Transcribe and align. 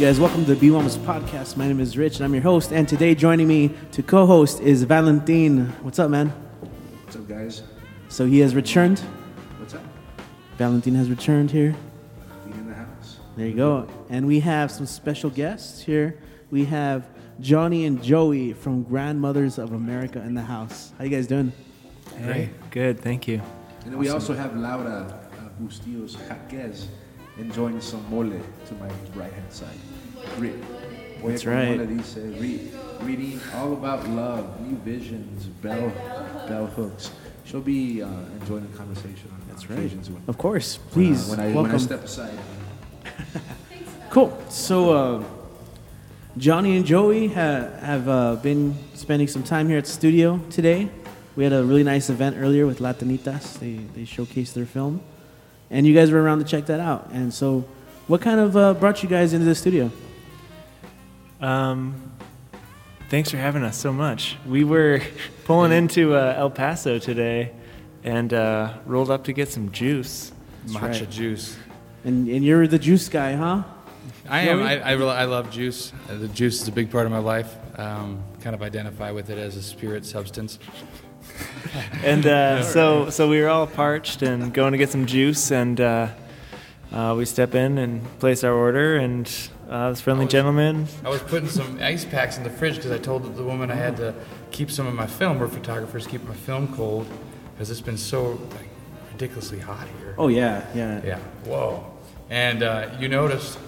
guys? 0.00 0.18
Welcome 0.18 0.46
to 0.46 0.54
the 0.54 0.58
Be 0.58 0.68
Wellness 0.68 0.96
Podcast. 0.96 1.58
My 1.58 1.68
name 1.68 1.78
is 1.78 1.94
Rich, 1.94 2.16
and 2.16 2.24
I'm 2.24 2.32
your 2.32 2.42
host. 2.42 2.72
And 2.72 2.88
today, 2.88 3.14
joining 3.14 3.46
me 3.46 3.70
to 3.92 4.02
co-host 4.02 4.58
is 4.60 4.82
Valentin. 4.84 5.66
What's 5.82 5.98
up, 5.98 6.08
man? 6.08 6.30
What's 7.04 7.16
up, 7.16 7.28
guys? 7.28 7.62
So 8.08 8.24
he 8.24 8.38
has 8.38 8.54
returned. 8.54 9.00
What's 9.58 9.74
up? 9.74 9.82
Valentin 10.56 10.94
has 10.94 11.10
returned 11.10 11.50
here. 11.50 11.76
Being 12.46 12.60
in 12.60 12.68
the 12.68 12.74
house. 12.74 13.18
There 13.36 13.46
you 13.46 13.54
go. 13.54 13.86
And 14.08 14.26
we 14.26 14.40
have 14.40 14.70
some 14.70 14.86
special 14.86 15.28
guests 15.28 15.82
here. 15.82 16.18
We 16.50 16.64
have 16.64 17.06
Johnny 17.38 17.84
and 17.84 18.02
Joey 18.02 18.54
from 18.54 18.84
Grandmothers 18.84 19.58
of 19.58 19.74
America 19.74 20.22
in 20.22 20.32
the 20.32 20.40
house. 20.40 20.94
How 20.96 21.04
you 21.04 21.10
guys 21.10 21.26
doing? 21.26 21.52
Hey, 22.16 22.48
good, 22.70 23.00
thank 23.00 23.28
you. 23.28 23.42
And 23.84 23.92
then 23.92 23.98
we 23.98 24.08
also 24.08 24.32
have 24.32 24.56
Laura 24.56 25.20
uh, 25.34 25.62
Bustillos 25.62 26.16
Jáquez 26.16 26.86
enjoying 27.40 27.80
some 27.80 28.04
mole 28.10 28.30
to 28.66 28.74
my 28.74 28.88
right 29.14 29.32
hand 29.32 29.52
side. 29.52 29.78
Re- 30.38 30.52
That's 31.24 31.44
right. 31.46 31.76
Dice, 31.76 32.16
re- 32.16 32.70
reading 33.02 33.40
all 33.54 33.72
about 33.72 34.08
love, 34.08 34.60
new 34.60 34.76
visions, 34.76 35.46
bell, 35.64 35.88
bell 36.48 36.66
hooks. 36.66 37.10
She'll 37.44 37.60
be 37.60 38.02
uh, 38.02 38.08
enjoying 38.40 38.70
the 38.70 38.76
conversation 38.76 39.28
on 39.32 39.40
That's 39.48 39.68
right. 39.68 39.78
when, 39.78 40.22
Of 40.28 40.38
course. 40.38 40.78
when, 40.78 40.86
uh, 40.86 40.92
Please 40.92 41.28
when, 41.28 41.40
I, 41.40 41.44
when 41.46 41.54
welcome. 41.54 41.74
I 41.74 41.78
step 41.78 42.04
aside. 42.04 42.38
Cool. 44.10 44.36
So, 44.48 44.92
uh, 44.92 45.24
Johnny 46.36 46.76
and 46.76 46.84
Joey 46.84 47.28
ha- 47.28 47.68
have 47.80 48.08
uh, 48.08 48.34
been 48.36 48.76
spending 48.94 49.28
some 49.28 49.44
time 49.44 49.68
here 49.68 49.78
at 49.78 49.84
the 49.84 49.90
studio 49.90 50.40
today. 50.50 50.88
We 51.36 51.44
had 51.44 51.52
a 51.52 51.62
really 51.62 51.84
nice 51.84 52.10
event 52.10 52.36
earlier 52.36 52.66
with 52.66 52.80
Latinitas. 52.80 53.60
They, 53.60 53.74
they 53.94 54.02
showcased 54.02 54.54
their 54.54 54.66
film. 54.66 55.00
And 55.70 55.86
you 55.86 55.94
guys 55.94 56.10
were 56.10 56.20
around 56.20 56.38
to 56.38 56.44
check 56.44 56.66
that 56.66 56.80
out. 56.80 57.10
And 57.12 57.32
so, 57.32 57.64
what 58.06 58.20
kind 58.20 58.40
of 58.40 58.56
uh, 58.56 58.74
brought 58.74 59.02
you 59.02 59.08
guys 59.08 59.32
into 59.32 59.46
the 59.46 59.54
studio? 59.54 59.90
Um, 61.40 62.12
thanks 63.08 63.30
for 63.30 63.36
having 63.36 63.62
us 63.62 63.76
so 63.76 63.92
much. 63.92 64.36
We 64.46 64.64
were 64.64 65.00
pulling 65.44 65.72
into 65.72 66.14
uh, 66.14 66.34
El 66.36 66.50
Paso 66.50 66.98
today 66.98 67.52
and 68.02 68.32
uh, 68.32 68.74
rolled 68.84 69.10
up 69.10 69.24
to 69.24 69.32
get 69.32 69.48
some 69.48 69.70
juice. 69.70 70.32
matcha 70.66 71.00
right. 71.00 71.10
juice. 71.10 71.56
And, 72.04 72.28
and 72.28 72.44
you're 72.44 72.66
the 72.66 72.78
juice 72.78 73.08
guy, 73.08 73.34
huh? 73.34 73.62
I 74.28 74.42
am. 74.42 74.62
I, 74.62 74.80
I, 74.80 74.92
really, 74.92 75.10
I 75.10 75.24
love 75.24 75.50
juice. 75.50 75.92
Uh, 76.08 76.16
the 76.16 76.28
juice 76.28 76.62
is 76.62 76.68
a 76.68 76.72
big 76.72 76.90
part 76.90 77.04
of 77.04 77.12
my 77.12 77.18
life. 77.18 77.56
Um, 77.78 78.22
kind 78.40 78.54
of 78.54 78.62
identify 78.62 79.10
with 79.10 79.28
it 79.28 79.38
as 79.38 79.56
a 79.56 79.62
spirit 79.62 80.06
substance. 80.06 80.58
And 82.02 82.26
uh, 82.26 82.62
so, 82.62 83.10
so 83.10 83.28
we 83.28 83.40
were 83.40 83.48
all 83.48 83.66
parched 83.66 84.22
and 84.22 84.52
going 84.52 84.72
to 84.72 84.78
get 84.78 84.90
some 84.90 85.06
juice, 85.06 85.50
and 85.52 85.80
uh, 85.80 86.08
uh, 86.92 87.14
we 87.16 87.24
step 87.24 87.54
in 87.54 87.78
and 87.78 88.02
place 88.18 88.42
our 88.42 88.52
order, 88.52 88.96
and 88.96 89.30
uh, 89.68 89.90
this 89.90 90.00
friendly 90.00 90.24
was- 90.24 90.32
gentleman. 90.32 90.86
I 91.04 91.10
was 91.10 91.22
putting 91.22 91.48
some 91.48 91.78
ice 91.80 92.04
packs 92.04 92.38
in 92.38 92.42
the 92.42 92.50
fridge 92.50 92.76
because 92.76 92.90
I 92.90 92.98
told 92.98 93.36
the 93.36 93.44
woman 93.44 93.70
I 93.70 93.74
had 93.74 93.96
to 93.98 94.14
keep 94.50 94.70
some 94.70 94.86
of 94.86 94.94
my 94.94 95.06
film. 95.06 95.38
We're 95.38 95.48
photographers, 95.48 96.06
keep 96.06 96.24
my 96.26 96.34
film 96.34 96.74
cold 96.74 97.06
because 97.52 97.70
it's 97.70 97.80
been 97.80 97.98
so 97.98 98.30
like, 98.50 98.68
ridiculously 99.12 99.58
hot 99.60 99.86
here. 99.98 100.14
Oh, 100.18 100.28
yeah, 100.28 100.64
yeah. 100.74 101.00
Yeah. 101.04 101.18
Whoa. 101.44 101.84
And 102.30 102.62
uh, 102.62 102.88
you 102.98 103.08
noticed, 103.08 103.58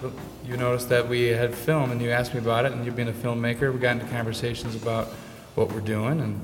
you 0.46 0.56
noticed 0.56 0.88
that 0.88 1.08
we 1.08 1.26
had 1.26 1.54
film, 1.54 1.90
and 1.92 2.00
you 2.00 2.10
asked 2.10 2.32
me 2.32 2.40
about 2.40 2.64
it. 2.64 2.72
And 2.72 2.84
you 2.86 2.92
being 2.92 3.08
a 3.08 3.12
filmmaker, 3.12 3.72
we 3.72 3.78
got 3.78 3.92
into 3.96 4.06
conversations 4.06 4.74
about 4.74 5.08
what 5.54 5.70
we're 5.72 5.80
doing, 5.80 6.20
and 6.20 6.40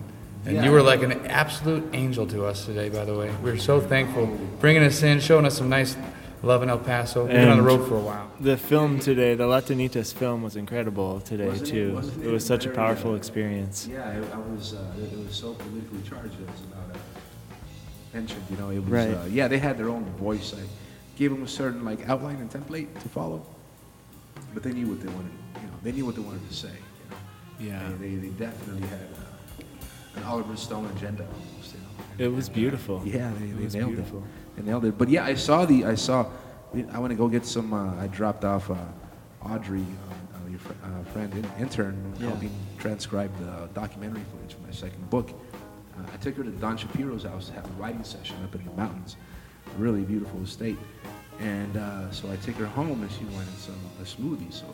and 0.49 0.57
Yeah. 0.57 0.65
you 0.65 0.71
were 0.73 0.83
like 0.83 1.03
an 1.03 1.13
absolute 1.27 1.85
angel 1.93 2.27
to 2.29 2.47
us 2.47 2.65
today. 2.65 2.89
By 2.89 3.05
the 3.05 3.15
way, 3.15 3.31
we're 3.43 3.59
so 3.59 3.81
thankful, 3.81 4.27
bringing 4.61 4.83
us 4.83 5.03
in, 5.03 5.21
showing 5.21 5.45
us 5.45 5.59
some 5.59 5.69
nice 5.69 5.95
love 6.43 6.63
in 6.63 6.71
El 6.71 6.79
Paso. 6.79 7.25
We've 7.25 7.35
been 7.35 7.49
on 7.49 7.59
the 7.59 7.63
road 7.63 7.87
for 7.87 7.97
a 7.97 8.01
while. 8.01 8.31
The 8.41 8.57
film 8.57 8.99
today, 8.99 9.35
the 9.35 9.45
Latinitas 9.45 10.15
film, 10.15 10.43
was 10.43 10.57
incredible 10.57 11.21
today 11.21 11.49
Wasn't 11.49 11.69
too. 11.69 11.95
wasn't 11.95 12.25
It 12.25 12.29
it 12.29 12.33
was 12.33 12.47
such 12.47 12.65
a 12.65 12.71
powerful 12.71 13.15
experience. 13.15 13.87
Yeah, 13.91 14.11
it, 14.13 14.25
I 14.33 14.39
was. 14.39 14.73
Uh, 14.75 14.79
it, 14.99 15.13
it 15.13 15.19
was 15.27 15.35
so 15.37 15.53
politically 15.55 16.01
charged. 16.09 16.35
It 16.41 16.49
was 16.51 16.61
about 16.73 16.97
uh, 16.97 16.99
mentioned. 18.15 18.43
You 18.51 18.57
know, 18.57 18.71
it 18.71 18.79
was. 18.79 18.89
Right. 18.89 19.15
Uh, 19.15 19.25
yeah, 19.31 19.49
they 19.49 19.59
had 19.59 19.77
their 19.77 19.91
own 19.91 20.05
voice. 20.17 20.55
I 20.55 20.63
gave 21.19 21.31
them 21.31 21.43
a 21.43 21.49
certain 21.49 21.85
like 21.85 22.09
outline 22.09 22.37
and 22.37 22.51
template 22.51 22.89
to 23.03 23.09
follow, 23.11 23.45
but 24.55 24.63
they 24.63 24.73
knew 24.73 24.87
what 24.87 25.01
they 25.01 25.13
wanted. 25.13 25.33
You 25.57 25.63
know, 25.67 25.75
they 25.83 25.93
knew 25.93 26.07
what 26.07 26.15
they 26.15 26.23
wanted 26.23 26.49
to 26.49 26.55
say. 26.55 26.71
You 27.61 27.71
know, 27.71 27.73
Yeah. 27.73 27.89
they, 28.01 28.09
they, 28.11 28.15
they 28.15 28.29
definitely 28.47 28.87
had 28.89 29.01
uh, 29.01 29.25
an 30.19 30.25
Oliver 30.25 30.57
Stone 30.57 30.87
agenda 30.97 31.25
almost. 31.25 31.75
You 31.75 31.81
know, 31.81 32.25
It 32.27 32.33
was 32.35 32.49
beautiful. 32.49 33.03
yeah, 33.05 33.31
they, 33.39 33.47
It 33.47 33.57
they 33.59 33.65
was 33.65 33.75
nailed 33.75 33.89
beautiful. 33.93 34.19
it. 34.21 34.57
They 34.57 34.63
nailed 34.71 34.85
it. 34.85 34.99
But 34.99 35.09
yeah, 35.09 35.25
I 35.25 35.35
saw 35.35 35.65
the. 35.65 35.85
I 35.85 35.95
saw. 35.95 36.27
I 36.93 36.99
want 36.99 37.11
to 37.13 37.17
go 37.17 37.29
get 37.29 37.47
some. 37.47 37.73
Uh, 37.73 37.95
I 38.05 38.07
dropped 38.09 38.45
off 38.45 38.71
uh, 38.71 38.77
Audrey, 39.43 39.81
uh, 39.83 40.37
uh, 40.45 40.51
your 40.51 40.59
fr- 40.59 40.73
uh, 40.85 41.03
friend, 41.13 41.33
in, 41.33 41.45
intern, 41.63 41.97
Yeah. 42.21 42.29
helping 42.29 42.51
transcribe 42.79 43.31
the 43.39 43.69
documentary 43.73 44.23
footage 44.33 44.55
for 44.55 44.63
my 44.67 44.73
second 44.73 45.09
book. 45.11 45.31
Uh, 45.97 46.03
I 46.13 46.17
took 46.19 46.37
her 46.37 46.45
to 46.45 46.51
Don 46.51 46.77
Shapiro's 46.77 47.25
house 47.25 47.47
to 47.49 47.53
have 47.55 47.65
a 47.65 47.73
writing 47.81 48.05
session 48.05 48.37
up 48.45 48.55
in 48.55 48.65
the 48.65 48.73
mountains. 48.73 49.17
Really 49.79 50.03
beautiful 50.03 50.43
estate. 50.43 50.79
And 51.41 51.77
uh, 51.77 52.11
so 52.11 52.31
I 52.31 52.37
took 52.37 52.57
her 52.57 52.67
home, 52.67 53.01
and 53.03 53.11
she 53.13 53.25
wanted 53.37 53.57
some 53.59 53.79
a 54.01 54.05
smoothie. 54.05 54.53
So, 54.53 54.67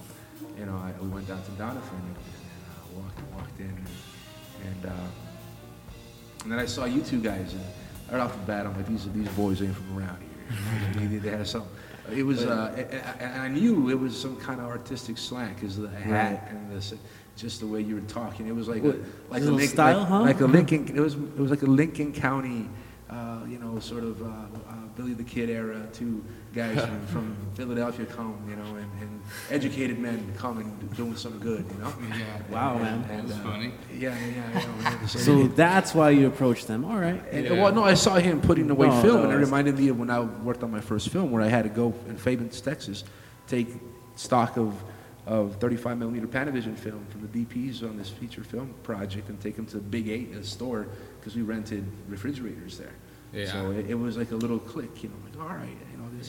you 0.59 0.65
know, 0.67 0.77
I, 0.77 0.93
we 1.03 1.09
went 1.09 1.29
down 1.29 1.43
to 1.43 1.51
Doniphan 1.53 2.03
and, 2.11 2.17
and 2.17 2.63
uh, 2.73 3.01
walked 3.01 3.21
walked 3.35 3.61
in, 3.61 3.67
and, 3.67 3.89
and 4.69 4.87
uh, 4.87 5.07
and 6.45 6.53
then 6.53 6.59
I 6.59 6.67
saw 6.67 6.85
you 6.85 7.01
two 7.03 7.21
guys, 7.21 7.55
and 7.55 7.63
right 8.13 8.21
off 8.21 8.33
the 8.33 8.47
bat, 8.47 8.67
I'm 8.67 8.77
like, 8.77 8.87
these 8.87 9.09
these 9.13 9.29
boys 9.31 9.61
ain't 9.63 9.75
from 9.75 9.99
around 9.99 10.19
here. 10.21 11.09
they, 11.09 11.17
they 11.17 11.31
had 11.31 11.47
some. 11.47 11.65
It 12.13 12.23
was, 12.23 12.45
uh, 12.45 12.87
and- 13.19 13.41
I 13.43 13.49
knew 13.49 13.89
it 13.89 13.99
was 13.99 14.19
some 14.21 14.37
kind 14.37 14.61
of 14.61 14.67
artistic 14.67 15.17
slang, 15.17 15.55
because 15.55 15.77
the 15.79 15.89
hat 15.89 16.47
and 16.51 16.71
this, 16.71 16.93
just 17.37 17.61
the 17.61 17.67
way 17.67 17.81
you 17.81 17.95
were 17.95 18.01
talking. 18.03 18.47
It 18.47 18.55
was 18.55 18.69
like 18.69 18.83
What, 18.83 18.97
a 18.97 18.99
like 19.31 19.41
little 19.41 19.57
Lin- 19.57 19.69
style, 19.69 19.99
like, 20.01 20.09
huh? 20.09 20.21
like 20.21 20.41
a 20.41 20.47
Lincoln. 20.47 20.89
It 20.95 21.01
was 21.01 21.15
it 21.15 21.39
was 21.39 21.51
like 21.51 21.63
a 21.63 21.67
Lincoln 21.67 22.13
County, 22.13 22.69
uh, 23.09 23.41
you 23.49 23.59
know, 23.59 23.79
sort 23.81 24.05
of 24.05 24.21
uh, 24.23 24.27
uh, 24.27 24.75
Billy 24.97 25.15
the 25.15 25.25
Kid 25.25 25.49
era. 25.49 25.81
Two 25.93 26.23
guys 26.55 26.81
from, 26.81 27.07
from 27.07 27.37
Philadelphia 27.55 28.07
come, 28.07 28.39
you 28.49 28.57
know, 28.57 28.77
and, 28.77 28.91
and 29.01 29.23
educated 29.51 29.99
men 29.99 30.33
come 30.37 30.59
and 30.59 30.97
doing 30.97 31.17
some 31.17 31.39
good, 31.39 31.67
you 31.71 31.79
know. 31.79 31.93
Yeah. 32.11 32.25
Wow, 32.51 32.79
man. 32.79 33.05
And, 33.11 33.29
That's 33.29 33.41
uh, 33.41 33.43
funny. 33.43 33.73
Yeah, 33.93 34.17
yeah, 34.19 34.51
yeah. 34.55 34.65
I 34.85 35.01
know. 35.01 35.07
So 35.07 35.47
that's 35.49 35.95
why 35.95 36.11
you 36.11 36.27
approached 36.27 36.69
them. 36.69 36.85
All 36.85 36.99
right. 36.99 37.23
And, 37.31 37.45
Yeah. 37.45 37.63
Well, 37.63 37.73
no, 37.73 37.85
I 37.85 37.95
saw 37.95 38.15
him 38.15 38.41
putting 38.41 38.71
away 38.71 38.89
No, 38.89 39.03
film, 39.03 39.17
no, 39.17 39.25
and 39.25 39.33
it 39.33 39.37
reminded 39.37 39.79
me 39.79 39.89
of 39.89 39.99
when 39.99 40.11
I 40.11 40.21
worked 40.21 40.63
on 40.63 40.71
my 40.71 40.81
first 40.81 41.09
film, 41.09 41.31
where 41.31 41.43
I 41.43 41.49
had 41.49 41.65
to 41.65 41.71
go 41.71 41.95
in 42.09 42.17
Fabens, 42.17 42.61
Texas, 42.61 43.05
take 43.47 43.69
stock 44.17 44.57
of 44.57 44.75
of 45.27 45.57
35 45.57 45.97
millimeter 45.97 46.27
Panavision 46.27 46.77
film 46.77 47.07
from 47.07 47.27
the 47.27 47.29
DPs 47.29 47.83
on 47.83 47.97
this 47.97 48.11
feature 48.11 48.45
film 48.45 48.75
project, 48.83 49.31
and 49.31 49.41
take 49.41 49.57
them 49.57 49.65
to 49.67 49.79
Big 49.79 50.09
Eight, 50.09 50.35
a 50.35 50.45
store, 50.45 50.87
because 51.19 51.35
we 51.35 51.41
rented 51.41 51.85
refrigerators 52.09 52.77
there. 52.77 52.93
Yeah. 53.33 53.51
So 53.51 53.71
it, 53.71 53.91
it 53.91 53.95
was 53.95 54.17
like 54.17 54.31
a 54.33 54.37
little 54.37 54.59
click, 54.59 55.03
you 55.03 55.09
know, 55.09 55.15
like 55.25 55.51
all 55.51 55.57
right, 55.57 55.77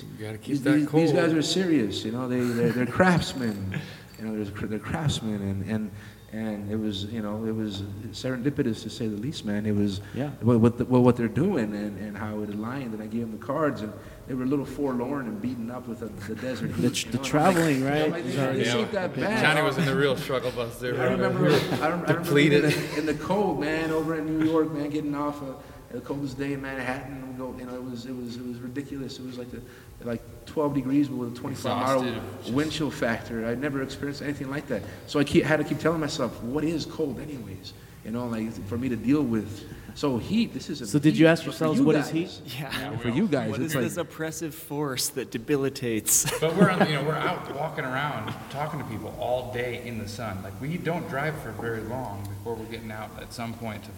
you 0.04 0.10
You 0.20 0.26
gotta 0.26 0.38
keep 0.38 0.48
these, 0.48 0.64
that 0.64 0.72
these, 0.74 0.92
these 0.92 1.12
guys 1.14 1.34
are 1.34 1.42
serious, 1.42 2.04
you 2.06 2.12
know, 2.12 2.28
they 2.28 2.40
they're, 2.40 2.72
they're 2.72 2.86
craftsmen, 3.00 3.80
you 4.20 4.26
know, 4.26 4.36
there's 4.36 4.50
cr- 4.52 4.66
they're 4.68 4.80
craftsmen, 4.80 5.42
and 5.42 5.70
and 5.70 5.92
and 6.34 6.70
it 6.72 6.76
was 6.76 7.06
you 7.06 7.22
know 7.22 7.46
it 7.46 7.56
was 7.56 7.84
serendipitous 8.12 8.82
to 8.84 8.90
say 8.90 9.08
the 9.08 9.16
least, 9.16 9.46
man. 9.46 9.66
It 9.66 9.76
was 9.76 10.02
Yeah. 10.14 10.30
what 10.42 10.60
what, 10.60 10.78
the, 10.78 10.86
what, 10.86 11.02
what 11.04 11.16
they're 11.16 11.28
doing 11.28 11.74
and, 11.76 11.98
and 12.00 12.18
how 12.18 12.42
it 12.42 12.50
aligned, 12.50 12.94
and 12.94 13.02
I 13.02 13.08
gave 13.08 13.22
them 13.22 13.32
the 13.40 13.46
cards, 13.46 13.82
and 13.82 13.94
they 14.28 14.34
were 14.34 14.44
a 14.44 14.48
little 14.48 14.66
forlorn 14.66 15.28
and 15.28 15.40
beaten 15.42 15.70
up 15.72 15.88
with 15.88 16.00
the, 16.00 16.08
the 16.34 16.40
desert 16.42 16.76
The, 16.76 16.90
heat. 16.90 16.94
tr- 16.96 17.10
the 17.12 17.18
know, 17.18 17.24
and 17.24 17.26
I'm 17.26 17.30
traveling, 17.30 17.84
like, 17.84 17.94
right? 17.94 18.04
I'm 18.06 18.12
like, 18.12 18.24
this, 18.24 18.36
this 18.36 18.74
ain't 18.76 18.92
that 18.94 19.16
bad. 19.16 19.42
Johnny 19.46 19.62
was 19.62 19.78
in 19.78 19.86
the 19.86 19.96
real 19.96 20.18
struggle 20.18 20.52
bus 20.52 20.78
there. 20.80 21.00
I 21.00 21.12
remember, 21.12 21.48
I, 21.52 21.80
I 21.82 21.88
remember 21.90 22.14
Depleted. 22.24 22.64
in 22.66 22.70
the, 22.72 22.98
in 23.00 23.06
the 23.06 23.14
cold, 23.14 23.60
man, 23.60 23.92
over 23.92 24.16
in 24.18 24.26
New 24.40 24.46
York, 24.46 24.72
man, 24.74 24.90
getting 24.90 25.14
off 25.16 25.42
uh, 25.44 25.54
the 25.92 26.02
coldest 26.02 26.38
day 26.38 26.54
in 26.54 26.62
Manhattan. 26.62 27.32
We 27.32 27.38
go, 27.38 27.56
you 27.58 27.66
know, 27.66 27.76
it 27.76 27.84
was 27.84 28.06
it 28.06 28.16
was 28.16 28.38
it 28.38 28.46
was 28.46 28.58
ridiculous. 28.60 29.20
It 29.20 29.26
was 29.26 29.38
like 29.38 29.52
the, 29.52 29.62
like 30.04 30.22
12 30.46 30.74
degrees 30.74 31.08
but 31.08 31.18
with 31.18 31.34
a 31.34 31.36
25 31.36 31.64
mile 31.66 32.22
wind 32.52 32.72
chill 32.72 32.92
factor. 32.92 33.46
I'd 33.46 33.60
never 33.60 33.82
experienced 33.82 34.22
anything 34.22 34.50
like 34.50 34.68
that. 34.68 34.84
So 35.08 35.20
I 35.20 35.24
keep, 35.24 35.44
had 35.44 35.58
to 35.58 35.64
keep 35.64 35.80
telling 35.80 36.00
myself, 36.00 36.42
what 36.44 36.64
is 36.64 36.86
cold, 36.86 37.20
anyways? 37.20 37.74
You 38.04 38.12
know, 38.12 38.28
like 38.28 38.52
for 38.68 38.78
me 38.78 38.90
to 38.90 38.96
deal 38.96 39.24
with. 39.24 39.68
So 39.96 40.18
heat, 40.18 40.54
this 40.54 40.70
is. 40.70 40.92
So 40.92 41.00
did 41.00 41.18
you 41.18 41.26
ask 41.26 41.46
yourselves, 41.46 41.80
what 41.82 41.96
is 41.96 42.10
heat? 42.10 42.30
Yeah. 42.60 42.98
For 42.98 43.10
you 43.10 43.28
guys, 43.28 43.50
What 43.50 43.62
it's 43.62 43.70
is 43.70 43.76
like 43.76 43.84
this 43.86 43.98
oppressive 43.98 44.54
force 44.54 45.08
that 45.10 45.32
debilitates? 45.32 46.30
But 46.42 46.56
we're 46.56 46.70
on, 46.70 46.86
you 46.88 46.96
know 46.96 47.04
we're 47.04 47.16
out 47.16 47.56
walking 47.56 47.86
around 47.86 48.34
talking 48.50 48.80
to 48.80 48.86
people 48.86 49.16
all 49.20 49.54
day 49.54 49.82
in 49.86 49.98
the 49.98 50.08
sun. 50.08 50.44
Like 50.44 50.60
we 50.62 50.78
don't 50.78 51.08
drive 51.10 51.40
for 51.42 51.52
very 51.52 51.82
long 51.82 52.22
before 52.28 52.56
we're 52.56 52.66
getting 52.66 52.92
out 52.92 53.10
at 53.20 53.34
some 53.34 53.54
point 53.54 53.84
to 53.86 53.90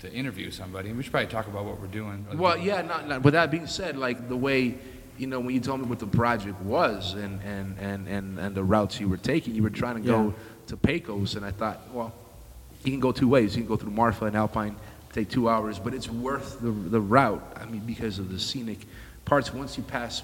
to 0.00 0.12
interview 0.12 0.50
somebody. 0.50 0.88
And 0.88 0.96
we 0.96 1.02
should 1.02 1.12
probably 1.12 1.28
talk 1.28 1.46
about 1.48 1.64
what 1.64 1.80
we're 1.80 1.86
doing. 1.88 2.26
Well, 2.34 2.56
yeah. 2.56 2.82
Not, 2.82 3.08
not, 3.08 3.22
with 3.22 3.34
that 3.34 3.50
being 3.50 3.66
said, 3.66 3.96
like 3.96 4.28
the 4.28 4.36
way, 4.36 4.74
you 5.16 5.26
know, 5.26 5.40
when 5.40 5.54
you 5.54 5.60
told 5.60 5.80
me 5.80 5.86
what 5.86 5.98
the 5.98 6.06
project 6.06 6.60
was 6.62 7.14
and 7.14 7.40
and 7.42 7.76
and 7.78 8.06
and, 8.06 8.38
and 8.38 8.54
the 8.54 8.62
routes 8.62 9.00
you 9.00 9.08
were 9.08 9.16
taking, 9.16 9.54
you 9.54 9.62
were 9.62 9.70
trying 9.70 9.96
to 9.96 10.00
go 10.00 10.24
Yeah. 10.26 10.32
to 10.68 10.76
Pecos, 10.76 11.34
and 11.34 11.44
I 11.44 11.50
thought, 11.50 11.80
well, 11.92 12.12
you 12.84 12.92
can 12.92 13.00
go 13.00 13.10
two 13.12 13.28
ways. 13.28 13.56
You 13.56 13.62
can 13.62 13.68
go 13.68 13.76
through 13.76 13.90
Marfa 13.90 14.26
and 14.26 14.36
Alpine, 14.36 14.76
take 15.12 15.28
two 15.28 15.48
hours, 15.48 15.80
but 15.80 15.94
it's 15.94 16.08
worth 16.08 16.60
the 16.60 16.70
the 16.70 17.00
route. 17.00 17.42
I 17.56 17.64
mean, 17.66 17.80
because 17.80 18.18
of 18.20 18.30
the 18.30 18.38
scenic 18.38 18.86
parts. 19.24 19.52
Once 19.52 19.76
you 19.76 19.82
pass 19.82 20.22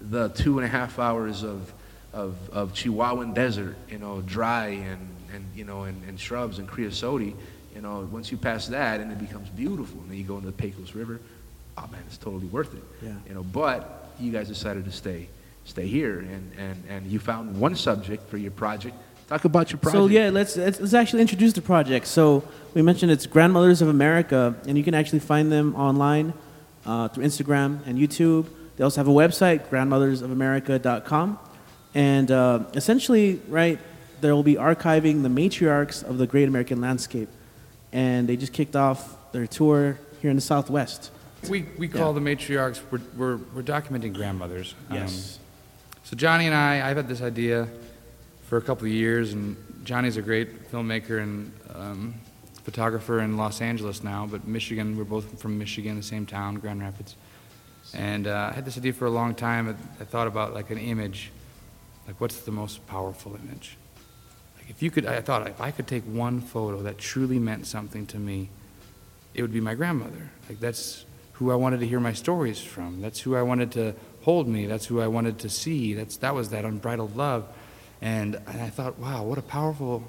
the 0.00 0.28
two 0.28 0.58
and 0.58 0.66
a 0.66 0.68
half 0.68 0.98
hours 0.98 1.42
of 1.42 1.72
of, 2.12 2.36
of 2.50 2.72
Chihuahuan 2.74 3.34
desert, 3.34 3.76
you 3.88 3.98
know, 3.98 4.20
dry 4.20 4.66
and, 4.66 5.08
and 5.34 5.44
you 5.56 5.64
know, 5.64 5.82
and, 5.84 6.04
and 6.04 6.20
shrubs 6.20 6.58
and 6.60 6.68
creosote, 6.68 7.34
you 7.74 7.80
know, 7.80 8.08
once 8.10 8.30
you 8.30 8.36
pass 8.36 8.66
that 8.68 9.00
and 9.00 9.10
it 9.10 9.18
becomes 9.18 9.48
beautiful, 9.50 10.00
and 10.00 10.10
then 10.10 10.18
you 10.18 10.24
go 10.24 10.36
into 10.36 10.46
the 10.46 10.52
Pecos 10.52 10.94
River, 10.94 11.20
oh 11.76 11.86
man, 11.90 12.02
it's 12.06 12.16
totally 12.16 12.46
worth 12.46 12.74
it. 12.74 12.82
Yeah. 13.02 13.14
You 13.28 13.34
know, 13.34 13.42
but 13.42 14.12
you 14.18 14.32
guys 14.32 14.48
decided 14.48 14.84
to 14.84 14.92
stay, 14.92 15.28
stay 15.64 15.86
here, 15.86 16.20
and, 16.20 16.52
and, 16.58 16.82
and 16.88 17.06
you 17.06 17.18
found 17.18 17.58
one 17.58 17.74
subject 17.74 18.28
for 18.28 18.36
your 18.36 18.52
project. 18.52 18.96
Talk 19.28 19.44
about 19.44 19.72
your 19.72 19.78
project. 19.78 19.98
So 19.98 20.06
yeah, 20.06 20.28
let's, 20.30 20.56
let's 20.56 20.80
let's 20.80 20.94
actually 20.94 21.22
introduce 21.22 21.54
the 21.54 21.62
project. 21.62 22.06
So 22.06 22.44
we 22.74 22.82
mentioned 22.82 23.10
it's 23.10 23.26
Grandmothers 23.26 23.80
of 23.80 23.88
America, 23.88 24.54
and 24.68 24.76
you 24.76 24.84
can 24.84 24.94
actually 24.94 25.20
find 25.20 25.50
them 25.50 25.74
online 25.74 26.34
uh, 26.84 27.08
through 27.08 27.24
Instagram 27.24 27.84
and 27.86 27.98
YouTube. 27.98 28.46
They 28.76 28.84
also 28.84 29.00
have 29.00 29.08
a 29.08 29.12
website, 29.12 29.68
grandmothersofamerica.com, 29.68 31.38
and 31.94 32.30
uh, 32.30 32.64
essentially, 32.74 33.40
right, 33.48 33.78
there 34.20 34.34
will 34.34 34.42
be 34.42 34.56
archiving 34.56 35.22
the 35.22 35.28
matriarchs 35.28 36.02
of 36.02 36.18
the 36.18 36.26
Great 36.26 36.48
American 36.48 36.80
Landscape, 36.80 37.28
and 37.94 38.28
they 38.28 38.36
just 38.36 38.52
kicked 38.52 38.76
off 38.76 39.16
their 39.32 39.46
tour 39.46 39.98
here 40.20 40.28
in 40.30 40.36
the 40.36 40.42
Southwest. 40.42 41.10
We, 41.48 41.64
we 41.78 41.88
call 41.88 42.08
Yeah. 42.14 42.20
the 42.20 42.20
matriarchs, 42.20 42.80
we're, 42.90 43.00
we're, 43.16 43.36
we're 43.54 43.62
documenting 43.62 44.12
grandmothers. 44.14 44.74
Um, 44.90 44.96
Yes. 44.96 45.38
so 46.02 46.16
Johnny 46.16 46.46
and 46.46 46.54
I, 46.54 46.86
I've 46.90 46.96
had 46.96 47.08
this 47.08 47.22
idea 47.22 47.68
for 48.42 48.58
a 48.58 48.62
couple 48.62 48.86
of 48.86 48.92
years, 48.92 49.32
and 49.32 49.56
Johnny's 49.84 50.16
a 50.16 50.22
great 50.22 50.70
filmmaker 50.72 51.22
and 51.22 51.52
um, 51.74 52.14
photographer 52.64 53.20
in 53.20 53.36
Los 53.36 53.60
Angeles 53.60 54.02
now, 54.02 54.26
but 54.26 54.46
Michigan, 54.46 54.96
we're 54.96 55.04
both 55.04 55.40
from 55.40 55.58
Michigan, 55.58 55.96
the 55.96 56.02
same 56.02 56.26
town, 56.26 56.56
Grand 56.56 56.80
Rapids. 56.80 57.14
And 57.94 58.26
uh, 58.26 58.48
I 58.50 58.54
had 58.54 58.64
this 58.64 58.76
idea 58.76 58.92
for 58.92 59.04
a 59.06 59.10
long 59.10 59.34
time. 59.34 59.68
I, 59.68 60.02
I 60.02 60.04
thought 60.04 60.26
about 60.26 60.52
like 60.54 60.70
an 60.70 60.78
image, 60.78 61.30
like 62.08 62.20
what's 62.20 62.40
the 62.40 62.50
most 62.50 62.84
powerful 62.86 63.36
image? 63.36 63.76
If 64.68 64.82
you 64.82 64.90
could, 64.90 65.06
I 65.06 65.20
thought 65.20 65.46
if 65.46 65.60
I 65.60 65.70
could 65.70 65.86
take 65.86 66.04
one 66.04 66.40
photo 66.40 66.82
that 66.82 66.98
truly 66.98 67.38
meant 67.38 67.66
something 67.66 68.06
to 68.06 68.18
me, 68.18 68.48
it 69.34 69.42
would 69.42 69.52
be 69.52 69.60
my 69.60 69.74
grandmother. 69.74 70.30
Like 70.48 70.60
that's 70.60 71.04
who 71.34 71.50
I 71.50 71.56
wanted 71.56 71.80
to 71.80 71.86
hear 71.86 72.00
my 72.00 72.12
stories 72.12 72.60
from. 72.60 73.00
That's 73.00 73.20
who 73.20 73.36
I 73.36 73.42
wanted 73.42 73.72
to 73.72 73.94
hold 74.22 74.48
me. 74.48 74.66
That's 74.66 74.86
who 74.86 75.00
I 75.00 75.08
wanted 75.08 75.38
to 75.40 75.48
see. 75.48 75.94
That's 75.94 76.16
that 76.18 76.34
was 76.34 76.50
that 76.50 76.64
unbridled 76.64 77.16
love. 77.16 77.46
And, 78.00 78.36
and 78.46 78.60
I 78.60 78.68
thought, 78.70 78.98
wow, 78.98 79.22
what 79.22 79.38
a 79.38 79.42
powerful, 79.42 80.04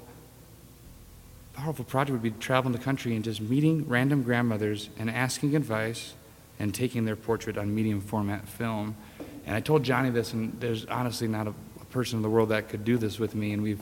powerful 1.54 1.84
project 1.84 2.12
would 2.12 2.22
be 2.22 2.30
traveling 2.30 2.72
the 2.72 2.82
country 2.82 3.14
and 3.14 3.24
just 3.24 3.40
meeting 3.40 3.88
random 3.88 4.22
grandmothers 4.22 4.88
and 4.98 5.10
asking 5.10 5.56
advice 5.56 6.14
and 6.58 6.74
taking 6.74 7.04
their 7.04 7.16
portrait 7.16 7.58
on 7.58 7.74
medium 7.74 8.00
format 8.00 8.48
film. 8.48 8.96
And 9.46 9.54
I 9.54 9.60
told 9.60 9.82
Johnny 9.82 10.10
this, 10.10 10.32
and 10.32 10.58
there's 10.60 10.84
honestly 10.86 11.28
not 11.28 11.46
a, 11.46 11.54
a 11.80 11.84
person 11.86 12.18
in 12.18 12.22
the 12.22 12.30
world 12.30 12.50
that 12.50 12.68
could 12.68 12.84
do 12.84 12.98
this 12.98 13.18
with 13.18 13.34
me. 13.34 13.52
And 13.52 13.62
we've 13.62 13.80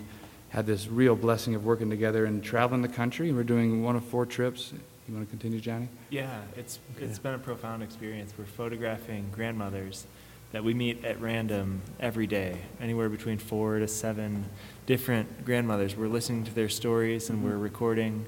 had 0.55 0.67
this 0.67 0.87
real 0.87 1.17
blessing 1.17 1.57
of 1.57 1.65
working 1.65 1.91
together 1.91 2.27
and 2.27 2.43
traveling 2.43 2.81
the 2.81 2.89
country. 2.89 3.29
And 3.29 3.37
we're 3.37 3.43
doing 3.43 3.83
one 3.83 3.97
of 3.97 4.05
four 4.05 4.25
trips. 4.25 4.73
You 5.09 5.15
want 5.15 5.27
to 5.27 5.31
continue, 5.31 5.59
Johnny? 5.59 5.89
Yeah, 6.11 6.41
it's 6.57 6.79
it's 6.97 7.19
been 7.19 7.35
a 7.35 7.39
profound 7.39 7.83
experience. 7.83 8.33
We're 8.39 8.45
photographing 8.45 9.31
grandmothers 9.33 10.07
that 10.53 10.63
we 10.63 10.73
meet 10.73 11.05
at 11.05 11.21
random 11.21 11.83
every 11.99 12.29
day, 12.29 12.61
anywhere 12.81 13.09
between 13.09 13.39
four 13.39 13.81
to 13.81 13.89
seven 13.89 14.45
different 14.87 15.45
grandmothers. 15.45 15.97
We're 15.97 16.07
listening 16.07 16.45
to 16.45 16.55
their 16.55 16.69
stories 16.69 17.29
and 17.29 17.45
we're 17.45 17.59
recording 17.59 18.25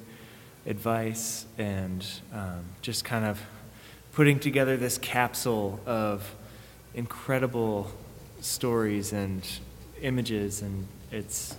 advice 0.66 1.46
and 1.56 2.04
um, 2.32 2.64
just 2.82 3.04
kind 3.04 3.24
of 3.24 3.40
putting 4.12 4.40
together 4.40 4.76
this 4.76 4.98
capsule 4.98 5.78
of 5.86 6.34
incredible 6.94 7.88
stories 8.40 9.12
and 9.12 9.46
images, 10.02 10.62
and 10.62 10.88
it's 11.12 11.54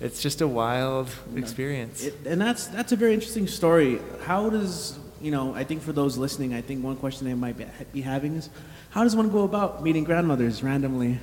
it's 0.00 0.22
just 0.22 0.40
a 0.40 0.48
wild 0.48 1.10
experience. 1.36 2.04
It, 2.04 2.14
and 2.26 2.40
that's 2.40 2.66
that's 2.66 2.92
a 2.92 2.96
very 2.96 3.14
interesting 3.14 3.46
story. 3.46 4.00
How 4.24 4.50
does 4.50 4.98
you 5.20 5.30
know? 5.30 5.54
I 5.54 5.64
think 5.64 5.82
for 5.82 5.92
those 5.92 6.16
listening, 6.16 6.54
I 6.54 6.60
think 6.60 6.82
one 6.84 6.96
question 6.96 7.26
they 7.26 7.34
might 7.34 7.56
be, 7.56 7.66
be 7.92 8.00
having 8.02 8.36
is, 8.36 8.50
how 8.90 9.04
does 9.04 9.14
one 9.14 9.30
go 9.30 9.44
about 9.44 9.82
meeting 9.82 10.04
grandmothers 10.04 10.62
randomly 10.62 11.18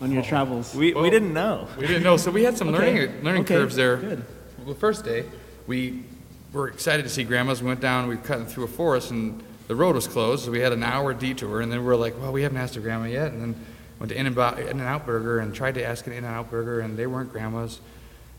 on 0.00 0.12
your 0.12 0.22
oh. 0.22 0.26
travels? 0.26 0.74
we, 0.74 0.92
we 0.92 1.08
oh. 1.08 1.10
didn't 1.10 1.32
know. 1.32 1.68
We 1.78 1.86
didn't 1.86 2.02
know, 2.02 2.16
so 2.16 2.30
we 2.30 2.44
had 2.44 2.58
some 2.58 2.68
Okay. 2.68 2.78
learning 2.78 3.24
learning 3.24 3.42
Okay, 3.42 3.54
curves 3.54 3.76
there. 3.76 3.96
good. 3.96 4.24
Well, 4.58 4.74
the 4.74 4.80
first 4.80 5.04
day, 5.04 5.24
we 5.66 6.04
were 6.52 6.68
excited 6.68 7.02
to 7.04 7.08
see 7.08 7.24
grandmas. 7.24 7.62
We 7.62 7.68
went 7.68 7.80
down, 7.80 8.08
we 8.08 8.16
cut 8.16 8.50
through 8.50 8.64
a 8.64 8.68
forest, 8.68 9.10
and 9.10 9.42
the 9.68 9.76
road 9.76 9.94
was 9.94 10.06
closed, 10.06 10.44
so 10.44 10.50
we 10.50 10.60
had 10.60 10.72
an 10.72 10.82
hour 10.82 11.14
detour. 11.14 11.60
And 11.60 11.70
then 11.70 11.80
we 11.80 11.86
were 11.86 11.96
like, 11.96 12.18
well, 12.20 12.32
we 12.32 12.42
haven't 12.42 12.58
asked 12.58 12.76
a 12.76 12.80
grandma 12.80 13.06
yet. 13.06 13.32
And 13.32 13.40
then 13.40 13.66
went 13.98 14.10
to 14.10 14.18
In-N-Out 14.18 15.04
Burger 15.04 15.40
and 15.40 15.54
tried 15.54 15.74
to 15.74 15.84
ask 15.84 16.06
an 16.06 16.12
In-N-Out 16.12 16.50
Burger, 16.50 16.80
and 16.80 16.96
they 16.96 17.06
weren't 17.06 17.32
grandmas. 17.32 17.80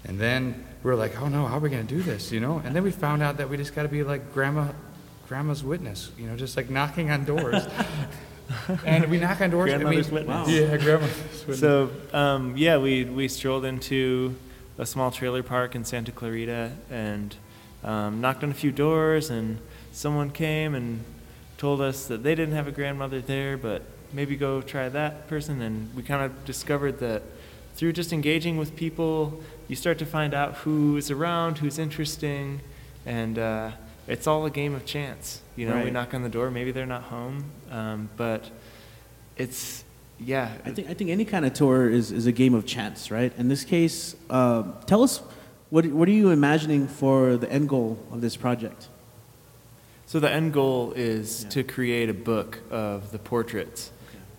And 0.06 0.20
then 0.20 0.66
we 0.84 0.92
are 0.92 0.96
like, 0.96 1.20
oh 1.22 1.28
no, 1.28 1.46
how 1.46 1.58
are 1.58 1.60
we 1.60 1.70
going 1.70 1.86
to 1.86 1.96
do 1.96 2.02
this, 2.02 2.32
you 2.32 2.40
know? 2.40 2.62
And 2.64 2.76
then 2.76 2.84
we 2.84 2.92
found 2.92 3.22
out 3.22 3.38
that 3.38 3.50
we 3.50 3.58
just 3.58 3.76
got 3.76 3.84
to 3.84 3.90
be 3.90 4.04
like 4.04 4.34
grandma, 4.34 4.70
grandma's 5.28 5.64
witness, 5.64 6.12
you 6.18 6.28
know, 6.28 6.36
just 6.36 6.56
like 6.58 6.70
knocking 6.70 7.12
on 7.12 7.26
doors. 7.26 7.68
and 8.86 9.06
we 9.10 9.18
knock 9.18 9.42
on 9.42 9.50
doors. 9.50 9.72
and 9.72 9.84
we- 9.84 9.98
witness. 9.98 10.28
Wow. 10.28 10.46
Yeah, 10.48 10.78
grandma's 10.78 11.18
witness. 11.40 11.60
So 11.60 11.90
um, 12.14 12.56
yeah, 12.58 12.78
we 12.78 13.04
we 13.04 13.28
strolled 13.28 13.66
into 13.66 14.36
a 14.78 14.86
small 14.86 15.12
trailer 15.12 15.44
park 15.44 15.76
in 15.76 15.84
Santa 15.84 16.12
Clarita 16.12 16.72
and 16.90 17.36
um, 17.84 18.22
knocked 18.22 18.44
on 18.44 18.52
a 18.52 18.54
few 18.54 18.72
doors, 18.72 19.30
and 19.30 19.60
someone 19.92 20.32
came 20.32 20.74
and 20.76 21.04
told 21.58 21.82
us 21.82 22.08
that 22.08 22.24
they 22.24 22.36
didn't 22.36 22.56
have 22.56 22.68
a 22.68 22.72
grandmother 22.72 23.20
there, 23.22 23.58
but 23.58 23.84
maybe 24.14 24.36
go 24.38 24.62
try 24.62 24.88
that 24.90 25.28
person. 25.28 25.62
And 25.62 25.94
we 25.94 26.04
kind 26.04 26.24
of 26.24 26.46
discovered 26.46 27.00
that 27.00 27.22
through 27.76 27.94
just 27.94 28.14
engaging 28.14 28.58
with 28.58 28.76
people, 28.76 29.42
you 29.70 29.76
start 29.76 29.98
to 30.00 30.06
find 30.06 30.34
out 30.34 30.56
who 30.56 30.98
is 30.98 31.10
around, 31.12 31.60
who's 31.60 31.80
interesting, 31.80 32.60
and 33.06 33.38
uh, 33.40 33.72
it's 34.08 34.28
all 34.28 34.46
a 34.46 34.50
game 34.50 34.74
of 34.76 34.86
chance. 34.86 35.42
You 35.56 35.70
know, 35.70 35.84
we 35.84 35.92
knock 35.92 36.14
on 36.14 36.24
the 36.24 36.30
door, 36.30 36.52
maybe 36.52 36.72
they're 36.72 36.86
not 36.86 37.04
home, 37.04 37.46
um, 37.72 38.10
but 38.18 38.50
it's 39.38 39.84
yeah. 40.20 40.52
I 40.66 40.72
think 40.72 40.90
I 40.90 40.94
think 40.94 41.10
any 41.12 41.24
kind 41.26 41.46
of 41.46 41.54
tour 41.54 41.90
is, 41.90 42.12
is 42.12 42.26
a 42.26 42.32
game 42.32 42.54
of 42.54 42.66
chance, 42.66 43.12
right? 43.12 43.32
In 43.38 43.48
this 43.48 43.64
case, 43.64 44.16
uh, 44.30 44.64
tell 44.86 45.04
us 45.04 45.22
what 45.70 45.86
what 45.88 46.08
are 46.08 46.12
you 46.14 46.32
imagining 46.32 46.88
for 46.88 47.38
the 47.38 47.50
end 47.52 47.70
goal 47.70 47.98
of 48.12 48.22
this 48.22 48.36
project? 48.36 48.88
So 50.08 50.20
the 50.20 50.32
end 50.32 50.54
goal 50.54 50.92
is 50.96 51.44
Yeah. 51.44 51.50
to 51.52 51.64
create 51.64 52.10
a 52.10 52.16
book 52.16 52.60
of 52.72 53.12
the 53.12 53.20
portraits 53.20 53.92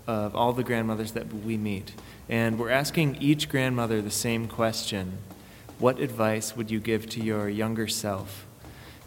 of 0.09 0.35
all 0.35 0.53
the 0.53 0.65
grandmothers 0.65 1.13
that 1.13 1.33
we 1.33 1.57
meet. 1.57 1.93
And 2.31 2.61
we're 2.61 2.71
asking 2.71 3.17
each 3.21 3.49
grandmother 3.49 4.01
the 4.01 4.11
same 4.11 4.47
question. 4.47 5.19
What 5.81 5.99
advice 5.99 6.57
would 6.57 6.71
you 6.71 6.79
give 6.79 7.09
to 7.11 7.21
your 7.21 7.49
younger 7.49 7.89
self? 7.89 8.47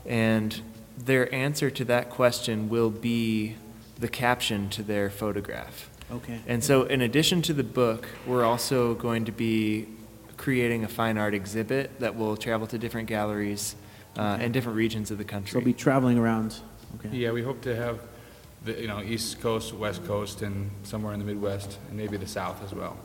And 0.05 0.61
their 0.97 1.33
answer 1.33 1.71
to 1.71 1.85
that 1.85 2.09
question 2.09 2.67
will 2.67 2.89
be 2.89 3.55
the 3.97 4.09
caption 4.09 4.69
to 4.71 4.83
their 4.83 5.09
photograph. 5.09 5.89
Okay. 6.11 6.41
And 6.47 6.61
so, 6.61 6.83
in 6.83 6.99
addition 6.99 7.41
to 7.43 7.53
the 7.53 7.63
book, 7.63 8.09
we're 8.27 8.43
also 8.43 8.93
going 8.95 9.23
to 9.25 9.31
be 9.31 9.87
creating 10.35 10.83
a 10.83 10.89
fine 10.89 11.17
art 11.17 11.33
exhibit 11.33 11.97
that 12.01 12.17
will 12.17 12.35
travel 12.35 12.67
to 12.67 12.77
different 12.77 13.07
galleries 13.07 13.77
uh, 14.17 14.37
in 14.41 14.51
different 14.51 14.75
regions 14.75 15.11
of 15.11 15.17
the 15.17 15.23
country. 15.23 15.51
So 15.51 15.59
country. 15.59 15.71
be 15.71 15.79
traveling 15.79 16.17
around. 16.17 16.57
Okay. 16.99 17.15
Yeah, 17.15 17.31
we 17.31 17.41
hope 17.41 17.61
to 17.61 17.73
have 17.73 18.01
the, 18.65 18.73
you 18.81 18.87
know, 18.87 19.01
East 19.01 19.39
Coast, 19.39 19.73
West 19.73 20.05
Coast, 20.05 20.41
and 20.41 20.69
somewhere 20.83 21.13
in 21.13 21.19
the 21.19 21.25
Midwest, 21.25 21.79
and 21.87 21.97
maybe 21.97 22.17
the 22.17 22.27
South 22.27 22.61
as 22.61 22.73
well. 22.73 22.97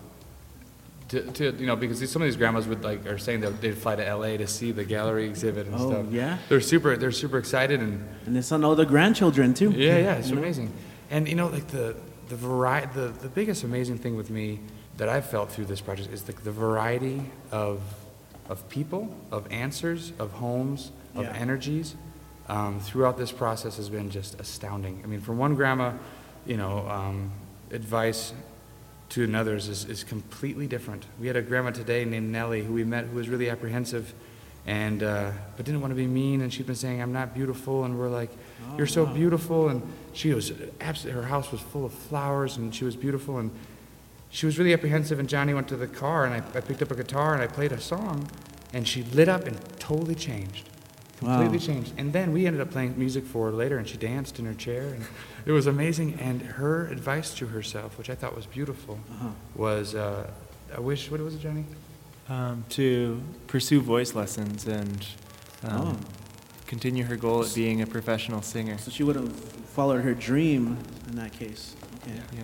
To, 1.08 1.22
to 1.22 1.44
you 1.58 1.66
know, 1.66 1.74
because 1.76 1.98
some 2.10 2.20
of 2.20 2.26
these 2.28 2.36
grandmas 2.36 2.66
would 2.68 2.84
like 2.84 3.06
are 3.06 3.16
saying 3.16 3.40
that 3.40 3.60
they'd 3.62 3.76
fly 3.78 3.96
to 3.96 4.14
LA 4.14 4.36
to 4.36 4.46
see 4.46 4.72
the 4.72 4.84
gallery 4.84 5.26
exhibit 5.26 5.66
and 5.66 5.74
Oh, 5.74 5.90
stuff. 5.90 6.06
yeah? 6.10 6.36
They're 6.50 6.60
super, 6.60 6.96
they're 6.98 7.12
super 7.12 7.38
excited 7.38 7.80
and 7.80 8.06
And 8.26 8.34
there's 8.36 8.52
all 8.52 8.62
other 8.66 8.84
grandchildren 8.84 9.54
too. 9.54 9.70
yeah, 9.70 9.96
yeah, 9.98 10.14
it's 10.16 10.28
You 10.28 10.34
know? 10.36 10.42
amazing. 10.42 10.70
And 11.10 11.26
you 11.26 11.34
know, 11.34 11.46
like 11.48 11.68
the 11.68 11.96
the 12.28 12.36
variety, 12.36 12.88
the, 12.94 13.08
the 13.08 13.28
biggest 13.28 13.64
amazing 13.64 13.96
thing 13.98 14.16
with 14.16 14.28
me 14.28 14.60
that 14.98 15.08
I've 15.08 15.24
felt 15.24 15.50
through 15.50 15.64
this 15.64 15.80
project 15.80 16.12
is 16.12 16.22
the, 16.24 16.32
the 16.44 16.52
variety 16.52 17.22
of 17.50 17.80
of 18.50 18.68
people, 18.68 19.08
of 19.30 19.50
answers, 19.50 20.12
of 20.18 20.32
homes, 20.32 20.92
of 21.14 21.24
Yeah. 21.24 21.32
energies 21.34 21.94
um, 22.50 22.80
throughout 22.80 23.16
this 23.16 23.32
process 23.32 23.76
has 23.78 23.88
been 23.88 24.10
just 24.10 24.38
astounding. 24.40 25.00
I 25.04 25.06
mean, 25.06 25.20
from 25.20 25.38
one 25.38 25.54
grandma, 25.54 25.92
you 26.46 26.56
know, 26.58 26.86
um, 26.88 27.30
advice 27.70 28.32
to 29.10 29.24
another's 29.24 29.68
is, 29.68 29.84
is 29.86 30.04
completely 30.04 30.66
different. 30.66 31.06
We 31.18 31.26
had 31.26 31.36
a 31.36 31.42
grandma 31.42 31.70
today 31.70 32.04
named 32.04 32.30
Nellie 32.30 32.62
who 32.62 32.72
we 32.72 32.84
met 32.84 33.06
who 33.06 33.16
was 33.16 33.28
really 33.28 33.48
apprehensive 33.48 34.12
and 34.66 35.02
uh, 35.02 35.30
but 35.56 35.64
didn't 35.64 35.80
want 35.80 35.92
to 35.92 35.96
be 35.96 36.06
mean 36.06 36.42
and 36.42 36.52
she'd 36.52 36.66
been 36.66 36.74
saying 36.74 37.00
I'm 37.00 37.12
not 37.12 37.34
beautiful 37.34 37.84
and 37.84 37.98
we're 37.98 38.10
like 38.10 38.30
you're 38.76 38.86
so 38.86 39.06
beautiful 39.06 39.70
and 39.70 39.82
she 40.12 40.34
was 40.34 40.52
absolutely 40.80 41.22
her 41.22 41.28
house 41.28 41.50
was 41.50 41.60
full 41.60 41.86
of 41.86 41.92
flowers 41.92 42.58
and 42.58 42.74
she 42.74 42.84
was 42.84 42.94
beautiful 42.94 43.38
and 43.38 43.50
she 44.30 44.44
was 44.44 44.58
really 44.58 44.74
apprehensive 44.74 45.18
and 45.18 45.28
Johnny 45.28 45.54
went 45.54 45.68
to 45.68 45.76
the 45.76 45.86
car 45.86 46.26
and 46.26 46.34
I, 46.34 46.58
I 46.58 46.60
picked 46.60 46.82
up 46.82 46.90
a 46.90 46.94
guitar 46.94 47.32
and 47.32 47.42
I 47.42 47.46
played 47.46 47.72
a 47.72 47.80
song 47.80 48.28
and 48.74 48.86
she 48.86 49.04
lit 49.04 49.28
up 49.28 49.46
and 49.46 49.58
totally 49.78 50.14
changed 50.14 50.68
completely 51.18 51.58
Wow. 51.58 51.64
changed 51.64 51.92
and 51.98 52.12
then 52.12 52.32
we 52.32 52.46
ended 52.46 52.60
up 52.62 52.70
playing 52.70 52.96
music 52.98 53.24
for 53.26 53.46
her 53.50 53.52
later 53.52 53.76
and 53.78 53.86
she 53.88 53.96
danced 53.96 54.38
in 54.38 54.44
her 54.46 54.54
chair 54.54 54.84
and 54.94 55.04
it 55.46 55.52
was 55.52 55.66
amazing 55.66 56.14
and 56.20 56.40
her 56.42 56.86
advice 56.88 57.34
to 57.34 57.46
herself 57.46 57.98
which 57.98 58.08
i 58.10 58.14
thought 58.14 58.36
was 58.36 58.46
beautiful 58.46 58.98
Uh-huh. 59.10 59.28
was 59.56 59.94
uh, 59.94 60.30
I 60.76 60.80
wish. 60.80 61.10
What 61.10 61.18
was 61.22 61.34
it, 61.34 61.40
Johnny? 61.40 61.64
Um, 62.28 62.62
to 62.70 63.22
pursue 63.46 63.80
voice 63.80 64.14
lessons 64.14 64.66
and 64.66 65.06
um, 65.64 65.80
Oh. 65.80 65.96
continue 66.66 67.04
her 67.04 67.16
goal 67.16 67.42
at 67.42 67.54
being 67.54 67.80
a 67.80 67.86
professional 67.86 68.42
singer. 68.42 68.76
So 68.76 68.90
she 68.90 69.02
would 69.02 69.16
have 69.16 69.32
followed 69.32 70.02
her 70.02 70.12
dream 70.12 70.76
in 71.08 71.16
that 71.16 71.32
case. 71.32 71.74
Okay. 72.02 72.20
Yeah. 72.36 72.42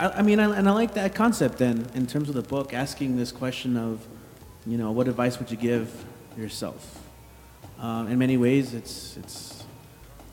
I, 0.00 0.20
I 0.20 0.22
mean, 0.22 0.40
I, 0.40 0.56
and 0.56 0.66
I 0.66 0.72
like 0.72 0.94
that 0.94 1.14
concept 1.14 1.58
then, 1.58 1.90
in 1.94 2.06
terms 2.06 2.30
of 2.30 2.34
the 2.34 2.40
book, 2.42 2.72
asking 2.72 3.18
this 3.18 3.32
question 3.32 3.76
of, 3.76 4.00
you 4.66 4.78
know, 4.78 4.90
what 4.90 5.06
advice 5.06 5.38
would 5.38 5.50
you 5.50 5.58
give 5.58 5.92
yourself? 6.38 6.97
Um, 7.78 8.08
in 8.08 8.18
many 8.18 8.36
ways, 8.36 8.74
it's, 8.74 9.16
it's 9.16 9.64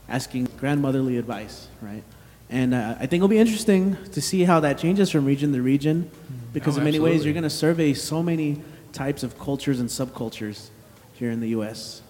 asking 0.09 0.45
grandmotherly 0.57 1.17
advice, 1.17 1.67
right? 1.81 2.03
And 2.49 2.73
uh, 2.73 2.95
I 2.99 3.05
think 3.05 3.13
it'll 3.13 3.27
be 3.27 3.39
interesting 3.39 3.97
to 4.11 4.21
see 4.21 4.43
how 4.43 4.59
that 4.61 4.77
changes 4.77 5.09
from 5.09 5.25
region 5.25 5.51
to 5.53 5.61
region, 5.61 6.09
because 6.53 6.75
Oh, 6.75 6.79
in 6.79 6.85
many 6.85 6.99
ways, 6.99 7.25
you're 7.25 7.33
going 7.33 7.43
to 7.43 7.49
survey 7.49 7.93
so 7.93 8.21
many 8.21 8.61
types 8.93 9.23
of 9.23 9.39
cultures 9.39 9.79
and 9.79 9.89
subcultures 9.89 10.69
here 11.13 11.31
in 11.31 11.39
the 11.39 11.49
U.S. 11.49 12.01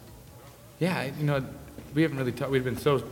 Yeah, 0.79 1.09
you 1.17 1.25
know, 1.25 1.43
we 1.93 2.01
haven't 2.01 2.17
really 2.17 2.31
talked. 2.31 2.51
We've 2.51 2.63
been 2.63 2.77
so 2.77 3.03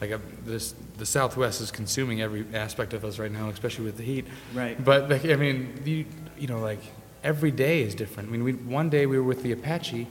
like 0.00 0.10
uh, 0.10 0.18
this. 0.44 0.74
The 0.96 1.06
Southwest 1.06 1.60
is 1.60 1.70
consuming 1.70 2.20
every 2.20 2.44
aspect 2.54 2.92
of 2.92 3.04
us 3.04 3.18
right 3.18 3.32
now, 3.32 3.48
especially 3.48 3.86
with 3.86 3.96
the 3.96 4.02
heat. 4.02 4.26
Right. 4.52 4.82
But 4.82 5.08
like, 5.08 5.24
I 5.24 5.36
mean, 5.36 5.80
you, 5.84 6.04
you 6.38 6.46
know, 6.46 6.60
like 6.60 6.80
every 7.22 7.50
day 7.50 7.82
is 7.82 7.94
different. 7.94 8.28
I 8.28 8.32
mean, 8.32 8.44
we, 8.44 8.52
one 8.52 8.90
day 8.90 9.06
we 9.06 9.16
were 9.18 9.24
with 9.24 9.42
the 9.42 9.52
Apache, 9.52 10.06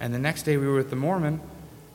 and 0.00 0.12
the 0.14 0.18
next 0.18 0.42
day 0.42 0.56
we 0.56 0.66
were 0.66 0.74
with 0.76 0.90
the 0.90 0.96
Mormon, 0.96 1.40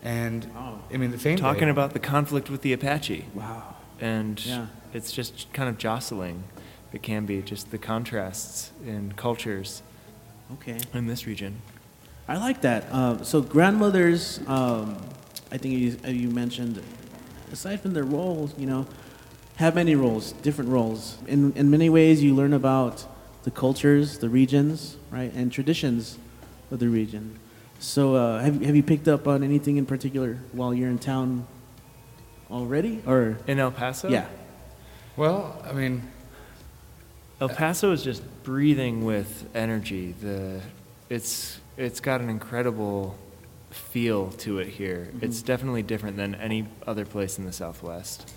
and. 0.04 0.48
I 0.94 0.98
mean 0.98 1.12
the 1.12 1.20
same 1.20 1.38
Talking 1.38 1.66
day. 1.66 1.70
about 1.70 1.94
the 1.94 2.00
conflict 2.00 2.50
with 2.50 2.64
the 2.64 2.74
Apache. 2.74 3.26
Wow. 3.34 3.76
And 4.02 4.44
Yeah. 4.46 4.66
it's 4.94 5.12
just 5.14 5.52
kind 5.54 5.70
of 5.70 5.78
jostling. 5.78 6.44
It 6.92 7.02
can 7.02 7.26
be 7.26 7.42
just 7.42 7.72
the 7.72 7.78
contrasts 7.78 8.72
in 8.86 9.14
cultures 9.16 9.82
Okay. 10.56 10.78
in 10.94 11.08
this 11.08 11.26
region. 11.26 11.62
I 12.28 12.36
like 12.38 12.60
that. 12.62 12.86
Uh, 12.92 13.24
so 13.24 13.42
grandmothers, 13.42 14.42
um, 14.48 14.98
I 15.50 15.58
think 15.58 15.78
you, 15.78 15.96
uh, 16.06 16.10
you 16.10 16.30
mentioned, 16.30 16.82
aside 17.54 17.80
from 17.80 17.94
their 17.94 18.04
roles, 18.04 18.54
you 18.58 18.66
know, 18.66 18.86
have 19.56 19.76
many 19.76 19.96
roles, 19.96 20.34
different 20.44 20.70
roles. 20.72 21.18
In, 21.28 21.54
in 21.56 21.70
many 21.70 21.90
ways, 21.90 22.22
you 22.22 22.36
learn 22.36 22.52
about 22.54 23.06
the 23.44 23.52
cultures, 23.52 24.18
the 24.18 24.28
regions, 24.30 24.98
right, 25.10 25.32
and 25.34 25.52
traditions 25.54 26.18
of 26.70 26.80
the 26.80 26.90
region. 26.90 27.40
So 27.82 28.14
uh, 28.16 28.40
have, 28.40 28.62
have 28.62 28.76
you 28.76 28.84
picked 28.84 29.08
up 29.08 29.28
on 29.28 29.42
anything 29.44 29.78
in 29.78 29.88
particular 29.88 30.38
while 30.52 30.72
you're 30.72 30.90
in 30.90 31.00
town 31.00 31.48
already? 32.52 33.02
Or, 33.08 33.40
In 33.48 33.58
El 33.60 33.72
Paso? 33.72 34.08
yeah. 34.08 34.28
Well, 35.18 35.60
I 35.68 35.74
mean, 35.74 36.04
El 37.42 37.50
Paso 37.50 37.92
is 37.92 38.04
just 38.04 38.22
breathing 38.44 39.04
with 39.04 39.50
energy. 39.56 40.14
The 40.22 40.62
it's 41.10 41.60
it's 41.76 42.00
got 42.00 42.22
an 42.22 42.30
incredible 42.30 43.18
feel 43.72 44.30
to 44.32 44.60
it 44.60 44.68
here. 44.68 45.10
It's 45.22 45.42
definitely 45.42 45.82
different 45.84 46.18
than 46.18 46.36
any 46.36 46.68
other 46.86 47.04
place 47.04 47.40
in 47.40 47.46
the 47.46 47.52
Southwest. 47.52 48.32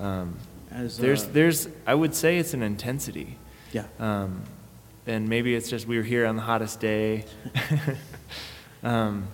Um, 0.00 0.36
As, 0.70 0.96
there's 0.96 1.24
uh, 1.24 1.30
there's 1.32 1.68
I 1.84 1.94
would 1.94 2.14
say 2.14 2.38
it's 2.38 2.54
an 2.54 2.62
intensity. 2.62 3.36
yeah. 3.72 3.84
Um, 3.98 4.44
and 5.06 5.28
maybe 5.28 5.54
it's 5.54 5.68
just 5.68 5.88
we 5.88 5.96
were 5.96 6.04
here 6.04 6.26
on 6.26 6.36
the 6.36 6.42
hottest 6.42 6.78
day. 6.80 7.24
um, 8.82 9.26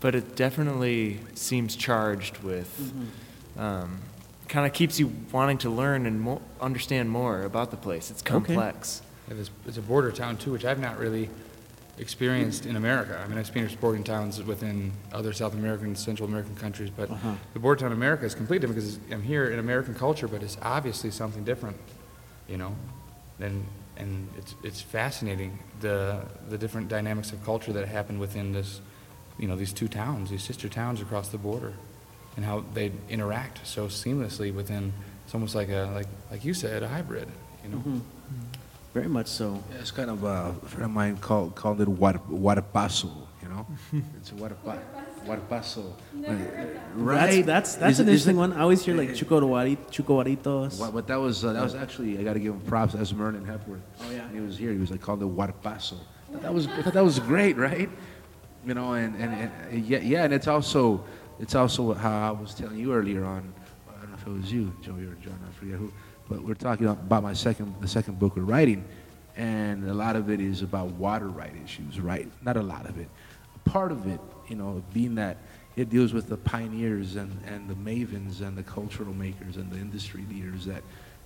but 0.00 0.14
it 0.14 0.36
definitely 0.36 1.20
seems 1.34 1.74
charged 1.76 2.38
with, 2.38 2.68
Mm-hmm. 2.78 3.60
um, 3.60 3.98
kind 4.48 4.66
of 4.66 4.72
keeps 4.72 4.98
you 4.98 5.12
wanting 5.32 5.58
to 5.58 5.68
learn 5.70 6.06
and 6.06 6.20
mo- 6.20 6.40
understand 6.60 7.10
more 7.10 7.42
about 7.42 7.70
the 7.70 7.76
place. 7.76 8.10
It's 8.10 8.22
complex. 8.22 9.02
Yeah, 9.28 9.34
It's, 9.40 9.50
it's 9.66 9.76
a 9.76 9.82
border 9.82 10.10
town 10.10 10.36
too, 10.38 10.52
which 10.52 10.64
I've 10.64 10.80
not 10.80 10.98
really 10.98 11.28
experienced 11.98 12.64
in 12.64 12.76
America. 12.76 13.18
I 13.22 13.24
mean, 13.26 13.32
I've 13.32 13.40
experienced 13.40 13.78
bordering 13.80 14.04
towns 14.04 14.42
within 14.42 14.92
other 15.12 15.32
South 15.32 15.52
American, 15.52 15.96
Central 15.96 16.28
American 16.28 16.54
countries, 16.54 16.90
but 16.90 17.10
Uh-huh. 17.10 17.32
the 17.52 17.58
border 17.58 17.80
town 17.80 17.92
in 17.92 17.98
America 17.98 18.24
is 18.24 18.34
completely 18.34 18.66
different 18.68 18.84
because 19.00 19.12
I'm 19.12 19.22
here 19.22 19.50
in 19.50 19.58
American 19.58 19.94
culture, 19.94 20.28
but 20.28 20.42
it's 20.42 20.56
obviously 20.62 21.10
something 21.10 21.44
different, 21.44 21.76
you 22.48 22.56
know. 22.56 22.74
And 23.40 23.64
and 23.98 24.28
it's 24.38 24.54
it's 24.62 24.80
fascinating 24.80 25.58
the 25.80 26.20
the 26.48 26.56
different 26.58 26.88
dynamics 26.88 27.32
of 27.32 27.44
culture 27.44 27.72
that 27.72 27.86
happen 27.88 28.18
within 28.18 28.52
this, 28.52 28.80
you 29.38 29.46
know, 29.48 29.56
these 29.56 29.72
two 29.72 29.88
towns, 29.88 30.30
these 30.30 30.42
sister 30.42 30.68
towns 30.68 31.00
across 31.00 31.28
the 31.28 31.38
border, 31.38 31.72
and 32.36 32.44
how 32.44 32.64
they 32.74 32.92
interact 33.10 33.66
so 33.66 33.88
seamlessly 33.88 34.54
within. 34.54 34.92
It's 35.24 35.34
almost 35.34 35.54
like 35.54 35.68
a 35.68 35.90
like 35.94 36.08
like 36.30 36.44
you 36.44 36.54
said, 36.54 36.82
a 36.82 36.88
hybrid, 36.88 37.28
you 37.64 37.70
know. 37.70 37.78
Mhm. 37.78 38.00
Very 38.94 39.08
much 39.08 39.26
so. 39.26 39.62
Yeah, 39.70 39.80
it's 39.80 39.90
kind 39.90 40.10
of 40.10 40.24
uh, 40.24 40.52
a 40.62 40.68
friend 40.68 40.84
of 40.86 40.90
mine 40.90 41.16
called 41.18 41.54
called 41.54 41.80
it 41.80 41.88
water 41.88 42.20
waterpaso, 42.30 43.10
you 43.42 43.48
know. 43.48 43.66
it's 44.18 44.32
a 44.32 44.34
what 44.36 44.52
waterpa 44.64 45.04
waterpaso. 45.28 45.92
Uh, 46.26 46.32
right. 46.94 47.44
That's, 47.44 47.74
that's, 47.74 47.76
that's 47.76 47.92
Is 47.94 48.00
an 48.00 48.08
it- 48.08 48.12
is 48.12 48.26
interesting 48.26 48.36
it- 48.36 48.38
one. 48.38 48.52
I 48.54 48.60
always 48.60 48.84
hear 48.84 48.96
like 48.96 49.10
eh, 49.10 49.12
eh, 49.12 49.14
chucowarito, 49.14 49.78
chucowaritos. 49.90 50.78
Well, 50.80 50.92
but 50.92 51.06
that 51.06 51.16
was 51.20 51.44
uh, 51.44 51.52
that 51.52 51.62
was 51.62 51.74
actually 51.74 52.18
I 52.18 52.22
got 52.22 52.34
to 52.34 52.40
give 52.40 52.54
him 52.54 52.60
props. 52.62 52.92
That 52.92 53.00
was 53.00 53.12
Merlin 53.14 53.44
Hepworth. 53.44 53.80
Oh, 54.00 54.10
yeah. 54.10 54.24
And 54.26 54.34
He 54.34 54.40
was 54.40 54.56
here. 54.58 54.72
He 54.72 54.78
was 54.78 54.90
like 54.90 55.00
called 55.00 55.20
the 55.20 55.28
Waterpaso. 55.28 55.96
That 56.32 56.52
was 56.52 56.66
I 56.66 56.82
thought 56.82 56.94
that 56.94 57.04
was 57.04 57.18
great, 57.20 57.56
right? 57.56 57.88
You 58.66 58.74
know, 58.74 58.92
and, 58.94 59.14
and, 59.16 59.50
and 59.70 59.86
yeah, 59.86 59.98
yeah, 59.98 60.24
and 60.24 60.34
it's 60.34 60.46
also 60.48 61.02
it's 61.38 61.54
also 61.54 61.94
how 61.94 62.28
I 62.28 62.30
was 62.40 62.54
telling 62.54 62.76
you 62.78 62.92
earlier 62.92 63.24
on. 63.24 63.52
I 63.88 64.00
don't 64.00 64.10
know 64.10 64.16
if 64.20 64.26
it 64.26 64.30
was 64.30 64.52
you, 64.52 64.72
Joey 64.82 65.04
or 65.04 65.14
John. 65.24 65.38
I 65.48 65.52
forget 65.58 65.76
who. 65.76 65.92
But 66.28 66.42
we're 66.42 66.54
talking 66.54 66.86
about 66.86 67.22
my 67.22 67.32
second 67.32 67.74
the 67.80 67.88
second 67.88 68.18
book 68.18 68.36
we're 68.36 68.42
writing, 68.42 68.84
and 69.36 69.88
a 69.88 69.94
lot 69.94 70.16
of 70.16 70.28
it 70.28 70.40
is 70.40 70.60
about 70.60 70.88
water 70.88 71.28
right 71.28 71.54
issues, 71.64 71.98
right? 71.98 72.28
Not 72.42 72.56
a 72.58 72.62
lot 72.62 72.86
of 72.86 72.98
it. 72.98 73.08
Part 73.70 73.92
of 73.92 74.06
it, 74.06 74.20
you 74.48 74.56
know, 74.56 74.82
being 74.92 75.14
that 75.16 75.36
it 75.76 75.90
deals 75.90 76.12
with 76.12 76.28
the 76.28 76.36
pioneers 76.36 77.16
and, 77.16 77.30
and 77.46 77.68
the 77.68 77.74
mavens 77.74 78.40
and 78.40 78.56
the 78.56 78.62
cultural 78.62 79.14
makers 79.14 79.56
and 79.56 79.70
the 79.70 79.76
industry 79.76 80.24
leaders 80.28 80.64
that 80.64 80.82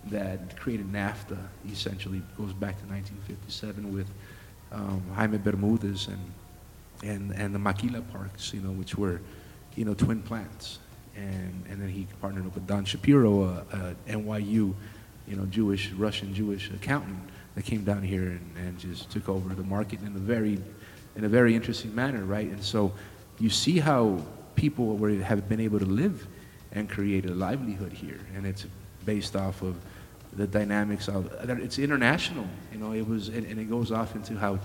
that 0.07 0.59
created 0.59 0.93
NAFTA. 0.93 1.39
Essentially, 1.71 2.21
goes 2.37 2.53
back 2.53 2.79
to 2.81 2.87
1957 2.87 3.95
with 3.95 4.09
um, 4.73 5.03
Jaime 5.15 5.39
Bermudez 5.39 6.09
and 6.09 6.33
and 7.03 7.33
and 7.33 7.55
the 7.55 7.59
Maquila 7.59 8.03
parks, 8.03 8.53
you 8.53 8.61
know, 8.61 8.73
which 8.73 8.97
were, 8.97 9.21
you 9.77 9.85
know, 9.85 9.95
twin 9.95 10.23
plants. 10.23 10.79
And 11.17 11.65
and 11.69 11.81
then 11.81 11.89
he 11.89 12.07
partnered 12.21 12.47
up 12.47 12.55
with 12.55 12.67
Don 12.67 12.85
Shapiro, 12.85 13.45
a, 13.45 13.95
a 14.09 14.13
NYU, 14.13 14.75
you 15.29 15.37
know, 15.37 15.47
Jewish 15.47 15.93
Russian 15.93 16.35
Jewish 16.35 16.71
accountant 16.71 17.19
that 17.55 17.65
came 17.65 17.85
down 17.85 18.03
here 18.03 18.23
and, 18.23 18.57
and 18.57 18.79
just 18.79 19.11
took 19.11 19.29
over 19.29 19.55
the 19.55 19.63
market 19.63 20.01
in 20.01 20.09
a 20.09 20.19
very 20.19 20.59
in 21.17 21.25
a 21.25 21.29
very 21.29 21.55
interesting 21.55 21.95
manner, 21.95 22.25
right? 22.25 22.49
And 22.49 22.63
so 22.63 22.93
you 23.39 23.51
see 23.51 23.79
how 23.79 24.23
people 24.55 24.97
were, 24.97 25.11
have 25.15 25.49
been 25.49 25.61
able 25.61 25.79
to 25.79 25.85
live 25.87 26.27
and 26.73 26.89
create 26.89 27.27
a 27.27 27.31
livelihood 27.35 27.93
here, 27.93 28.21
and 28.35 28.47
it's 28.47 28.67
based 29.05 29.37
off 29.37 29.63
of 29.63 29.77
the 30.35 30.47
dynamics 30.47 31.09
of 31.09 31.31
it's 31.61 31.79
international. 31.79 32.47
You 32.73 32.79
know, 32.79 32.93
it 32.93 33.07
was 33.07 33.29
and, 33.29 33.47
and 33.47 33.61
it 33.61 33.69
goes 33.69 33.93
off 33.93 34.15
into 34.15 34.37
how 34.39 34.59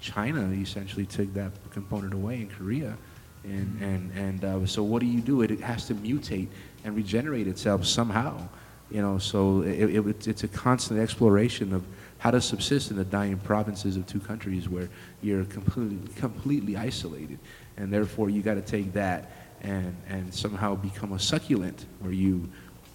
China 0.00 0.50
essentially 0.52 1.06
took 1.06 1.32
that 1.34 1.52
component 1.70 2.12
away 2.12 2.42
in 2.42 2.48
Korea, 2.50 2.96
and 3.44 3.80
and 3.80 4.12
and 4.14 4.44
uh, 4.44 4.66
so 4.66 4.82
what 4.82 5.00
do 5.00 5.06
you 5.06 5.20
do? 5.22 5.40
It, 5.42 5.50
it 5.50 5.60
has 5.60 5.86
to 5.86 5.94
mutate 5.94 6.48
and 6.84 6.94
regenerate 6.94 7.46
itself 7.48 7.86
somehow. 7.86 8.36
You 8.90 9.00
know, 9.00 9.16
so 9.18 9.62
it, 9.62 9.90
it, 9.90 10.06
it's- 10.06 10.26
it's 10.26 10.44
a 10.44 10.48
constant 10.48 11.00
exploration 11.00 11.72
of 11.72 11.82
how 12.24 12.30
to 12.30 12.40
subsist 12.40 12.90
in 12.90 12.96
the 12.96 13.04
dying 13.04 13.36
provinces 13.36 13.98
of 13.98 14.06
two 14.06 14.18
countries 14.18 14.66
where 14.66 14.88
you're 15.20 15.44
completely 15.44 15.98
completely 16.16 16.74
isolated, 16.74 17.38
and 17.76 17.92
therefore 17.92 18.30
you 18.30 18.40
got 18.40 18.54
to 18.54 18.62
take 18.62 18.94
that 18.94 19.30
and 19.60 19.94
and 20.08 20.32
somehow 20.32 20.74
become 20.74 21.12
a 21.12 21.18
succulent 21.18 21.84
where 22.00 22.14
you 22.14 22.48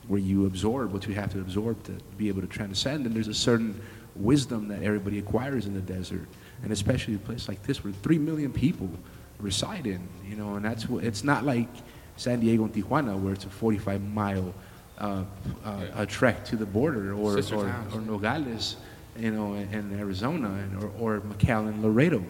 where 0.07 0.19
you 0.19 0.47
absorb 0.47 0.91
what 0.91 1.07
you 1.07 1.13
have 1.13 1.31
to 1.31 1.39
absorb 1.41 1.81
to 1.83 1.91
be 2.17 2.27
able 2.27 2.41
to 2.41 2.47
transcend. 2.47 3.05
And 3.05 3.15
there's 3.15 3.27
a 3.27 3.33
certain 3.35 3.79
wisdom 4.15 4.67
that 4.69 4.81
everybody 4.81 5.19
acquires 5.19 5.67
in 5.67 5.75
the 5.75 5.81
desert, 5.81 6.27
and 6.63 6.71
especially 6.71 7.13
a 7.13 7.19
place 7.19 7.47
like 7.47 7.61
this 7.61 7.83
where 7.83 7.93
three 8.01 8.17
million 8.17 8.51
people 8.51 8.89
reside 9.37 9.85
in. 9.85 10.01
You 10.27 10.37
know, 10.37 10.55
and 10.55 10.65
that's 10.65 10.89
what 10.89 11.03
it's 11.03 11.23
not 11.23 11.45
like 11.45 11.69
San 12.17 12.39
Diego 12.39 12.63
and 12.63 12.73
Tijuana 12.73 13.15
where 13.21 13.33
it's 13.33 13.45
a 13.45 13.49
45 13.49 14.01
mile 14.01 14.55
uh, 14.99 15.23
uh, 15.63 15.85
a 15.95 16.05
trek 16.05 16.43
to 16.45 16.55
the 16.55 16.65
border, 16.65 17.13
or 17.13 17.37
or, 17.37 17.73
or 17.93 18.01
Nogales, 18.01 18.75
you 19.19 19.31
know, 19.31 19.53
in, 19.53 19.99
Arizona, 19.99 20.49
and, 20.49 20.83
or, 20.83 20.91
or 20.99 21.21
McAllen, 21.21 21.83
Laredo. 21.83 22.23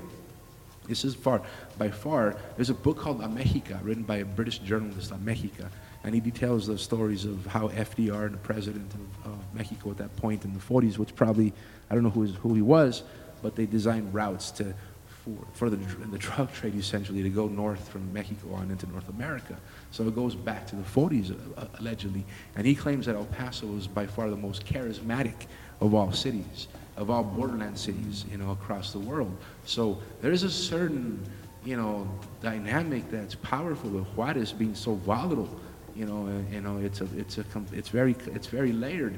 This 0.87 1.05
is 1.05 1.13
far, 1.13 1.41
by 1.77 1.91
far, 1.91 2.35
there's 2.55 2.71
a 2.71 2.73
book 2.73 2.97
called 2.97 3.21
Amexica, 3.21 3.79
written 3.83 4.03
by 4.03 4.17
a 4.17 4.25
British 4.25 4.57
journalist, 4.59 5.11
Amexica, 5.11 5.69
and 6.03 6.15
he 6.15 6.19
details 6.19 6.65
the 6.65 6.77
stories 6.77 7.25
of 7.25 7.45
how 7.45 7.67
FDR, 7.69 8.25
and 8.25 8.33
the 8.33 8.39
president 8.39 8.91
of, 8.93 9.33
of 9.33 9.39
Mexico 9.53 9.91
at 9.91 9.97
that 9.97 10.15
point 10.15 10.45
in 10.45 10.53
the 10.53 10.59
40s, 10.59 10.97
which 10.97 11.15
probably, 11.15 11.53
I 11.91 11.93
don't 11.93 12.03
know 12.03 12.09
who, 12.09 12.23
is, 12.23 12.35
who 12.35 12.55
he 12.55 12.63
was, 12.63 13.03
but 13.43 13.55
they 13.55 13.67
designed 13.67 14.11
routes 14.13 14.49
to, 14.51 14.73
for, 15.05 15.35
for 15.53 15.69
the, 15.69 15.77
the 16.07 16.17
drug 16.17 16.51
trade 16.53 16.73
essentially 16.73 17.21
to 17.21 17.29
go 17.29 17.47
north 17.47 17.87
from 17.89 18.11
Mexico 18.11 18.53
on 18.53 18.71
into 18.71 18.89
North 18.89 19.09
America. 19.09 19.55
So 19.91 20.07
it 20.07 20.15
goes 20.15 20.33
back 20.33 20.65
to 20.67 20.75
the 20.75 20.83
40s, 20.83 21.37
uh, 21.55 21.65
allegedly, 21.79 22.25
and 22.55 22.65
he 22.65 22.73
claims 22.73 23.05
that 23.05 23.15
El 23.15 23.25
Paso 23.25 23.75
is 23.75 23.85
by 23.85 24.07
far 24.07 24.31
the 24.31 24.37
most 24.37 24.65
charismatic 24.65 25.45
of 25.81 25.93
all 25.93 26.11
cities 26.11 26.67
of 26.99 27.09
all 27.09 27.23
borderland 27.23 27.77
cities, 27.77 28.25
you 28.29 28.37
know, 28.37 28.51
across 28.51 28.91
the 28.91 28.99
world. 28.99 29.35
So 29.65 29.99
there's 30.21 30.43
a 30.43 30.51
certain, 30.51 31.23
you 31.65 31.77
know, 31.77 32.07
dynamic 32.41 33.09
that's 33.09 33.35
powerful 33.35 33.89
with 33.89 34.05
Juarez 34.15 34.51
being 34.51 34.75
so 34.75 34.95
volatile. 34.95 35.49
You 35.95 36.05
know, 36.05 36.27
and, 36.27 36.53
you 36.53 36.61
know, 36.61 36.77
it's 36.77 37.01
a, 37.01 37.07
it's 37.17 37.37
a, 37.37 37.45
it's 37.71 37.89
very, 37.89 38.15
it's 38.27 38.47
very 38.47 38.73
layered. 38.73 39.17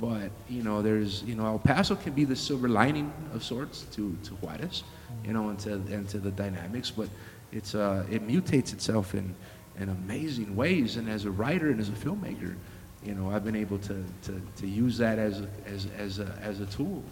But 0.00 0.30
you 0.48 0.62
know, 0.62 0.82
there's, 0.82 1.22
you 1.24 1.34
know, 1.34 1.46
El 1.46 1.58
Paso 1.58 1.96
can 1.96 2.12
be 2.12 2.24
the 2.24 2.36
silver 2.36 2.68
lining 2.68 3.12
of 3.34 3.42
sorts 3.42 3.82
to, 3.92 4.16
to 4.24 4.34
Juarez, 4.36 4.84
you 5.24 5.32
know, 5.32 5.48
and 5.48 5.58
to, 5.60 5.72
and 5.72 6.08
to 6.10 6.18
the 6.18 6.30
dynamics. 6.30 6.90
But 6.90 7.08
it's, 7.50 7.74
uh, 7.74 8.04
it 8.10 8.26
mutates 8.26 8.72
itself 8.72 9.14
in, 9.14 9.34
in 9.78 9.88
amazing 9.88 10.54
ways. 10.56 10.96
And 10.96 11.08
as 11.08 11.24
a 11.24 11.30
writer 11.30 11.70
and 11.70 11.80
as 11.80 11.88
a 11.88 11.92
filmmaker, 11.92 12.54
you 13.04 13.14
know, 13.14 13.30
I've 13.30 13.44
been 13.44 13.56
able 13.56 13.78
to, 13.78 14.04
to, 14.22 14.40
to 14.56 14.66
use 14.66 14.96
that 14.98 15.18
as 15.18 15.40
a, 15.40 15.48
as, 15.66 15.86
as, 15.98 16.18
a, 16.20 16.38
as 16.40 16.60
a 16.60 16.66
tool, 16.66 17.02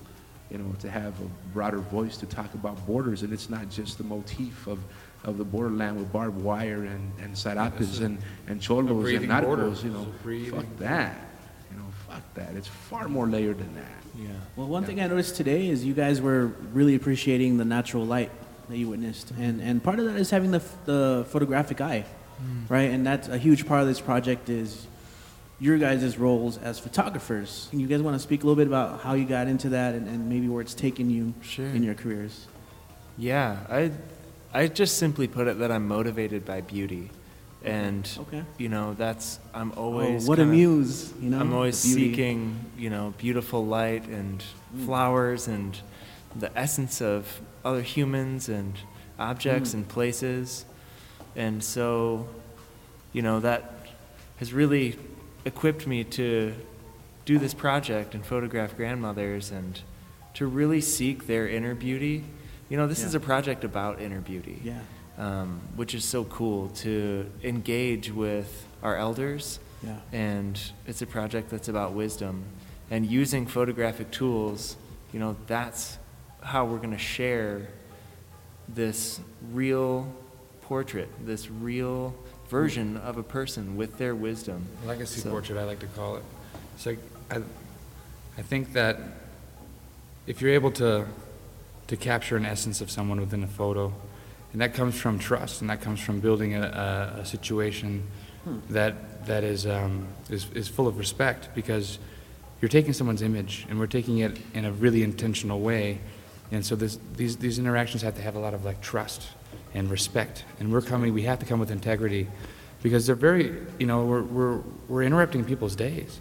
you 0.50 0.58
know, 0.58 0.74
to 0.80 0.90
have 0.90 1.18
a 1.20 1.52
broader 1.52 1.78
voice 1.78 2.16
to 2.18 2.26
talk 2.26 2.52
about 2.54 2.84
borders. 2.86 3.22
And 3.22 3.32
it's 3.32 3.48
not 3.48 3.70
just 3.70 3.98
the 3.98 4.04
motif 4.04 4.66
of, 4.66 4.78
of 5.24 5.38
the 5.38 5.44
borderland 5.44 5.98
with 5.98 6.12
barbed 6.12 6.42
wire 6.42 6.84
and, 6.84 7.12
and 7.20 7.34
sarapes 7.34 8.00
and, 8.00 8.18
and 8.48 8.60
cholos 8.60 8.90
and 8.90 9.00
breathing 9.00 9.28
border. 9.28 9.64
narcos, 9.64 9.84
you 9.84 9.90
know, 9.90 10.00
It's 10.00 10.20
a 10.20 10.22
breathing 10.22 10.60
fuck 10.60 10.78
that. 10.78 11.20
You 11.70 11.78
know, 11.78 11.84
fuck 12.08 12.34
that. 12.34 12.54
It's 12.56 12.66
far 12.66 13.08
more 13.08 13.26
layered 13.28 13.58
than 13.58 13.74
that. 13.76 14.00
Yeah. 14.18 14.28
Well, 14.56 14.66
one 14.66 14.84
thing 14.84 15.00
I 15.00 15.06
noticed 15.06 15.36
today 15.36 15.68
is 15.68 15.84
you 15.84 15.94
guys 15.94 16.20
were 16.20 16.46
really 16.72 16.96
appreciating 16.96 17.58
the 17.58 17.64
natural 17.64 18.04
light 18.04 18.30
that 18.68 18.76
you 18.76 18.88
witnessed, 18.88 19.30
and 19.38 19.60
and 19.60 19.82
part 19.82 19.98
of 19.98 20.06
that 20.06 20.16
is 20.16 20.30
having 20.30 20.50
the 20.50 20.62
the 20.84 21.26
photographic 21.28 21.80
eye, 21.80 22.04
hmm. 22.38 22.72
right? 22.72 22.90
And 22.90 23.06
that's 23.06 23.28
a 23.28 23.38
huge 23.38 23.66
part 23.66 23.82
of 23.82 23.86
this 23.86 24.00
project 24.00 24.48
is 24.48 24.86
your 25.60 25.76
guys' 25.78 26.16
roles 26.18 26.56
as 26.58 26.78
photographers. 26.78 27.68
You 27.72 27.86
guys 27.86 28.00
want 28.02 28.14
to 28.16 28.18
speak 28.18 28.42
a 28.42 28.46
little 28.46 28.56
bit 28.56 28.66
about 28.66 29.00
how 29.02 29.12
you 29.14 29.24
got 29.26 29.46
into 29.46 29.68
that 29.70 29.94
and, 29.94 30.08
and 30.08 30.28
maybe 30.28 30.48
where 30.48 30.62
it's 30.62 30.74
taken 30.74 31.10
you 31.10 31.34
Sure. 31.42 31.66
in 31.66 31.82
your 31.82 31.94
careers? 31.94 32.46
Yeah, 33.18 33.58
I, 33.68 33.90
I 34.54 34.66
just 34.68 34.96
simply 34.98 35.28
put 35.28 35.46
it 35.48 35.58
that 35.58 35.70
I'm 35.70 35.86
motivated 35.86 36.46
by 36.46 36.62
beauty, 36.62 37.10
and 37.62 38.08
Okay. 38.20 38.42
you 38.56 38.70
know 38.70 38.94
that's 38.94 39.38
I'm 39.52 39.72
Oh, 39.76 39.82
always 39.92 40.26
what 40.26 40.38
a 40.38 40.42
kinda- 40.42 40.54
muse! 40.56 41.12
You 41.20 41.28
know, 41.30 41.38
I'm 41.40 41.52
always 41.52 41.76
seeking 41.76 42.56
you 42.78 42.88
know 42.88 43.12
beautiful 43.18 43.66
light 43.66 44.06
and 44.08 44.42
Mm. 44.74 44.86
flowers 44.86 45.46
and 45.48 45.76
the 46.34 46.56
essence 46.58 47.02
of 47.02 47.40
other 47.64 47.82
humans 47.82 48.48
and 48.48 48.72
objects 49.18 49.70
Mm. 49.70 49.74
and 49.74 49.88
places, 49.88 50.64
and 51.36 51.62
so 51.62 52.26
you 53.12 53.20
know 53.20 53.40
that 53.40 53.86
has 54.38 54.54
really 54.54 54.96
equipped 55.44 55.86
me 55.86 56.04
to 56.04 56.54
do 57.24 57.38
this 57.38 57.54
project 57.54 58.14
and 58.14 58.24
photograph 58.24 58.76
grandmothers 58.76 59.50
and 59.50 59.80
to 60.34 60.46
really 60.46 60.80
seek 60.80 61.26
their 61.26 61.48
inner 61.48 61.74
beauty. 61.74 62.24
You 62.68 62.76
know, 62.76 62.86
this 62.86 63.02
is 63.02 63.14
a 63.14 63.20
project 63.20 63.64
about 63.64 64.00
inner 64.00 64.20
beauty, 64.20 64.60
Yeah, 64.62 64.78
um, 65.18 65.60
which 65.76 65.94
is 65.94 66.04
so 66.04 66.24
cool 66.24 66.68
to 66.68 67.30
engage 67.42 68.12
with 68.12 68.66
our 68.82 68.96
elders. 68.96 69.58
yeah. 69.82 69.96
And 70.12 70.60
it's 70.86 71.02
a 71.02 71.06
project 71.06 71.50
that's 71.50 71.68
about 71.68 71.92
wisdom. 71.94 72.44
And 72.90 73.06
using 73.06 73.46
photographic 73.46 74.10
tools, 74.10 74.76
you 75.12 75.18
know, 75.20 75.36
that's 75.46 75.98
how 76.42 76.64
we're 76.64 76.78
going 76.78 76.92
to 76.92 76.98
share 76.98 77.68
this 78.68 79.20
real 79.52 80.12
portrait, 80.62 81.08
this 81.26 81.50
real 81.50 82.14
version 82.50 82.96
of 82.98 83.16
a 83.16 83.22
person 83.22 83.76
with 83.76 83.96
their 83.96 84.14
wisdom. 84.14 84.66
Legacy 84.84 85.20
So- 85.20 85.30
portrait, 85.30 85.58
I 85.58 85.64
like 85.64 85.78
to 85.78 85.86
call 85.86 86.16
it. 86.16 86.24
So 86.76 86.96
I, 87.30 87.36
I 88.36 88.42
think 88.42 88.72
that 88.72 88.98
if 90.26 90.42
you're 90.42 90.52
able 90.52 90.72
to, 90.72 91.06
to 91.86 91.96
capture 91.96 92.36
an 92.36 92.44
essence 92.44 92.80
of 92.80 92.90
someone 92.90 93.20
within 93.20 93.42
a 93.44 93.46
photo, 93.46 93.92
and 94.52 94.60
that 94.60 94.74
comes 94.74 94.98
from 95.00 95.18
trust, 95.18 95.60
and 95.60 95.70
that 95.70 95.80
comes 95.80 96.00
from 96.00 96.18
building 96.20 96.56
a, 96.56 96.62
a, 97.16 97.20
a 97.20 97.24
situation 97.24 98.02
that, 98.68 99.26
that 99.26 99.44
is, 99.44 99.64
um, 99.66 100.08
is, 100.28 100.46
is 100.54 100.66
full 100.66 100.88
of 100.88 100.98
respect, 100.98 101.48
because 101.54 101.98
you're 102.60 102.68
taking 102.68 102.92
someone's 102.92 103.22
image, 103.22 103.66
and 103.70 103.78
we're 103.78 103.86
taking 103.86 104.18
it 104.18 104.38
in 104.54 104.64
a 104.64 104.72
really 104.72 105.02
intentional 105.04 105.60
way, 105.60 106.00
and 106.50 106.66
so 106.66 106.74
this, 106.74 106.98
these, 107.16 107.36
these 107.36 107.60
interactions 107.60 108.02
have 108.02 108.16
to 108.16 108.22
have 108.22 108.34
a 108.34 108.40
lot 108.40 108.54
of 108.54 108.64
like 108.64 108.80
trust 108.80 109.22
and 109.74 109.90
respect, 109.90 110.44
and 110.58 110.72
we're 110.72 110.80
coming, 110.82 111.14
we 111.14 111.22
have 111.22 111.38
to 111.38 111.46
come 111.46 111.60
with 111.60 111.70
integrity, 111.70 112.26
because 112.82 113.06
they're 113.06 113.14
very, 113.14 113.54
you 113.78 113.86
know, 113.86 114.04
we're, 114.04 114.22
we're, 114.22 114.58
we're 114.88 115.02
interrupting 115.02 115.44
people's 115.44 115.76
days. 115.76 116.20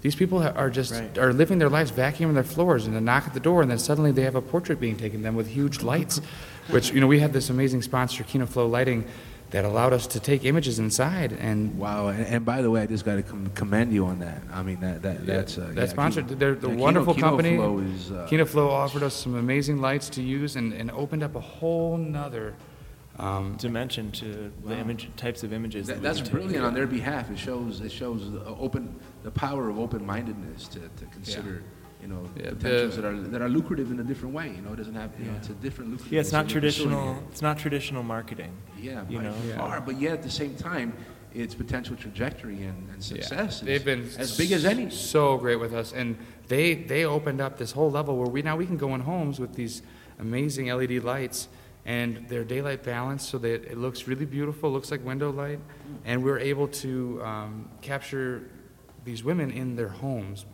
These 0.00 0.14
people 0.14 0.38
are 0.42 0.70
just 0.70 0.92
Right. 0.92 1.18
are 1.18 1.32
living 1.32 1.58
their 1.58 1.68
lives 1.68 1.90
vacuuming 1.90 2.34
their 2.34 2.44
floors 2.44 2.86
and 2.86 2.94
they 2.94 3.00
knock 3.00 3.26
at 3.26 3.34
the 3.34 3.40
door 3.40 3.62
and 3.62 3.70
then 3.70 3.80
suddenly 3.80 4.12
they 4.12 4.22
have 4.22 4.36
a 4.36 4.40
portrait 4.40 4.78
being 4.78 4.96
taken 4.96 5.16
of 5.16 5.22
them 5.24 5.34
with 5.34 5.48
huge 5.48 5.82
lights, 5.82 6.20
which 6.70 6.92
you 6.92 7.00
know 7.00 7.08
we 7.08 7.18
had 7.18 7.32
this 7.32 7.50
amazing 7.50 7.82
sponsor 7.82 8.22
Kino 8.22 8.46
Flo 8.46 8.68
Lighting 8.68 9.04
that 9.50 9.64
allowed 9.64 9.92
us 9.92 10.06
to 10.06 10.20
take 10.20 10.44
images 10.44 10.78
inside 10.78 11.32
and 11.32 11.76
Wow, 11.76 12.08
and, 12.08 12.24
and 12.26 12.44
by 12.44 12.62
the 12.62 12.70
way, 12.70 12.82
I 12.82 12.86
just 12.86 13.04
got 13.04 13.16
to 13.16 13.22
com- 13.24 13.50
commend 13.56 13.92
you 13.92 14.04
on 14.06 14.20
that. 14.20 14.40
I 14.52 14.62
mean, 14.62 14.78
that, 14.80 15.02
that 15.02 15.26
that's 15.26 15.58
uh, 15.58 15.70
that 15.74 15.76
yeah, 15.76 15.86
sponsored. 15.86 16.28
Kino- 16.28 16.38
They're 16.38 16.54
the 16.54 16.68
yeah, 16.68 16.76
wonderful 16.76 17.14
Kino 17.14 17.26
company. 17.30 17.56
Is, 17.92 18.12
uh, 18.12 18.24
Kino 18.30 18.44
Flo 18.44 18.70
offered 18.70 19.02
us 19.02 19.14
some 19.14 19.34
amazing 19.34 19.80
lights 19.80 20.08
to 20.10 20.22
use 20.22 20.54
and, 20.54 20.72
and 20.74 20.92
opened 20.92 21.24
up 21.24 21.34
a 21.34 21.40
whole 21.40 21.96
nother. 21.96 22.54
Um, 23.18 23.56
Dimension 23.56 24.12
to 24.12 24.52
the 24.64 24.76
image 24.78 25.08
types 25.16 25.42
of 25.42 25.52
images. 25.52 25.88
That, 25.88 25.94
that 26.02 26.02
that's 26.14 26.28
brilliant 26.28 26.64
on 26.64 26.72
their 26.72 26.86
behalf. 26.86 27.30
It 27.32 27.38
shows 27.38 27.80
it 27.80 27.90
shows 27.90 28.30
the 28.30 28.44
open 28.44 28.94
the 29.24 29.30
power 29.32 29.68
of 29.68 29.78
open 29.78 30.06
mindedness 30.06 30.68
to, 30.68 30.78
to 30.80 31.04
consider 31.10 31.64
you 32.00 32.06
know 32.06 32.22
Yeah, 32.36 32.50
potentials 32.50 32.94
the- 32.94 33.02
that 33.02 33.08
are 33.08 33.20
that 33.20 33.42
are 33.42 33.48
lucrative 33.48 33.90
in 33.90 33.98
a 33.98 34.04
different 34.04 34.34
way. 34.36 34.52
You 34.54 34.62
know, 34.62 34.72
it 34.72 34.76
doesn't 34.76 34.94
have 34.94 35.10
you 35.18 35.24
know 35.26 35.32
Yeah. 35.32 35.38
it's 35.38 35.48
a 35.48 35.54
different 35.54 35.90
lucrative. 35.90 36.12
Yeah, 36.12 36.20
it's 36.20 36.30
not 36.30 36.48
traditional. 36.48 37.20
It's 37.32 37.42
not 37.42 37.58
traditional 37.58 38.04
marketing. 38.04 38.52
Yeah, 38.80 39.04
you 39.08 39.18
by 39.18 39.24
know. 39.24 39.34
Yeah. 39.48 39.56
far, 39.56 39.80
but 39.80 40.00
yet 40.00 40.12
at 40.12 40.22
the 40.22 40.30
same 40.30 40.54
time, 40.54 40.92
its 41.34 41.56
potential 41.56 41.96
trajectory 41.96 42.62
and, 42.62 42.88
and 42.90 43.02
success 43.02 43.56
is 43.56 43.60
they've 43.62 43.84
been 43.84 44.08
as 44.16 44.36
big 44.38 44.52
as 44.52 44.64
any. 44.64 44.90
So 44.90 45.38
great 45.38 45.56
with 45.58 45.74
us, 45.74 45.92
and 45.92 46.16
they 46.46 46.74
they 46.74 47.04
opened 47.04 47.40
up 47.40 47.58
this 47.58 47.72
whole 47.72 47.90
level 47.90 48.16
where 48.16 48.28
we 48.28 48.42
now 48.42 48.56
we 48.56 48.64
can 48.64 48.76
go 48.76 48.94
in 48.94 49.00
homes 49.00 49.40
with 49.40 49.54
these 49.54 49.82
amazing 50.20 50.68
LED 50.68 51.02
lights, 51.02 51.48
and 51.88 52.24
they're 52.28 52.44
daylight 52.44 52.82
balanced, 52.84 53.30
so 53.30 53.38
that 53.38 53.64
it 53.64 53.78
looks 53.78 54.06
really 54.06 54.26
beautiful, 54.26 54.70
looks 54.70 54.90
like 54.90 55.02
window 55.04 55.30
light, 55.32 55.58
and 56.04 56.22
we're 56.22 56.38
able 56.38 56.68
to 56.68 57.20
um, 57.24 57.68
capture 57.80 58.50
these 59.04 59.24
women 59.24 59.50
in 59.50 59.74
their 59.74 59.88
homes. 59.88 60.44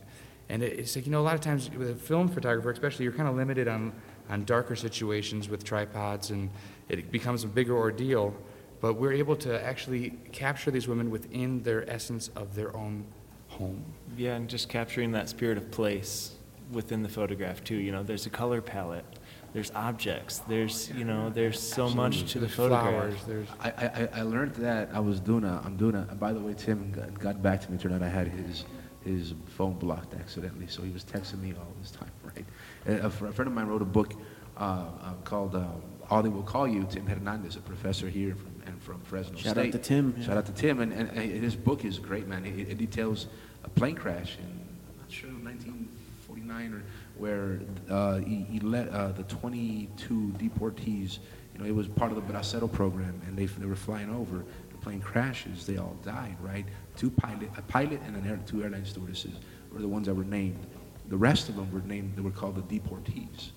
And 0.48 0.62
it- 0.62 0.78
it's 0.78 0.94
like 0.94 1.06
you 1.06 1.12
know 1.12 1.20
a 1.20 1.26
lot 1.30 1.34
of 1.34 1.40
times 1.40 1.68
with 1.76 1.90
a 1.90 1.94
film 1.96 2.28
photographer, 2.28 2.70
especially, 2.70 3.02
you're 3.04 3.12
kind 3.20 3.28
of 3.28 3.34
limited 3.36 3.66
on 3.68 3.92
on 4.30 4.44
darker 4.46 4.74
situations 4.76 5.48
with 5.50 5.64
tripods, 5.64 6.30
and 6.30 6.48
it 6.88 7.10
becomes 7.10 7.44
a 7.44 7.48
bigger 7.48 7.76
ordeal 7.76 8.32
but 8.80 8.94
we're 9.00 9.12
able 9.14 9.34
to 9.36 9.64
actually 9.64 10.10
capture 10.30 10.70
these 10.70 10.86
women 10.86 11.10
within 11.10 11.62
their 11.62 11.88
essence 11.90 12.28
of 12.36 12.54
their 12.54 12.76
own 12.76 13.02
home. 13.48 13.82
Yeah, 14.14 14.34
and 14.36 14.46
just 14.46 14.68
capturing 14.68 15.12
that 15.12 15.30
spirit 15.30 15.56
of 15.56 15.70
place 15.70 16.32
within 16.70 17.02
the 17.02 17.08
photograph 17.08 17.64
too. 17.64 17.76
You 17.76 17.92
know, 17.92 18.02
there's 18.02 18.26
a 18.26 18.30
color 18.30 18.60
palette, 18.60 19.06
there's 19.54 19.70
objects, 19.76 20.40
there's 20.48 20.90
you 20.90 21.04
know, 21.04 21.30
there's 21.30 21.60
so 21.62 21.88
much 21.88 22.32
to 22.32 22.40
the 22.40 22.46
There's 22.46 22.56
photograph. 22.56 22.82
flowers, 22.82 23.24
there's 23.24 23.48
I, 23.60 23.70
I, 23.70 24.08
I 24.20 24.22
learned 24.22 24.56
that 24.56 24.90
I 24.92 24.98
was 24.98 25.20
doing 25.20 25.44
a, 25.44 25.62
I'm 25.64 25.76
doing 25.76 25.94
a, 25.94 26.06
and 26.10 26.18
by 26.18 26.32
the 26.32 26.40
way, 26.40 26.54
Tim 26.54 26.90
got, 26.90 27.16
got 27.18 27.40
back 27.40 27.60
to 27.62 27.70
me, 27.70 27.78
turned 27.78 27.94
out 27.94 28.02
I 28.02 28.08
had 28.08 28.26
his, 28.26 28.64
his 29.04 29.32
phone 29.46 29.74
blocked 29.74 30.12
accidentally, 30.14 30.66
so 30.66 30.82
he 30.82 30.90
was 30.90 31.04
texting 31.04 31.40
me 31.40 31.54
all 31.56 31.72
this 31.80 31.92
time, 31.92 32.10
right? 32.24 32.44
A, 32.86 33.06
a 33.06 33.10
friend 33.10 33.46
of 33.46 33.52
mine 33.52 33.68
wrote 33.68 33.80
a 33.80 33.86
book 33.86 34.14
uh, 34.56 34.60
uh, 34.60 35.12
called 35.22 35.54
uh, 35.54 35.66
All 36.10 36.20
They 36.20 36.30
Will 36.30 36.42
Call 36.42 36.66
You, 36.66 36.84
Tim 36.90 37.06
Hernandez, 37.06 37.54
a 37.54 37.60
professor 37.60 38.08
here 38.08 38.34
from, 38.34 38.60
and 38.66 38.82
from 38.82 39.00
Fresno 39.02 39.36
Shout 39.36 39.56
out 39.56 39.70
to 39.70 39.78
Tim, 39.78 40.14
yeah. 40.18 40.26
Shout 40.26 40.36
out 40.36 40.46
to 40.46 40.52
Tim, 40.52 40.80
and, 40.80 40.92
and, 40.92 41.10
and 41.10 41.30
his 41.44 41.54
book 41.54 41.84
is 41.84 42.00
great, 42.00 42.26
man. 42.26 42.44
It, 42.44 42.70
it 42.70 42.78
details 42.78 43.28
a 43.62 43.70
plane 43.70 43.94
crash 43.94 44.36
in, 44.36 44.44
I'm 44.46 44.98
not 45.00 45.12
sure, 45.12 45.30
1949, 45.30 46.72
or 46.72 46.82
where 47.24 47.58
uh, 47.88 48.16
he, 48.16 48.44
he 48.50 48.60
let 48.60 48.86
uh, 48.90 49.08
the 49.12 49.22
22 49.22 50.34
deportees, 50.36 51.20
you 51.54 51.58
know, 51.58 51.64
it 51.64 51.74
was 51.74 51.88
part 51.88 52.12
of 52.12 52.16
the 52.16 52.32
Bracero 52.32 52.70
program, 52.70 53.18
and 53.26 53.34
they, 53.34 53.46
they 53.46 53.64
were 53.64 53.74
flying 53.74 54.14
over. 54.14 54.44
The 54.70 54.76
plane 54.76 55.00
crashes, 55.00 55.64
they 55.64 55.78
all 55.78 55.96
died, 56.04 56.36
right? 56.42 56.66
Two 56.98 57.10
pilot, 57.10 57.48
a 57.56 57.62
pilot 57.62 58.02
and 58.06 58.14
an 58.14 58.26
air, 58.26 58.38
two 58.44 58.62
airline 58.62 58.84
stewardesses 58.84 59.36
were 59.72 59.80
the 59.80 59.88
ones 59.88 60.06
that 60.06 60.12
were 60.12 60.24
named. 60.24 60.66
The 61.08 61.16
rest 61.16 61.48
of 61.48 61.56
them 61.56 61.72
were 61.72 61.80
named, 61.80 62.14
they 62.14 62.20
were 62.20 62.30
called 62.30 62.56
the 62.56 62.78
deportees. 62.78 63.52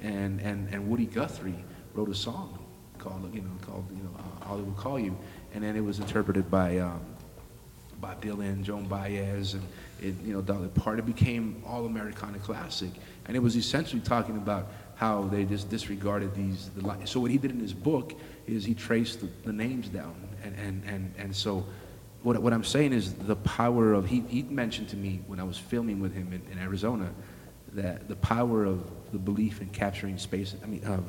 And, 0.00 0.40
and, 0.40 0.72
and 0.72 0.88
Woody 0.88 1.04
Guthrie 1.04 1.62
wrote 1.92 2.08
a 2.08 2.14
song 2.14 2.58
called, 2.96 3.34
you 3.34 3.42
know, 3.42 3.50
called, 3.60 3.84
you 3.90 4.02
know, 4.02 4.16
uh, 4.50 4.56
Will 4.56 4.72
Call 4.72 4.98
You. 4.98 5.14
And 5.52 5.62
then 5.62 5.76
it 5.76 5.84
was 5.84 5.98
interpreted 5.98 6.50
by, 6.50 6.78
um, 6.78 7.04
Bob 8.00 8.22
Dylan, 8.22 8.62
Joan 8.62 8.86
Baez, 8.86 9.54
and 9.54 9.62
it, 10.00 10.14
you 10.24 10.32
know, 10.32 10.40
Dolly 10.40 10.68
Parton. 10.68 11.00
It 11.00 11.06
became 11.06 11.62
all 11.66 11.86
Americana 11.86 12.38
classic, 12.38 12.90
and 13.26 13.36
it 13.36 13.40
was 13.40 13.56
essentially 13.56 14.00
talking 14.00 14.36
about 14.36 14.68
how 14.96 15.22
they 15.24 15.44
just 15.44 15.70
disregarded 15.70 16.34
these. 16.34 16.70
The, 16.76 16.86
li- 16.86 17.06
so 17.06 17.20
what 17.20 17.30
he 17.30 17.38
did 17.38 17.50
in 17.50 17.60
his 17.60 17.74
book 17.74 18.14
is 18.46 18.64
he 18.64 18.74
traced 18.74 19.20
the, 19.20 19.28
the 19.44 19.52
names 19.52 19.88
down, 19.88 20.14
and 20.42 20.54
and 20.56 20.84
and 20.84 21.14
and 21.18 21.36
so. 21.36 21.64
What, 22.22 22.42
what 22.42 22.52
I'm 22.52 22.64
saying 22.64 22.92
is 22.92 23.14
the 23.14 23.36
power 23.36 23.94
of 23.94 24.06
he, 24.06 24.20
he 24.28 24.42
mentioned 24.42 24.90
to 24.90 24.96
me 24.96 25.22
when 25.26 25.40
I 25.40 25.42
was 25.42 25.56
filming 25.56 26.00
with 26.00 26.12
him 26.12 26.34
in, 26.34 26.42
in 26.52 26.58
Arizona 26.58 27.08
that 27.72 28.08
the 28.08 28.16
power 28.16 28.66
of 28.66 28.84
the 29.12 29.18
belief 29.18 29.60
in 29.60 29.68
capturing 29.70 30.18
space. 30.18 30.54
I 30.62 30.66
mean, 30.66 30.84
of 30.84 31.04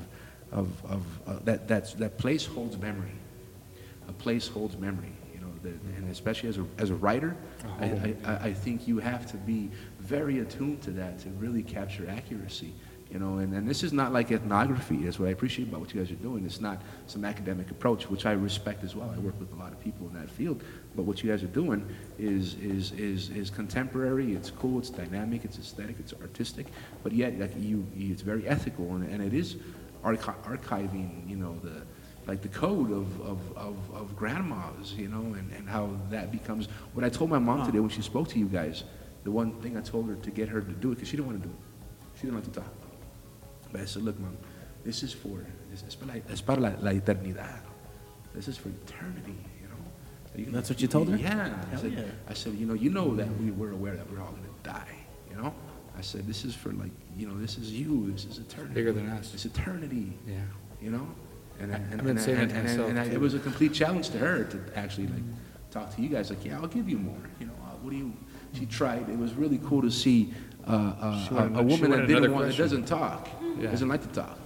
of 0.52 0.86
of 0.86 1.04
uh, 1.28 1.40
that 1.44 1.68
that's 1.68 1.94
that 1.96 2.18
place 2.18 2.46
holds 2.46 2.78
memory. 2.78 3.12
A 4.08 4.14
place 4.14 4.48
holds 4.48 4.78
memory. 4.78 5.12
You 5.64 5.70
know, 5.70 5.78
the, 5.78 5.98
and 5.98 6.12
especially 6.12 6.50
as 6.50 6.58
a 6.58 6.66
as 6.78 6.90
a 6.90 6.96
writer, 6.96 7.36
I, 7.80 7.86
uh-huh. 7.86 8.08
I, 8.26 8.32
I 8.32 8.38
I 8.50 8.54
think 8.54 8.88
you 8.88 9.00
have 9.00 9.30
to 9.32 9.38
be 9.38 9.70
very 10.00 10.40
attuned 10.40 10.82
to 10.84 10.92
that 10.92 11.20
to 11.20 11.30
really 11.30 11.64
capture 11.64 12.10
accuracy. 12.10 12.74
You 13.12 13.20
know, 13.20 13.40
and, 13.40 13.54
and 13.54 13.68
this 13.68 13.84
is 13.84 13.92
not 13.92 14.14
like 14.14 14.32
ethnography. 14.32 15.04
That's 15.04 15.20
what 15.20 15.28
I 15.28 15.32
appreciate 15.32 15.68
about 15.68 15.82
what 15.82 15.94
you 15.94 16.00
guys 16.00 16.10
are 16.12 16.16
doing. 16.16 16.46
It's 16.46 16.62
not 16.62 16.82
some 17.08 17.26
academic 17.26 17.70
approach, 17.70 18.10
which 18.10 18.26
I 18.26 18.32
respect 18.32 18.86
as 18.86 18.96
well. 18.96 19.12
I 19.14 19.20
work 19.20 19.38
with 19.38 19.52
a 19.52 19.56
lot 19.58 19.74
of 19.74 19.82
people 19.82 20.08
in 20.08 20.14
that 20.14 20.30
field. 20.30 20.64
But 20.96 21.04
what 21.04 21.22
you 21.22 21.30
guys 21.30 21.44
are 21.44 21.48
doing 21.48 21.86
is 22.18 22.56
is 22.56 22.94
is 22.94 23.30
is 23.32 23.50
contemporary. 23.50 24.34
It's 24.34 24.50
cool. 24.50 24.80
It's 24.80 24.90
dynamic. 24.90 25.44
It's 25.44 25.60
aesthetic. 25.60 25.98
It's 26.00 26.14
artistic. 26.22 26.68
But 27.04 27.12
yet, 27.12 27.38
like 27.38 27.52
you, 27.60 27.86
you 27.94 28.14
it's 28.14 28.22
very 28.22 28.48
ethical, 28.48 28.96
and, 28.96 29.04
and 29.10 29.22
it 29.22 29.34
is 29.34 29.58
archi- 30.06 30.42
archiving. 30.46 31.30
You 31.30 31.36
know, 31.36 31.60
the 31.62 31.82
like 32.28 32.42
the 32.42 32.48
code 32.50 32.92
of, 32.92 33.22
of, 33.22 33.58
of, 33.58 33.76
of 33.94 34.16
grandmas. 34.16 34.94
You 34.94 35.08
know, 35.10 35.34
and, 35.38 35.52
and 35.54 35.68
how 35.68 35.90
that 36.10 36.32
becomes. 36.32 36.68
What 36.94 37.04
I 37.06 37.10
told 37.10 37.30
my 37.30 37.40
mom 37.40 37.66
today 37.66 37.80
when 37.80 37.90
she 37.90 38.02
spoke 38.02 38.28
to 38.30 38.40
you 38.40 38.46
guys, 38.48 38.84
the 39.24 39.32
one 39.32 39.54
thing 39.62 39.78
I 39.78 39.82
told 39.82 40.08
her 40.10 40.16
to 40.16 40.32
get 40.32 40.50
her 40.50 40.62
to 40.62 40.72
do 40.72 40.92
it 40.92 40.96
because 40.96 41.10
she 41.10 41.18
didn't 41.18 41.28
want 41.28 41.42
to 41.42 41.48
do 41.48 41.54
it. 41.54 42.18
She 42.18 42.22
didn't 42.28 42.36
like 42.36 42.46
to 42.54 42.60
talk. 42.60 42.74
But 43.72 43.82
I 43.82 43.86
said, 43.86 44.04
look, 44.04 44.20
mom, 44.20 44.36
this 44.84 45.04
is 45.04 45.14
for, 45.14 45.46
this 45.70 45.84
es 45.88 45.96
para, 45.96 46.12
la, 46.14 46.20
es 46.30 46.42
para 46.42 46.60
la, 46.60 46.70
la 46.82 46.92
eternidad. 46.92 47.60
This 48.34 48.48
is 48.48 48.58
for 48.58 48.70
eternity, 48.70 49.36
you 49.62 49.68
know. 49.70 50.44
Gonna- 50.46 50.58
That's 50.58 50.70
what 50.70 50.82
you 50.82 50.88
told 50.88 51.10
her? 51.10 51.18
Yeah. 51.18 51.56
I 51.72 51.76
said, 51.78 51.94
yeah. 51.94 52.04
I 52.28 52.34
said, 52.34 52.54
you 52.56 52.66
know, 52.66 52.74
you 52.74 52.90
know 52.90 53.16
that 53.16 53.28
we 53.40 53.52
were 53.52 53.72
aware 53.72 53.96
that 53.96 54.10
we're 54.12 54.20
all 54.22 54.32
going 54.32 54.44
to 54.44 54.70
die, 54.70 54.98
you 55.30 55.36
know. 55.42 55.54
I 55.98 56.02
said, 56.02 56.26
this 56.28 56.44
is 56.46 56.56
for 56.56 56.72
like, 56.74 56.92
you 57.18 57.28
know, 57.28 57.38
this 57.40 57.58
is 57.58 57.72
you. 57.72 58.12
This 58.12 58.26
is 58.26 58.40
eternity. 58.40 58.74
Bigger 58.74 58.92
than 58.92 59.08
us. 59.10 59.34
It's 59.34 59.46
eternity, 59.46 60.14
Yeah. 60.28 60.36
you 60.82 60.90
know. 60.92 61.08
And, 61.62 61.74
I- 61.74 61.78
and, 61.78 61.94
I've 61.94 61.98
been 62.00 62.10
and, 62.10 62.20
I- 62.20 62.22
saying 62.22 62.38
that 62.38 62.44
and, 62.50 62.52
and, 62.58 62.68
myself, 62.68 62.90
and 62.90 63.00
I- 63.00 63.08
too. 63.08 63.14
it 63.16 63.20
was 63.22 63.34
a 63.34 63.40
complete 63.40 63.74
challenge 63.74 64.10
to 64.12 64.18
her 64.18 64.44
to 64.46 64.60
actually 64.76 65.08
like 65.08 65.24
talk 65.70 65.96
to 65.96 66.02
you 66.02 66.10
guys. 66.10 66.30
Like, 66.30 66.44
yeah, 66.44 66.58
I'll 66.60 66.68
give 66.68 66.90
you 66.90 66.98
more. 66.98 67.18
You 67.40 67.48
know, 67.48 67.54
uh, 67.64 67.76
what 67.82 67.92
do 67.92 67.98
you? 67.98 68.14
She 68.54 68.66
tried. 68.66 69.08
It 69.10 69.18
was 69.18 69.34
really 69.34 69.60
cool 69.64 69.82
to 69.82 69.92
see 69.92 70.34
uh, 70.68 70.72
uh, 70.72 71.24
She 71.26 71.30
a, 71.32 71.34
wanted- 71.38 71.54
a 71.56 71.60
she 71.60 71.64
woman 71.66 71.82
that 71.82 71.90
wanted 71.90 72.08
didn't 72.08 72.22
want, 72.34 72.46
that 72.48 72.56
question. 72.58 72.64
doesn't 72.64 72.86
talk, 72.86 73.30
Yeah. 73.60 73.72
doesn't 73.72 73.88
like 73.88 74.02
to 74.02 74.08
talk, 74.10 74.40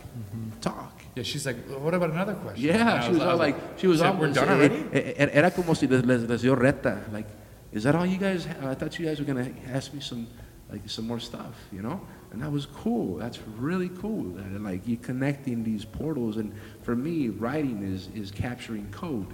talk. 0.62 0.92
Yeah, 1.16 1.24
she's 1.24 1.46
like, 1.46 1.56
"Well, 1.70 1.80
what 1.80 1.94
about 1.94 2.12
another 2.12 2.34
question? 2.36 2.66
Yeah, 2.66 2.80
And 2.82 2.90
I 2.90 3.06
she 3.06 3.12
was 3.14 3.22
I 3.22 3.32
all 3.32 3.38
like, 3.38 3.56
she 3.78 3.88
was 3.88 4.00
said, 4.00 4.08
almost. 4.08 4.38
We're 4.38 4.46
done 4.46 4.50
eh, 4.50 4.54
already? 4.54 4.86
eh, 4.94 5.14
eh, 5.18 5.30
Era 5.40 5.50
como 5.52 5.74
si 5.74 5.88
les, 5.88 6.02
les, 6.04 6.18
les 6.28 6.42
dio 6.42 6.56
reta. 6.56 7.02
Like, 7.14 7.28
is 7.72 7.84
that 7.84 7.96
all 7.96 8.06
you 8.06 8.18
guys? 8.18 8.46
ha- 8.46 8.70
I 8.72 8.76
thought 8.76 8.98
you 9.00 9.06
guys 9.06 9.20
were 9.20 9.26
gonna 9.26 9.50
ask 9.74 9.94
me 9.94 10.02
some, 10.02 10.28
like, 10.72 10.90
some 10.90 11.06
more 11.08 11.20
stuff, 11.20 11.56
you 11.72 11.82
know? 11.82 12.00
And 12.32 12.42
that 12.42 12.52
was 12.52 12.66
cool. 12.66 13.16
That's 13.18 13.40
really 13.58 13.90
cool. 13.90 14.24
That 14.34 14.62
like 14.62 14.82
you're 14.86 14.98
connecting 14.98 15.64
these 15.64 15.86
portals, 15.86 16.36
and 16.38 16.54
for 16.84 16.96
me, 16.96 17.30
writing 17.30 17.82
is 17.84 18.10
is 18.14 18.30
capturing 18.32 18.92
code. 18.92 19.28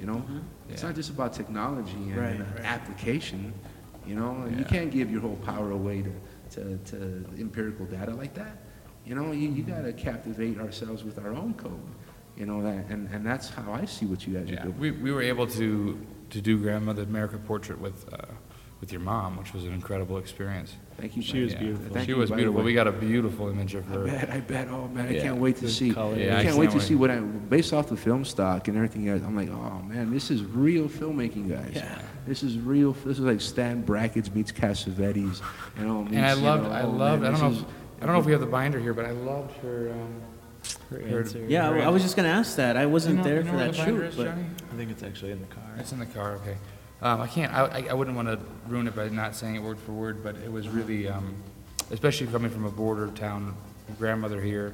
You 0.00 0.06
know, 0.06 0.24
it's 0.68 0.82
Yeah. 0.82 0.88
not 0.88 0.96
just 0.96 1.10
about 1.10 1.32
technology 1.34 1.92
and, 1.94 2.16
Right, 2.16 2.30
and, 2.34 2.40
right. 2.40 2.64
application. 2.64 3.52
You 4.06 4.16
know, 4.16 4.50
you 4.58 4.64
can't 4.64 4.90
give 4.90 5.10
your 5.12 5.20
whole 5.20 5.36
power 5.46 5.70
away 5.70 6.02
to, 6.02 6.12
to, 6.56 6.76
to 6.90 7.24
empirical 7.38 7.86
data 7.86 8.12
like 8.12 8.34
that. 8.34 8.58
You 9.06 9.14
know, 9.14 9.30
you, 9.32 9.48
you 9.50 9.62
got 9.62 9.82
to 9.82 9.92
captivate 9.92 10.58
ourselves 10.58 11.04
with 11.04 11.18
our 11.18 11.32
own 11.32 11.54
code. 11.54 11.80
You 12.36 12.46
know 12.46 12.62
that, 12.64 12.86
and, 12.90 13.08
and 13.14 13.24
that's 13.24 13.48
how 13.48 13.72
I 13.72 13.84
see 13.84 14.06
what 14.06 14.26
you 14.26 14.34
guys 14.34 14.50
are 14.50 14.56
doing. 14.56 14.78
we, 14.78 14.90
we 14.90 15.12
were 15.12 15.22
able 15.22 15.46
to, 15.46 15.96
to 16.30 16.40
do 16.40 16.58
Grandmother 16.58 17.02
America 17.02 17.38
portrait 17.38 17.80
with, 17.80 18.12
uh, 18.12 18.26
with 18.84 18.92
your 18.92 19.00
mom, 19.00 19.38
which 19.38 19.54
was 19.54 19.64
an 19.64 19.72
incredible 19.72 20.18
experience. 20.18 20.74
Thank 20.98 21.16
you. 21.16 21.22
She 21.22 21.32
man. 21.34 21.44
was 21.44 21.52
Yeah. 21.54 21.58
beautiful. 21.60 21.94
Thank 21.94 22.04
She 22.04 22.10
you, 22.12 22.18
was 22.18 22.30
beautiful. 22.30 22.58
way. 22.60 22.64
We 22.66 22.74
got 22.74 22.86
a 22.86 22.92
beautiful 22.92 23.48
image 23.48 23.74
of 23.74 23.86
her. 23.86 24.04
I 24.06 24.08
her. 24.10 24.26
bet, 24.26 24.30
I 24.30 24.40
bet. 24.40 24.68
Oh 24.68 24.88
man, 24.88 25.06
I 25.08 25.12
Yeah. 25.12 25.22
can't 25.22 25.38
wait 25.38 25.56
to 25.56 25.62
The 25.62 25.70
see. 25.70 25.90
color. 25.94 26.16
Yeah, 26.16 26.36
I 26.36 26.40
I 26.40 26.42
can't 26.44 26.58
wait 26.58 26.68
can't 26.68 26.80
to 26.82 26.86
see 26.86 26.94
what 26.94 27.10
I, 27.10 27.18
based 27.20 27.72
off 27.72 27.88
the 27.88 27.96
film 27.96 28.26
stock 28.26 28.68
and 28.68 28.76
everything 28.76 29.08
else. 29.08 29.22
I'm 29.24 29.34
like, 29.34 29.48
oh 29.48 29.80
man, 29.88 30.10
this 30.10 30.30
is 30.30 30.44
real 30.44 30.86
filmmaking, 30.86 31.48
guys. 31.48 31.72
Yeah. 31.74 31.98
This 32.26 32.42
is 32.42 32.58
real. 32.58 32.92
This 33.06 33.18
is 33.18 33.24
like 33.24 33.40
Stan 33.40 33.82
Brakhage's 33.86 34.30
meets 34.34 34.52
Cassavetes. 34.52 35.40
You 35.78 35.86
know, 35.86 36.02
meets, 36.02 36.14
And 36.16 36.26
I 36.26 36.34
you 36.34 36.40
loved, 36.42 36.64
know, 36.64 36.70
I 36.70 36.82
oh, 36.82 36.90
loved, 36.90 37.22
man, 37.22 37.34
I 37.34 37.38
don't 37.38 37.50
know, 37.52 37.56
is- 37.56 37.62
if, 37.62 37.68
I 38.02 38.06
don't 38.06 38.14
know 38.16 38.20
if 38.20 38.26
we 38.26 38.32
have 38.32 38.42
the 38.42 38.46
binder 38.46 38.78
here, 38.78 38.92
but 38.92 39.06
I 39.06 39.12
loved 39.12 39.52
her, 39.62 39.90
um, 39.92 40.20
Her 40.90 40.98
Her- 41.00 41.18
answer. 41.20 41.44
Yeah, 41.48 41.70
I 41.70 41.88
was 41.88 42.02
just 42.02 42.14
gonna 42.16 42.28
ask 42.28 42.56
that. 42.56 42.76
I 42.76 42.84
wasn't 42.86 43.16
you 43.16 43.22
know- 43.22 43.24
there 43.28 43.38
you 43.38 43.44
know 43.44 43.50
for 43.52 43.56
that 43.58 43.72
the 43.72 43.84
shoot, 43.84 44.00
is, 44.02 44.14
but 44.16 44.26
Johnny? 44.26 44.44
I 44.72 44.76
think 44.76 44.90
it's 44.90 45.02
actually 45.02 45.32
in 45.32 45.40
the 45.40 45.46
car. 45.46 45.64
It's 45.78 45.92
in 45.92 45.98
the 45.98 46.06
car, 46.06 46.32
okay. 46.36 46.56
Um, 47.04 47.20
I 47.20 47.26
can't, 47.26 47.52
I, 47.52 47.64
I- 47.66 47.86
I 47.90 47.92
wouldn't 47.92 48.16
want 48.16 48.28
to 48.28 48.38
ruin 48.66 48.88
it 48.88 48.96
by 48.96 49.08
not 49.10 49.36
saying 49.36 49.56
it 49.56 49.62
word 49.62 49.78
for 49.78 49.92
word, 49.92 50.24
but 50.24 50.36
it 50.36 50.50
was 50.50 50.68
really, 50.68 51.06
um, 51.06 51.34
especially 51.90 52.26
coming 52.28 52.50
from 52.50 52.64
a 52.64 52.70
border 52.70 53.08
town, 53.08 53.54
grandmother 53.98 54.40
here, 54.40 54.72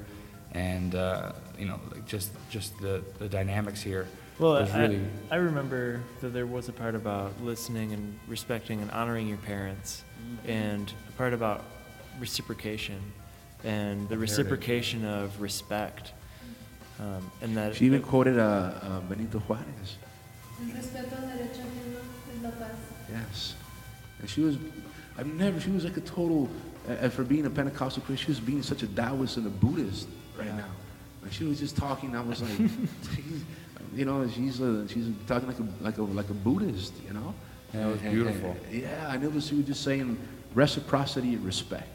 and, 0.53 0.95
uh, 0.95 1.33
you 1.59 1.66
know, 1.66 1.81
like 1.93 2.07
just, 2.07 2.31
just 2.49 2.79
the, 2.81 3.03
the 3.19 3.29
dynamics 3.29 3.83
here. 3.83 4.07
Well, 4.38 4.53
was 4.53 4.71
I, 4.71 4.83
really, 4.83 5.01
I 5.33 5.37
remember 5.37 6.01
that 6.21 6.29
there 6.29 6.47
was 6.47 6.69
a 6.69 6.73
part 6.73 6.95
about 6.95 7.33
listening 7.43 7.93
and 7.93 8.16
respecting 8.29 8.81
and 8.81 8.90
honoring 8.93 9.27
your 9.27 9.37
parents, 9.38 10.05
and 10.47 10.90
a 11.09 11.12
part 11.19 11.35
about 11.35 11.64
reciprocation 12.21 13.01
and 13.64 14.09
the 14.09 14.14
Heritage. 14.14 14.31
reciprocation 14.38 15.05
of 15.05 15.40
respect. 15.43 16.12
Um, 17.01 17.29
and 17.43 17.57
that 17.57 17.75
She 17.75 17.87
even 17.87 18.03
quoted 18.03 18.38
uh, 18.38 18.43
uh, 18.83 19.01
Benito 19.01 19.40
Juarez. 19.40 19.97
Yes. 23.12 23.55
And 24.20 24.29
she 24.29 24.40
was, 24.42 24.57
I've 25.18 25.27
never, 25.27 25.61
she 25.61 25.70
was 25.70 25.85
like 25.85 25.96
a 25.96 26.01
total, 26.03 26.49
uh, 26.88 27.09
for 27.09 27.25
being 27.25 27.46
a 27.46 27.51
Pentecostal 27.51 28.03
Christian, 28.03 28.27
she 28.27 28.31
was 28.33 28.40
being 28.40 28.62
such 28.62 28.83
a 28.83 28.87
Taoist 28.87 29.37
and 29.37 29.46
a 29.46 29.51
Buddhist 29.51 30.09
right 30.38 30.55
now. 30.55 30.68
And 31.23 31.33
she 31.33 31.44
was 31.44 31.59
just 31.59 31.77
talking, 31.77 32.14
I 32.16 32.20
was 32.23 32.42
like, 32.42 32.70
you 33.94 34.05
know, 34.05 34.27
she's 34.29 34.61
a, 34.61 34.88
she's 34.88 35.07
talking 35.27 35.49
like 35.49 35.59
a, 35.59 35.66
like 35.83 35.99
a, 35.99 36.03
like 36.03 36.31
a 36.31 36.35
Buddhist, 36.35 36.92
you 37.07 37.12
know? 37.14 37.35
Yeah, 37.75 37.87
it 37.87 37.87
was 37.87 37.96
And- 38.01 38.07
and- 38.07 38.14
beautiful. 38.14 38.57
yeah, 38.70 39.12
and 39.14 39.23
it 39.25 39.33
was, 39.33 39.46
she 39.46 39.55
was 39.57 39.66
just 39.66 39.83
saying 39.85 40.18
reciprocity 40.55 41.35
and 41.35 41.44
respect. 41.44 41.87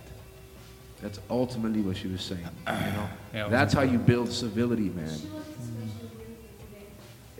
That's 1.01 1.19
ultimately 1.29 1.81
what 1.81 1.97
she 1.97 2.07
was 2.07 2.21
saying, 2.21 2.41
you 2.67 2.71
know? 2.71 3.09
Yeah, 3.33 3.47
That's 3.49 3.73
how 3.73 3.81
you 3.81 3.97
build 3.97 4.31
civility, 4.31 4.89
man. 4.89 5.05
She 5.07 5.27
was 5.27 5.43
especially 5.47 5.71
beautiful 5.77 6.09
today. 6.71 6.85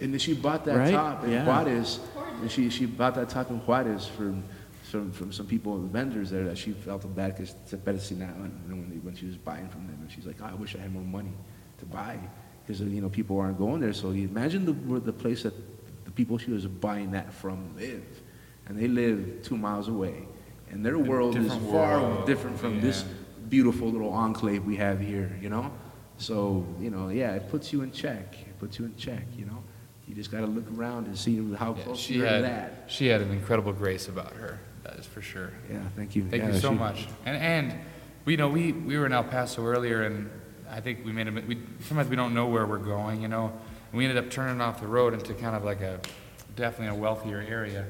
And 0.02 0.14
then 0.14 0.20
she 0.20 0.34
bought 0.34 0.66
that 0.66 0.76
Right? 0.78 0.92
top 0.92 1.24
and 1.24 1.32
Yeah. 1.32 1.46
Juarez. 1.46 2.00
And 2.46 2.52
she, 2.52 2.70
she 2.70 2.86
bought 2.86 3.16
that 3.16 3.50
in 3.50 3.58
Juarez 3.62 4.06
from, 4.06 4.44
from, 4.84 5.12
from 5.12 5.32
some 5.32 5.48
people, 5.48 5.80
vendors 5.80 6.30
there, 6.30 6.44
that 6.44 6.60
she 6.60 6.74
felt 6.74 7.02
bad 7.16 7.34
because 7.36 7.56
it's 7.64 7.74
better 7.84 7.98
see 7.98 8.14
now. 8.14 8.30
And 8.36 8.54
when, 8.70 8.88
they- 8.92 8.98
when 8.98 9.16
she 9.16 9.26
was 9.26 9.36
buying 9.36 9.68
from 9.68 9.88
them, 9.88 9.98
and 10.00 10.12
she's 10.12 10.28
like, 10.28 10.36
"Oh, 10.44 10.46
I 10.46 10.54
wish 10.54 10.76
I 10.76 10.78
had 10.78 10.94
more 10.94 11.02
money 11.02 11.32
to 11.80 11.86
buy 11.88 12.20
because 12.62 12.82
you 12.82 13.02
know 13.02 13.10
people 13.10 13.40
aren't 13.40 13.58
going 13.58 13.82
there. 13.82 13.94
So 13.94 14.12
you 14.12 14.28
imagine 14.28 14.64
the 14.64 14.74
the 15.00 15.12
place 15.12 15.42
that 15.42 15.56
the 16.06 16.12
people 16.12 16.38
she 16.38 16.52
was 16.52 16.68
buying 16.68 17.10
that 17.14 17.34
from 17.34 17.76
live, 17.76 18.06
and 18.68 18.78
they 18.78 18.88
live 18.88 19.40
two 19.42 19.58
miles 19.58 19.88
away, 19.88 20.28
and 20.70 20.86
their 20.86 21.00
world 21.00 21.36
is 21.36 21.52
far 21.72 22.00
world, 22.00 22.28
different 22.28 22.60
from 22.60 22.80
this 22.80 23.06
beautiful 23.50 23.88
little 23.90 24.12
enclave 24.14 24.64
we 24.66 24.76
have 24.76 25.00
here. 25.00 25.36
You 25.42 25.50
know, 25.50 25.72
so 26.20 26.64
you 26.80 26.92
know, 26.92 27.10
yeah, 27.10 27.32
it 27.34 27.50
puts 27.50 27.74
you 27.74 27.82
in 27.82 27.92
check. 27.92 28.36
It 28.40 28.60
puts 28.60 28.78
you 28.78 28.86
in 28.86 28.96
check. 28.98 29.26
You 29.36 29.46
know. 29.46 29.64
You 30.08 30.14
just 30.14 30.32
got 30.32 30.42
to 30.42 30.46
look 30.46 30.66
around 30.78 31.08
and 31.08 31.18
see 31.18 31.36
how 31.56 31.74
yeah, 31.76 31.84
close 31.84 32.00
she 32.00 32.16
you're 32.16 32.26
to 32.26 32.32
had, 32.32 32.44
that. 32.44 32.84
she 32.88 33.08
had 33.08 33.22
an 33.22 33.32
incredible 33.32 33.74
grace 33.74 34.08
about 34.08 34.34
her, 34.34 34.60
that 34.84 34.96
is 35.00 35.06
for 35.06 35.22
sure. 35.22 35.52
Yeah, 35.72 35.80
thank 35.96 36.16
you. 36.16 36.24
Thank 36.30 36.44
Yeah, 36.44 36.52
you 36.54 36.60
so 36.60 36.70
she- 36.72 36.76
much. 36.78 37.08
And, 37.26 37.38
and, 37.38 37.80
we 38.26 38.34
you 38.34 38.38
know, 38.38 38.50
we, 38.50 38.72
we 38.72 38.98
were 38.98 39.06
in 39.08 39.14
El 39.14 39.24
Paso 39.24 39.64
earlier, 39.66 40.04
and 40.04 40.30
I 40.70 40.80
think 40.80 41.04
we 41.06 41.12
made 41.12 41.28
a, 41.28 41.32
we, 41.32 41.60
sometimes 41.82 42.10
we 42.10 42.16
don't 42.16 42.34
know 42.34 42.48
where 42.48 42.66
we're 42.68 42.78
going, 42.78 43.22
you 43.22 43.28
know? 43.28 43.46
And 43.92 43.98
we 43.98 44.06
ended 44.06 44.24
up 44.24 44.30
turning 44.30 44.62
off 44.62 44.80
the 44.80 44.88
road 44.88 45.14
into 45.14 45.34
kind 45.34 45.56
of 45.56 45.64
like 45.64 45.82
a, 45.82 46.00
definitely 46.56 46.96
a 46.98 47.00
wealthier 47.02 47.44
area. 47.48 47.86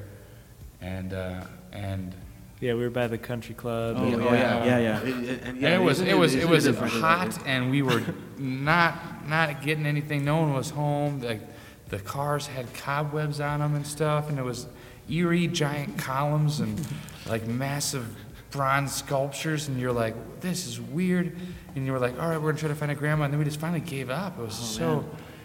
And, 0.80 1.12
uh, 1.12 1.42
and, 1.72 2.14
yeah, 2.60 2.72
we 2.72 2.80
were 2.80 2.90
by 2.90 3.08
the 3.08 3.18
country 3.18 3.54
club. 3.54 3.96
Oh, 3.98 4.04
and- 4.04 4.22
yeah, 4.22 4.64
yeah, 4.64 4.78
yeah. 4.78 5.00
And, 5.00 5.08
and- 5.12 5.28
and 5.28 5.40
and 5.48 5.60
yeah, 5.60 5.76
it 5.76 5.82
was, 5.82 5.98
isn't 5.98 6.08
it 6.08 6.14
was, 6.18 6.34
it 6.34 6.50
isn't 6.50 6.80
was 6.80 6.92
hot, 6.92 7.38
and 7.46 7.70
we 7.70 7.82
were 7.82 8.02
not, 8.38 9.28
not 9.28 9.60
getting 9.62 9.84
anything. 9.84 10.24
No 10.24 10.38
one 10.38 10.54
was 10.54 10.70
home. 10.70 11.20
Like, 11.20 11.40
the 11.88 11.98
cars 11.98 12.46
had 12.46 12.72
cobwebs 12.74 13.40
on 13.40 13.60
them 13.60 13.74
and 13.74 13.86
stuff, 13.86 14.28
and 14.28 14.38
it 14.38 14.42
was 14.44 14.66
eerie 15.08 15.46
giant 15.46 15.96
columns 15.98 16.60
and 16.60 16.84
like 17.26 17.46
massive 17.46 18.06
bronze 18.50 18.92
sculptures, 18.94 19.68
and 19.68 19.78
you're 19.78 19.92
like, 19.92 20.40
this 20.40 20.66
is 20.66 20.80
weird. 20.80 21.36
And 21.74 21.84
you 21.86 21.92
were 21.92 21.98
like, 21.98 22.18
all 22.20 22.28
right, 22.28 22.40
we're 22.40 22.50
gonna 22.52 22.58
try 22.58 22.68
to 22.68 22.74
find 22.74 22.90
a 22.90 22.94
grandma, 22.94 23.24
and 23.24 23.32
then 23.32 23.38
we 23.38 23.44
just 23.44 23.60
finally 23.60 23.80
gave 23.80 24.10
up. 24.10 24.38
It 24.38 24.42
was 24.42 24.58
oh, 24.58 24.64
so, 24.64 25.04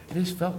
it 0.10 0.14
just 0.16 0.38
felt, 0.38 0.56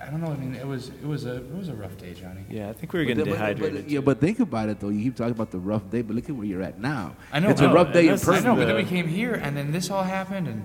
I 0.00 0.10
don't 0.10 0.20
know. 0.20 0.30
I 0.30 0.36
mean, 0.36 0.54
it 0.54 0.66
was, 0.66 0.88
it 0.90 1.04
was 1.06 1.24
a, 1.24 1.36
it 1.36 1.54
was 1.56 1.68
a 1.70 1.74
rough 1.74 1.96
day, 1.96 2.12
Johnny. 2.12 2.42
Yeah, 2.50 2.68
I 2.68 2.72
think 2.74 2.92
we 2.92 2.98
were 3.00 3.04
But 3.06 3.08
getting 3.16 3.24
then- 3.24 3.32
but- 3.32 3.38
but- 3.38 3.54
dehydrated. 3.60 3.90
yeah, 3.90 4.00
but 4.00 4.20
think 4.20 4.40
about 4.40 4.68
it 4.68 4.78
though. 4.78 4.90
You 4.90 5.02
keep 5.04 5.16
talking 5.16 5.32
about 5.32 5.50
the 5.50 5.58
rough 5.58 5.88
day, 5.90 6.02
but 6.02 6.14
look 6.14 6.28
at 6.28 6.36
where 6.36 6.46
you're 6.46 6.62
at 6.62 6.78
now. 6.78 7.16
I 7.32 7.40
know, 7.40 7.48
It's 7.50 7.60
no, 7.62 7.70
a 7.70 7.74
rough 7.74 7.92
day 7.92 8.08
in 8.08 8.16
that's- 8.16 8.28
I 8.28 8.40
know, 8.46 8.54
but 8.54 8.66
then 8.66 8.76
we 8.76 8.84
came 8.84 9.08
here, 9.08 9.34
and 9.34 9.56
then 9.56 9.72
this 9.72 9.90
all 9.90 10.02
happened, 10.04 10.46
and 10.48 10.64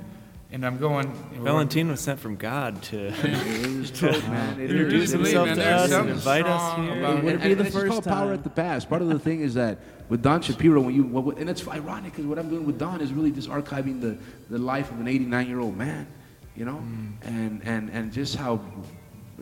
and 0.51 0.65
I'm 0.65 0.77
going. 0.77 1.07
we're- 1.31 1.43
Valentin 1.43 1.87
was 1.89 1.99
sent 2.01 2.19
from 2.19 2.35
God 2.35 2.81
to 2.83 3.07
It 3.23 3.77
was 3.77 4.01
man. 4.27 4.59
It 4.59 4.69
introduce 4.71 5.03
is- 5.05 5.11
himself 5.13 5.47
man, 5.47 5.57
to 5.57 5.61
there's 5.63 5.75
us 5.75 5.83
and 5.83 5.91
something 5.91 6.15
invite 6.15 6.45
us 6.45 6.71
strong 6.71 6.87
here. 6.87 6.99
about- 6.99 7.17
It 7.17 7.23
would 7.23 7.33
and, 7.33 7.43
be 7.43 7.51
and 7.51 7.59
the 7.59 7.65
it's 7.65 7.73
just 7.73 7.75
first 7.85 7.91
called 7.91 8.03
power 8.05 8.25
time. 8.27 8.33
at 8.33 8.43
the 8.43 8.49
pass. 8.49 8.85
Part 8.85 9.01
of 9.01 9.07
the 9.09 9.19
thing 9.19 9.41
is 9.41 9.53
that 9.55 9.79
with 10.09 10.21
Don 10.21 10.41
Shapiro, 10.41 10.81
when 10.81 10.93
you 10.95 11.03
what- 11.03 11.37
and 11.37 11.49
it's 11.49 11.65
ironic 11.67 12.11
because 12.11 12.25
what 12.25 12.37
I'm 12.37 12.49
doing 12.49 12.65
with 12.65 12.77
Don 12.77 13.01
is 13.01 13.11
really 13.13 13.31
just 13.31 13.49
archiving 13.49 14.01
the, 14.01 14.17
the 14.49 14.57
life 14.57 14.91
of 14.91 14.99
an 14.99 15.07
89 15.07 15.47
year 15.47 15.59
old 15.59 15.77
man, 15.77 16.05
you 16.55 16.65
know, 16.65 16.75
mm. 16.83 17.11
and 17.23 17.61
and 17.65 17.89
and 17.89 18.11
just 18.11 18.35
how 18.35 18.59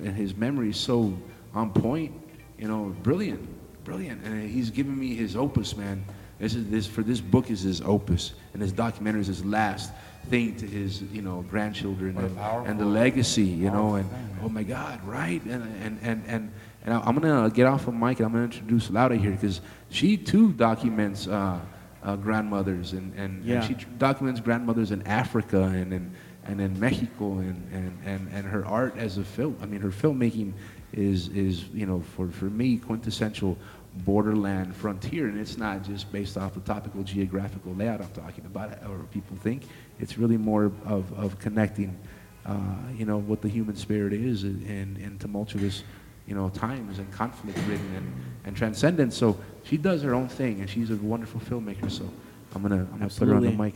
and 0.01 0.15
his 0.15 0.35
memory 0.35 0.69
is 0.69 0.77
so 0.77 1.17
on 1.53 1.71
point, 1.71 2.13
you 2.57 2.67
know, 2.67 2.95
brilliant, 3.03 3.41
brilliant, 3.83 4.23
and 4.23 4.49
he's 4.49 4.69
giving 4.69 4.97
me 4.97 5.15
his 5.15 5.35
opus, 5.35 5.75
man. 5.75 6.05
This 6.39 6.55
is 6.55 6.69
this 6.69 6.85
for 6.87 7.01
this 7.01 7.19
book 7.19 7.49
is 7.49 7.61
his 7.63 7.81
opus, 7.81 8.33
and 8.53 8.61
his 8.61 8.71
documentary 8.71 9.21
is 9.21 9.27
his 9.27 9.43
last 9.43 9.91
thing 10.27 10.55
to 10.57 10.65
his 10.67 11.01
you 11.03 11.21
know 11.21 11.41
grandchildren 11.49 12.17
and, 12.17 12.37
and 12.67 12.79
the 12.79 12.85
legacy, 12.85 13.43
you 13.43 13.71
know, 13.71 13.95
and 13.95 14.09
thing, 14.09 14.37
oh 14.43 14.49
my 14.49 14.63
God, 14.63 15.03
right? 15.05 15.41
And 15.45 15.63
and 15.83 15.99
and 16.01 16.23
and, 16.27 16.51
and 16.85 16.93
I- 16.93 16.99
I'm 17.01 17.17
gonna 17.17 17.49
get 17.49 17.65
off 17.67 17.87
of 17.87 17.93
mic 17.93 18.19
and 18.19 18.25
I'm 18.27 18.31
gonna 18.33 18.45
introduce 18.45 18.89
Laura 18.89 19.15
here 19.15 19.31
because 19.31 19.61
she 19.89 20.17
too 20.17 20.51
documents 20.53 21.27
uh, 21.27 21.59
uh, 22.03 22.15
grandmothers 22.15 22.93
and 22.93 23.13
and, 23.15 23.43
Yeah. 23.43 23.55
and 23.55 23.65
she 23.79 23.85
documents 23.97 24.39
grandmothers 24.39 24.91
in 24.91 25.01
Africa 25.07 25.61
and 25.63 25.93
in 25.93 26.11
and 26.45 26.61
in 26.61 26.79
Mexico 26.79 27.33
and, 27.39 27.67
and, 27.71 27.97
and, 28.05 28.27
and 28.31 28.45
her 28.45 28.65
art 28.65 28.97
as 28.97 29.17
a 29.19 29.23
film. 29.23 29.55
I 29.61 29.65
mean, 29.67 29.81
her 29.81 29.89
filmmaking 29.91 30.53
is 30.93 31.27
is 31.29 31.65
you 31.73 31.85
know 31.85 32.01
for 32.15 32.29
for 32.29 32.45
me 32.45 32.77
quintessential 32.77 33.57
borderland 34.05 34.75
frontier, 34.75 35.27
and 35.27 35.39
it's 35.39 35.57
not 35.57 35.83
just 35.83 36.11
based 36.11 36.37
off 36.37 36.53
the 36.53 36.59
topical 36.61 37.03
geographical 37.03 37.73
layout 37.73 38.01
I'm 38.01 38.09
talking 38.11 38.45
about, 38.45 38.71
or 38.87 38.99
people 39.11 39.35
think. 39.37 39.63
It's 39.99 40.17
really 40.17 40.37
more 40.37 40.71
of, 40.85 41.13
of 41.13 41.39
connecting, 41.39 41.97
uh, 42.45 42.57
you 42.95 43.05
know, 43.05 43.17
what 43.17 43.41
the 43.41 43.49
human 43.49 43.75
spirit 43.75 44.13
is 44.13 44.43
in, 44.43 44.97
in 45.01 45.17
tumultuous, 45.19 45.83
you 46.27 46.35
know, 46.35 46.49
times 46.49 46.99
and 46.99 47.11
conflict-ridden 47.11 47.95
and, 47.95 48.13
and 48.45 48.55
transcendent. 48.55 49.13
So 49.13 49.37
she 49.63 49.77
does 49.77 50.01
her 50.03 50.13
own 50.13 50.29
thing, 50.29 50.61
and 50.61 50.69
she's 50.69 50.89
a 50.89 50.95
wonderful 50.95 51.41
filmmaker. 51.41 51.91
So 51.91 52.09
I'm 52.55 52.61
gonna 52.61 52.87
I'm 52.93 52.99
gonna 52.99 53.09
put 53.09 53.27
her 53.27 53.35
on 53.35 53.43
the 53.43 53.51
mic. 53.51 53.75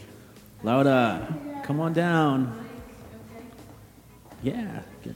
Laura, 0.64 1.62
come 1.64 1.80
on 1.80 1.94
down. 1.94 2.66
Yeah. 4.42 4.82
good. 5.04 5.16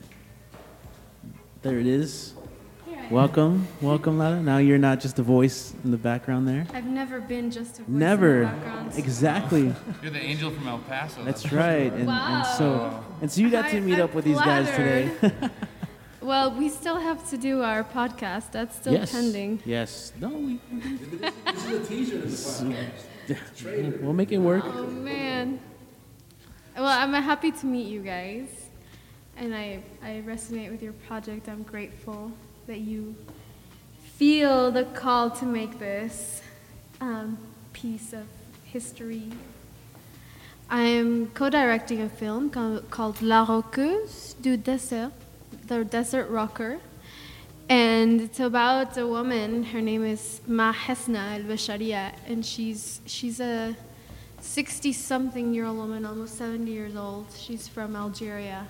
There 1.62 1.80
it 1.80 1.88
is. 1.88 2.34
Here 3.08 3.18
I 3.18 3.22
am. 3.22 3.28
Welcome, 3.28 3.68
welcome, 3.82 4.18
Laura. 4.18 4.42
Now 4.42 4.58
you're 4.58 4.78
not 4.78 5.00
just 5.00 5.18
a 5.20 5.24
voice 5.24 5.74
in 5.84 5.92
the 5.92 5.98
background 5.98 6.48
there. 6.48 6.66
I've 6.74 6.86
never 6.86 7.22
been 7.22 7.52
just 7.52 7.80
a 7.80 7.84
voice 7.84 7.88
in 7.88 8.00
the 8.00 8.06
background. 8.46 8.88
Never. 8.88 9.00
Exactly. 9.00 9.74
You're 10.02 10.12
the 10.12 10.20
angel 10.20 10.52
from 10.52 10.68
El 10.68 10.80
Paso. 10.80 11.24
That's 11.24 11.52
right. 11.52 11.92
And, 11.94 12.10
and 12.10 12.46
so 12.46 13.04
and 13.22 13.32
so 13.32 13.42
you 13.42 13.50
got 13.50 13.70
to 13.70 13.78
I- 13.78 13.80
meet 13.80 13.96
I'm 13.96 14.02
up 14.02 14.14
with 14.14 14.26
these 14.26 14.40
guys 14.40 14.70
today. 14.72 15.12
Well, 16.20 16.52
we 16.52 16.68
still 16.68 16.98
have 16.98 17.30
to 17.30 17.38
do 17.38 17.62
our 17.62 17.86
podcast. 17.86 18.52
That's 18.52 18.76
still 18.76 18.92
yes. 18.92 19.14
pending. 19.14 19.62
Yes. 19.64 20.12
No, 20.20 20.28
we 20.28 20.60
These 20.70 21.22
are 21.24 21.80
the 21.80 21.86
teasers. 21.86 22.64
We'll 24.02 24.12
make 24.12 24.34
it 24.34 24.40
work. 24.40 24.66
Oh 24.66 24.88
man. 24.88 25.60
Well, 26.76 26.86
I'm 26.88 27.14
happy 27.14 27.52
to 27.52 27.66
meet 27.66 27.88
you 27.88 28.02
guys, 28.02 28.50
and 29.38 29.56
I 29.56 29.84
I 30.04 30.22
resonate 30.26 30.70
with 30.70 30.84
your 30.84 30.94
project. 31.08 31.48
I'm 31.48 31.64
grateful 31.64 32.34
that 32.68 32.80
you 32.80 33.16
feel 34.18 34.72
the 34.72 34.84
call 34.84 35.32
to 35.32 35.46
make 35.46 35.80
this 35.80 36.42
um, 37.00 37.38
piece 37.72 38.12
of 38.12 38.26
history. 38.66 39.24
I'm 40.70 41.28
co-directing 41.28 42.02
a 42.02 42.10
film 42.10 42.50
co- 42.50 42.84
called 42.90 43.22
La 43.22 43.46
Roqueuse 43.46 44.36
du 44.42 44.58
Désert, 44.58 45.12
the 45.68 45.86
Desert 45.86 46.30
Rocker. 46.30 46.80
And 47.70 48.20
it's 48.20 48.42
about 48.42 48.98
a 48.98 49.08
woman. 49.08 49.64
Her 49.64 49.82
name 49.82 50.04
is 50.04 50.42
Mahesna 50.48 51.36
El 51.36 51.44
Becharia, 51.44 52.14
and 52.28 52.46
she's 52.46 53.02
she's 53.06 53.40
a 53.40 53.76
60-something 54.42 55.54
year 55.54 55.66
old 55.66 55.78
woman, 55.78 56.06
almost 56.06 56.38
70 56.38 56.70
years 56.72 56.96
old. 56.96 57.26
She's 57.38 57.68
from 57.68 57.96
Algeria, 57.96 58.68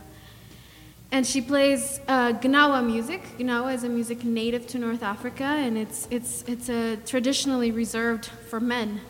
and 1.11 1.25
she 1.25 1.41
plays 1.41 1.99
uh, 2.07 2.33
Gnawa 2.33 2.85
music. 2.85 3.21
Gnawa 3.37 3.73
is 3.73 3.83
a 3.83 3.89
music 3.89 4.23
native 4.23 4.67
to 4.67 4.79
North 4.79 5.03
Africa, 5.03 5.43
and 5.43 5.77
it's 5.77 6.07
it's 6.11 6.43
it's 6.47 6.69
a 6.69 6.97
traditionally 6.97 7.71
reserved 7.71 8.25
for 8.25 8.59
men. 8.59 9.01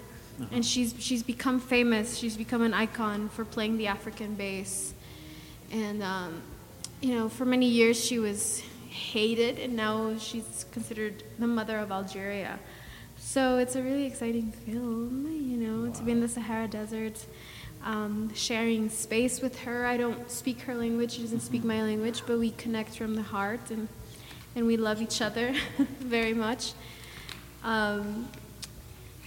And 0.51 0.63
she's 0.63 0.93
she's 0.99 1.23
become 1.23 1.59
famous. 1.59 2.17
She's 2.17 2.37
become 2.37 2.61
an 2.61 2.73
icon 2.73 3.29
for 3.29 3.43
playing 3.43 3.77
the 3.77 3.87
African 3.87 4.35
bass, 4.35 4.93
and 5.71 6.03
um, 6.03 6.43
you 7.01 7.15
know, 7.15 7.29
for 7.29 7.45
many 7.45 7.67
years 7.67 8.03
she 8.03 8.19
was 8.19 8.61
hated, 8.89 9.57
and 9.57 9.75
now 9.75 10.17
she's 10.17 10.65
considered 10.71 11.23
the 11.39 11.47
mother 11.47 11.77
of 11.79 11.91
Algeria. 11.91 12.59
So 13.17 13.57
it's 13.57 13.75
a 13.75 13.81
really 13.81 14.05
exciting 14.05 14.51
film, 14.51 15.25
you 15.31 15.57
know, 15.57 15.91
to 15.91 16.03
be 16.03 16.11
in 16.11 16.21
the 16.21 16.27
Sahara 16.27 16.67
Desert, 16.67 17.25
um, 17.87 18.31
sharing 18.35 18.89
space 18.89 19.41
with 19.41 19.59
her. 19.59 19.85
I 19.85 19.97
don't 19.97 20.29
speak 20.29 20.61
her 20.61 20.75
language; 20.75 21.13
she 21.13 21.21
doesn't 21.21 21.39
speak 21.39 21.63
my 21.63 21.81
language, 21.81 22.21
but 22.27 22.37
we 22.37 22.51
connect 22.51 22.97
from 22.97 23.15
the 23.15 23.21
heart, 23.23 23.71
and 23.71 23.87
and 24.55 24.67
we 24.67 24.75
love 24.77 25.01
each 25.01 25.21
other 25.21 25.53
very 25.99 26.33
much. 26.33 26.73
Um, 27.63 28.27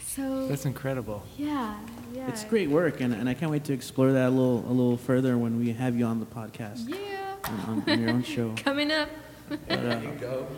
so 0.07 0.49
That's 0.49 0.66
incredible. 0.66 1.23
yeah, 1.38 1.79
yeah. 2.12 2.29
It's 2.29 2.44
great 2.44 2.68
work 2.68 3.01
and, 3.01 3.14
and 3.14 3.29
I 3.29 3.35
can't 3.35 3.51
wait 3.51 3.62
to 3.64 3.73
explore 3.73 4.11
that 4.12 4.29
a 4.29 4.31
little 4.31 4.59
a 4.68 4.75
little 4.75 4.96
further 4.96 5.38
when 5.38 5.59
we 5.59 5.73
have 5.73 5.96
you 5.96 6.05
on 6.05 6.18
the 6.18 6.27
podcast. 6.27 6.88
Yeah, 6.88 7.37
On, 7.44 7.61
on, 7.61 7.90
on 7.90 8.01
your 8.01 8.11
own 8.11 8.23
show. 8.25 8.53
coming 8.57 8.90
up. 8.90 9.09
But, 9.49 9.79
uh, 9.79 10.01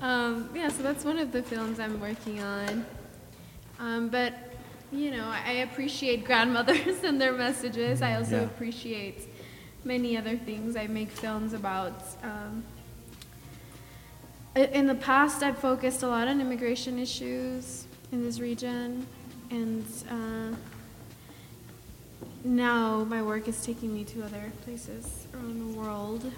Um, 0.00 0.50
yeah, 0.54 0.68
so 0.68 0.82
that's 0.82 1.04
one 1.04 1.18
of 1.18 1.32
the 1.32 1.42
films 1.42 1.80
I'm 1.80 1.98
working 2.00 2.42
on. 2.42 2.84
Um, 3.78 4.08
but, 4.08 4.34
you 4.92 5.10
know, 5.10 5.26
I 5.28 5.52
appreciate 5.68 6.24
grandmothers 6.24 7.02
and 7.04 7.20
their 7.20 7.32
messages. 7.32 8.02
I 8.02 8.14
also 8.14 8.36
Yeah. 8.40 8.44
appreciate 8.44 9.28
many 9.84 10.16
other 10.16 10.36
things. 10.36 10.76
I 10.76 10.86
make 10.86 11.10
films 11.10 11.52
about. 11.52 12.02
Um, 12.22 12.64
in 14.54 14.86
the 14.86 14.94
past, 14.94 15.42
I've 15.42 15.58
focused 15.58 16.02
a 16.02 16.08
lot 16.08 16.28
on 16.28 16.40
immigration 16.40 16.98
issues 16.98 17.84
in 18.10 18.22
this 18.22 18.40
region, 18.40 19.06
and 19.50 19.84
uh, 20.10 20.56
now 22.42 23.04
my 23.04 23.22
work 23.22 23.48
is 23.48 23.64
taking 23.64 23.92
me 23.92 24.04
to 24.04 24.22
other 24.24 24.50
places 24.64 25.26
around 25.34 25.58
the 25.74 25.78
world. 25.78 26.32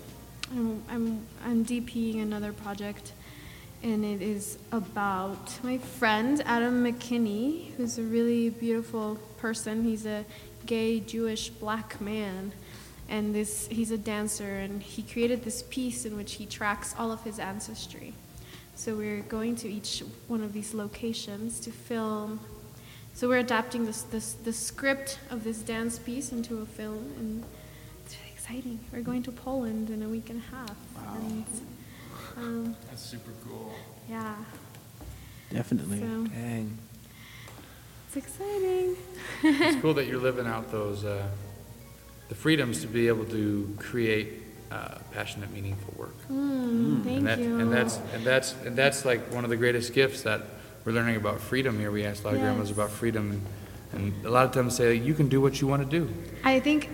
I'm, 0.51 0.83
I'm, 0.91 1.27
I'm 1.45 1.65
DPing 1.65 2.21
another 2.23 2.53
project, 2.53 3.13
and 3.83 4.05
it 4.05 4.21
is 4.21 4.59
about 4.73 5.63
my 5.63 5.79
friend 5.79 6.43
Adam 6.45 6.85
McKinney, 6.85 7.73
who's 7.77 7.99
a 7.99 8.03
really 8.03 8.51
beautiful 8.51 9.17
person. 9.39 9.85
He's 9.85 10.07
a 10.07 10.25
gay 10.67 11.01
Jewish 11.01 11.49
black 11.49 12.01
man, 12.01 12.53
and 13.09 13.35
this 13.35 13.69
he's 13.69 13.91
a 13.91 13.99
dancer, 13.99 14.57
and 14.57 14.83
he 14.83 15.03
created 15.03 15.45
this 15.45 15.63
piece 15.63 16.05
in 16.05 16.17
which 16.17 16.35
he 16.35 16.47
tracks 16.47 16.95
all 16.99 17.13
of 17.13 17.23
his 17.23 17.39
ancestry. 17.39 18.15
So 18.75 18.97
we're 18.97 19.23
going 19.23 19.57
to 19.57 19.69
each 19.69 20.03
one 20.29 20.43
of 20.43 20.53
these 20.53 20.75
locations 20.75 21.61
to 21.61 21.71
film. 21.71 22.41
So 23.15 23.29
we're 23.29 23.39
adapting 23.39 23.87
this, 23.87 24.03
this 24.03 24.35
the 24.35 24.53
script 24.53 25.19
of 25.31 25.45
this 25.45 25.59
dance 25.59 25.99
piece 25.99 26.33
into 26.33 26.59
a 26.59 26.67
film, 26.67 27.13
and 27.19 27.45
it's 28.05 28.17
really 28.17 28.33
exciting. 28.33 28.81
We're 28.93 29.03
going 29.03 29.23
to 29.25 29.33
Poland 29.33 29.91
in 29.91 30.03
a 30.03 30.09
week 30.09 30.31
and 30.31 30.41
a 30.41 30.57
half. 30.57 30.77
And, 31.17 31.45
um, 32.39 32.77
That's 32.89 33.03
super 33.03 33.33
cool. 33.47 33.75
yeah. 34.09 34.35
definitely. 35.53 36.01
So 36.01 36.25
Dang. 36.27 36.79
it's 38.07 38.17
exciting. 38.17 38.97
It's 39.43 39.81
cool 39.81 39.95
that 39.95 40.07
you're 40.09 40.21
living 40.21 40.47
out 40.47 40.71
those 40.71 41.05
uh, 41.05 41.27
the 42.29 42.35
freedoms 42.35 42.81
to 42.83 42.87
be 42.87 43.09
able 43.09 43.25
to 43.27 43.75
create 43.79 44.43
uh, 44.71 44.99
passionate, 45.13 45.51
meaningful 45.53 45.95
work. 45.97 46.15
Mm, 46.31 47.03
thank 47.03 47.19
and 47.19 47.27
that, 47.27 47.39
you. 47.39 47.59
And 47.59 47.73
that's 47.73 47.99
and 48.15 48.25
that's 48.25 48.55
and 48.65 48.77
that's 48.77 49.05
like 49.05 49.33
one 49.33 49.45
of 49.45 49.51
the 49.51 49.57
greatest 49.57 49.93
gifts 49.93 50.23
that 50.23 50.43
we're 50.85 50.93
learning 50.93 51.17
about 51.17 51.41
freedom 51.41 51.79
here. 51.79 51.91
We 51.91 52.05
asked 52.05 52.23
a 52.23 52.27
lot 52.27 52.35
of 52.35 52.41
grandmas 52.41 52.71
about 52.71 52.91
freedom, 52.91 53.43
and, 53.93 54.13
and 54.15 54.27
a 54.27 54.31
lot 54.31 54.45
of 54.45 54.53
times 54.53 54.77
say 54.77 54.95
you 54.95 55.15
can 55.15 55.29
do 55.29 55.41
what 55.41 55.61
you 55.61 55.67
want 55.67 55.89
to 55.89 55.99
do. 55.99 56.13
I 56.45 56.61
think 56.61 56.91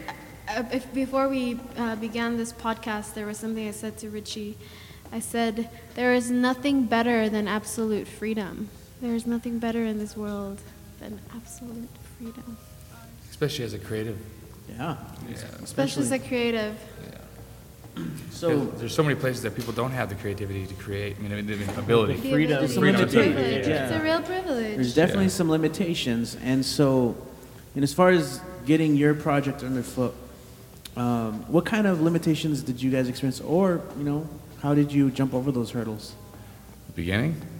uh, 0.48 0.62
if 0.72 0.92
before 0.94 1.28
we 1.28 1.58
uh, 1.76 1.96
began 1.96 2.36
this 2.36 2.52
podcast, 2.52 3.14
there 3.14 3.26
was 3.26 3.38
something 3.38 3.66
I 3.66 3.72
said 3.72 3.98
to 3.98 4.08
Richie. 4.10 4.56
I 5.14 5.20
said, 5.20 5.68
There 5.94 6.12
is 6.12 6.28
nothing 6.30 6.86
better 6.86 7.28
than 7.28 7.46
absolute 7.46 8.08
freedom. 8.08 8.68
There 9.00 9.14
is 9.14 9.26
nothing 9.26 9.60
better 9.60 9.84
in 9.86 9.96
this 9.98 10.16
world 10.16 10.60
than 10.98 11.20
absolute 11.36 11.88
freedom. 12.18 12.56
Especially 13.30 13.64
as 13.64 13.74
a 13.74 13.78
creative. 13.78 14.18
Yeah. 14.68 14.96
yeah. 15.28 15.36
Especially 15.62 16.02
as 16.02 16.10
a 16.10 16.18
creative. 16.18 16.76
Yeah. 17.96 18.04
So 18.32 18.64
there's 18.64 18.92
so 18.92 19.04
many 19.04 19.14
places 19.14 19.42
that 19.42 19.54
people 19.54 19.72
don't 19.72 19.92
have 19.92 20.08
the 20.08 20.16
creativity 20.16 20.66
to 20.66 20.74
create. 20.74 21.16
I 21.16 21.22
mean, 21.22 21.46
the 21.46 21.54
the 21.54 21.78
ability. 21.78 22.14
The 22.14 22.30
Freedom. 22.32 22.56
ability- 22.56 22.80
Freedom 22.80 23.00
it's 23.02 23.14
a 23.14 23.16
to 23.16 23.22
privilege. 23.22 23.44
create, 23.44 23.58
It's 23.58 23.68
yeah. 23.68 24.00
a 24.00 24.02
real 24.02 24.20
privilege. 24.22 24.74
there's 24.74 24.94
definitely 24.96 25.24
Yeah. 25.26 25.30
some 25.30 25.48
limitations, 25.48 26.36
and 26.42 26.64
so, 26.66 27.14
and 27.76 27.84
as 27.84 27.94
far 27.94 28.10
as 28.10 28.40
getting 28.66 28.96
your 28.96 29.14
project 29.14 29.62
underfoot, 29.62 30.12
um, 30.96 31.44
what 31.52 31.64
kind 31.66 31.86
of 31.86 32.00
limitations 32.00 32.62
did 32.62 32.82
you 32.82 32.90
guys 32.90 33.08
experience, 33.08 33.40
or 33.40 33.80
you 33.96 34.02
know, 34.04 34.26
how 34.64 34.74
did 34.74 34.90
you 34.90 35.10
jump 35.10 35.34
over 35.34 35.52
those 35.52 35.70
hurdles? 35.70 36.14
Beginning? 36.96 37.40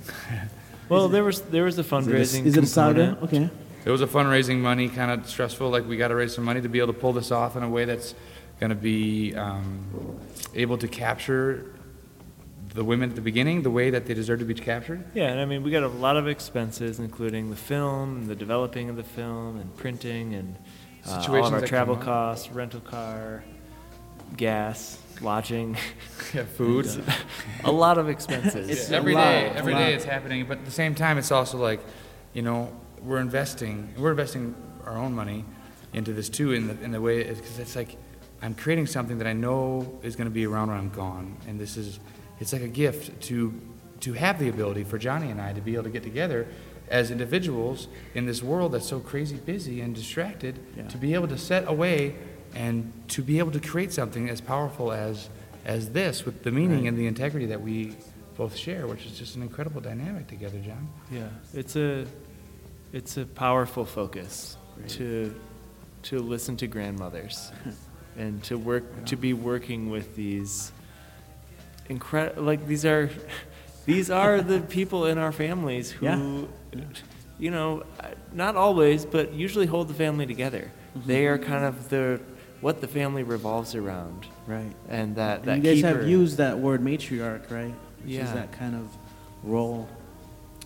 Well, 0.87 1.09
there 1.09 1.25
was 1.25 1.41
there 1.41 1.65
was 1.65 1.79
a 1.79 1.81
Is 1.81 1.87
it 1.87 1.93
a- 1.93 1.97
fundraising 1.97 2.45
Is 2.45 2.57
it 2.59 2.77
a. 2.77 3.19
Okay. 3.23 3.49
It 3.87 3.91
was 3.91 4.03
a 4.03 4.07
fundraising 4.07 4.59
money, 4.59 4.91
kind 4.91 5.11
of 5.11 5.27
stressful. 5.27 5.71
Like 5.71 5.89
we 5.89 5.97
got 5.97 6.09
to 6.09 6.15
raise 6.15 6.35
some 6.35 6.45
money 6.45 6.61
to 6.61 6.69
be 6.69 6.79
able 6.79 6.93
to 6.93 6.99
pull 6.99 7.15
this 7.15 7.33
off 7.33 7.57
in 7.57 7.63
a 7.63 7.69
way 7.71 7.87
that's 7.87 8.15
going 8.61 8.69
to 8.69 8.77
be 8.77 9.35
um, 9.35 10.21
able 10.55 10.77
to 10.77 10.87
capture 10.87 11.75
the 12.75 12.85
women 12.85 13.09
at 13.09 13.17
the 13.17 13.23
beginning 13.23 13.63
the 13.63 13.71
way 13.71 13.89
that 13.89 14.05
they 14.05 14.13
deserve 14.13 14.41
to 14.41 14.45
be 14.45 14.53
captured. 14.53 15.03
Yeah, 15.15 15.31
and 15.31 15.41
I 15.41 15.47
mean, 15.47 15.63
we 15.63 15.71
got 15.71 15.85
a 15.85 15.89
lot 15.89 16.19
of 16.19 16.29
expenses, 16.29 16.99
including 16.99 17.49
the 17.49 17.57
film, 17.57 18.17
and 18.17 18.27
the 18.29 18.37
developing 18.37 18.91
of 18.91 18.97
the 18.97 19.05
film, 19.05 19.59
and 19.59 19.75
printing, 19.75 20.35
and 20.35 20.55
uh, 21.07 21.13
all 21.13 21.21
Situations 21.23 21.55
of 21.55 21.63
our 21.63 21.67
travel 21.67 21.97
costs, 21.97 22.51
rental 22.51 22.81
car, 22.81 23.43
gas, 24.37 24.99
lodging, 25.21 25.77
Yeah, 26.35 26.45
food. 26.45 26.89
a 27.65 27.71
lot 27.71 27.99
of 27.99 28.09
expenses. 28.09 28.69
It's 28.69 28.91
every 28.91 29.13
a 29.13 29.17
lot, 29.17 29.25
day, 29.25 29.47
a 29.47 29.53
every 29.55 29.73
lot. 29.73 29.79
day 29.81 29.95
it's 29.95 30.05
happening. 30.05 30.47
But 30.47 30.59
at 30.59 30.65
the 30.65 30.71
same 30.71 30.95
time, 30.95 31.17
it's 31.19 31.31
also 31.31 31.59
like, 31.59 31.81
you 32.33 32.43
know, 32.43 32.73
we're 33.03 33.21
investing, 33.21 33.93
we're 33.97 34.11
investing 34.11 34.55
our 34.85 34.97
own 34.97 35.15
money 35.15 35.45
into 35.93 36.13
this 36.13 36.29
too. 36.29 36.53
In 36.53 36.67
the 36.67 36.83
in 36.83 36.91
the 36.91 37.01
way, 37.01 37.23
because 37.23 37.59
it's 37.61 37.77
like, 37.77 37.97
I'm 38.43 38.55
creating 38.55 38.87
something 38.89 39.19
that 39.19 39.27
I 39.29 39.33
know 39.33 39.99
is 40.03 40.17
going 40.17 40.27
to 40.29 40.35
be 40.35 40.45
around 40.47 40.69
when 40.69 40.79
I'm 40.79 40.91
gone, 40.91 41.37
and 41.47 41.61
this 41.61 41.77
is, 41.77 42.01
it's 42.41 42.53
like 42.53 42.63
a 42.63 42.69
gift 42.69 43.21
to 43.29 43.53
to 44.01 44.13
have 44.15 44.39
the 44.41 44.49
ability 44.49 44.83
for 44.85 44.99
Johnny 44.99 45.31
and 45.31 45.41
I 45.41 45.53
to 45.53 45.61
be 45.61 45.75
able 45.75 45.85
to 45.85 45.91
get 45.91 46.03
together 46.03 46.47
as 46.91 47.11
individuals 47.11 47.87
in 48.15 48.27
this 48.27 48.43
world 48.43 48.73
that's 48.73 48.87
so 48.89 48.99
crazy 49.01 49.37
busy 49.37 49.81
and 49.81 49.95
distracted 49.95 50.59
Yeah. 50.77 50.89
to 50.89 50.99
be 50.99 51.15
able 51.15 51.29
to 51.29 51.39
set 51.39 51.67
away 51.69 52.17
and 52.55 52.93
to 53.09 53.23
be 53.23 53.39
able 53.39 53.51
to 53.53 53.61
create 53.61 53.93
something 53.93 54.29
as 54.31 54.41
powerful 54.41 54.93
as 54.93 55.29
as 55.65 55.91
this 55.91 56.25
with 56.27 56.43
the 56.43 56.51
meaning 56.51 56.81
Right. 56.81 56.89
and 56.89 56.99
the 56.99 57.07
integrity 57.07 57.47
that 57.47 57.61
we 57.61 57.97
both 58.37 58.55
share, 58.57 58.87
which 58.87 59.07
is 59.07 59.19
just 59.19 59.37
an 59.37 59.43
incredible 59.43 59.81
dynamic 59.81 60.27
together, 60.27 60.59
John. 60.59 60.89
Yeah, 61.11 61.29
it's 61.55 61.77
a 61.77 62.07
it's 62.93 63.17
a 63.17 63.25
powerful 63.25 63.85
focus 63.85 64.57
to 64.89 65.35
to 66.03 66.19
listen 66.21 66.57
to 66.59 66.67
grandmothers 66.67 67.51
and 68.17 68.43
to 68.45 68.59
work 68.59 69.05
to 69.07 69.17
be 69.17 69.33
working 69.33 69.91
with 69.91 70.15
these 70.17 70.71
incredible 71.89 72.43
like 72.43 72.67
these 72.67 72.85
are 72.85 73.11
these 73.87 74.11
are 74.11 74.41
the 74.41 74.61
people 74.79 75.07
in 75.07 75.19
our 75.19 75.33
families 75.33 75.91
who 75.91 76.07
Yeah. 76.07 76.81
you 77.39 77.51
know 77.51 77.85
not 78.33 78.57
always 78.57 79.05
but 79.05 79.33
usually 79.33 79.67
hold 79.67 79.89
the 79.89 79.95
family 79.95 80.27
together. 80.27 80.71
Mm-hmm. 80.97 81.09
They 81.09 81.27
are 81.27 81.39
kind 81.39 81.65
of 81.65 81.89
the 81.89 82.21
what 82.65 82.81
the 82.81 82.89
family 82.89 83.23
revolves 83.23 83.75
around 83.75 84.27
Right. 84.47 84.73
and 84.89 85.17
that 85.17 85.41
And 85.41 85.49
that 85.49 85.57
you 85.59 85.63
guys 85.63 85.75
keeper. 85.83 85.89
have 86.01 86.09
used 86.09 86.39
that 86.39 86.59
word 86.59 86.81
matriarch, 86.83 87.51
right? 87.51 87.75
Which 88.03 88.13
is 88.13 88.17
Yeah. 88.29 88.33
that 88.35 88.53
kind 88.53 88.75
of 88.75 88.89
role. 89.43 89.87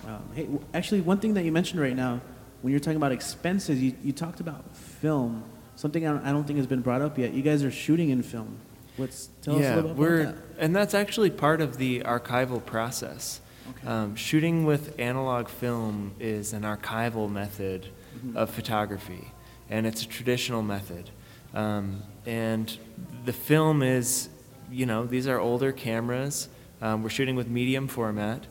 Um, 0.06 0.22
hey, 0.32 0.46
actually, 0.72 1.00
one 1.00 1.18
thing 1.18 1.34
that 1.34 1.42
you 1.44 1.50
mentioned 1.50 1.80
right 1.80 1.96
now, 1.96 2.20
when 2.62 2.70
you're 2.70 2.78
talking 2.78 2.96
about 2.98 3.10
expenses, 3.10 3.82
you, 3.82 3.94
you 4.04 4.12
talked 4.12 4.38
about 4.38 4.62
film. 4.76 5.42
Something 5.74 6.06
I 6.06 6.12
don't, 6.12 6.24
I 6.24 6.30
don't 6.30 6.44
think 6.46 6.58
has 6.58 6.68
been 6.68 6.82
brought 6.82 7.02
up 7.02 7.18
yet. 7.18 7.32
You 7.34 7.42
guys 7.42 7.64
are 7.64 7.70
shooting 7.72 8.10
in 8.10 8.22
film. 8.22 8.58
What's 8.96 9.30
tell 9.42 9.54
us 9.56 9.60
a 9.60 9.62
yeah, 9.64 9.74
little 9.74 9.90
bit 9.90 9.98
we're 9.98 10.20
about 10.22 10.34
and 10.58 10.74
that's 10.74 10.94
actually 10.94 11.30
part 11.30 11.60
of 11.60 11.78
the 11.78 12.00
archival 12.00 12.64
process. 12.64 13.40
Okay. 13.70 13.86
Um, 13.88 14.14
shooting 14.14 14.64
with 14.64 14.94
analog 15.00 15.48
film 15.48 16.12
is 16.20 16.52
an 16.52 16.62
archival 16.62 17.28
method 17.28 17.88
Mm-hmm. 18.16 18.36
of 18.36 18.50
photography, 18.50 19.30
and 19.70 19.86
it's 19.86 20.02
a 20.02 20.08
traditional 20.08 20.60
method. 20.62 21.10
Um, 21.54 22.02
and 22.26 22.76
the 23.24 23.32
film 23.32 23.82
is, 23.82 24.28
you 24.70 24.86
know, 24.86 25.06
these 25.06 25.26
are 25.26 25.38
older 25.38 25.72
cameras. 25.72 26.48
Um, 26.80 27.02
we're 27.02 27.08
shooting 27.08 27.36
with 27.36 27.48
medium 27.48 27.88
format, 27.88 28.46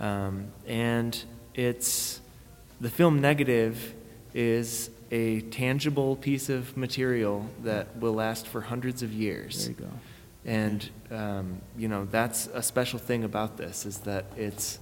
um, 0.00 0.48
and 0.66 1.22
it's 1.54 2.20
the 2.80 2.90
film 2.90 3.20
negative 3.20 3.94
is 4.34 4.90
a 5.10 5.40
tangible 5.42 6.16
piece 6.16 6.48
of 6.48 6.76
material 6.76 7.46
that 7.62 7.96
will 7.98 8.14
last 8.14 8.46
for 8.46 8.60
hundreds 8.60 9.02
of 9.02 9.12
years. 9.12 9.66
There 9.66 9.74
you 9.78 9.84
go. 9.84 9.90
And 10.44 10.90
um, 11.10 11.60
you 11.76 11.88
know 11.88 12.06
that's 12.10 12.48
a 12.48 12.62
special 12.62 12.98
thing 12.98 13.24
about 13.24 13.56
this 13.56 13.84
is 13.84 13.98
that 13.98 14.24
it's 14.36 14.78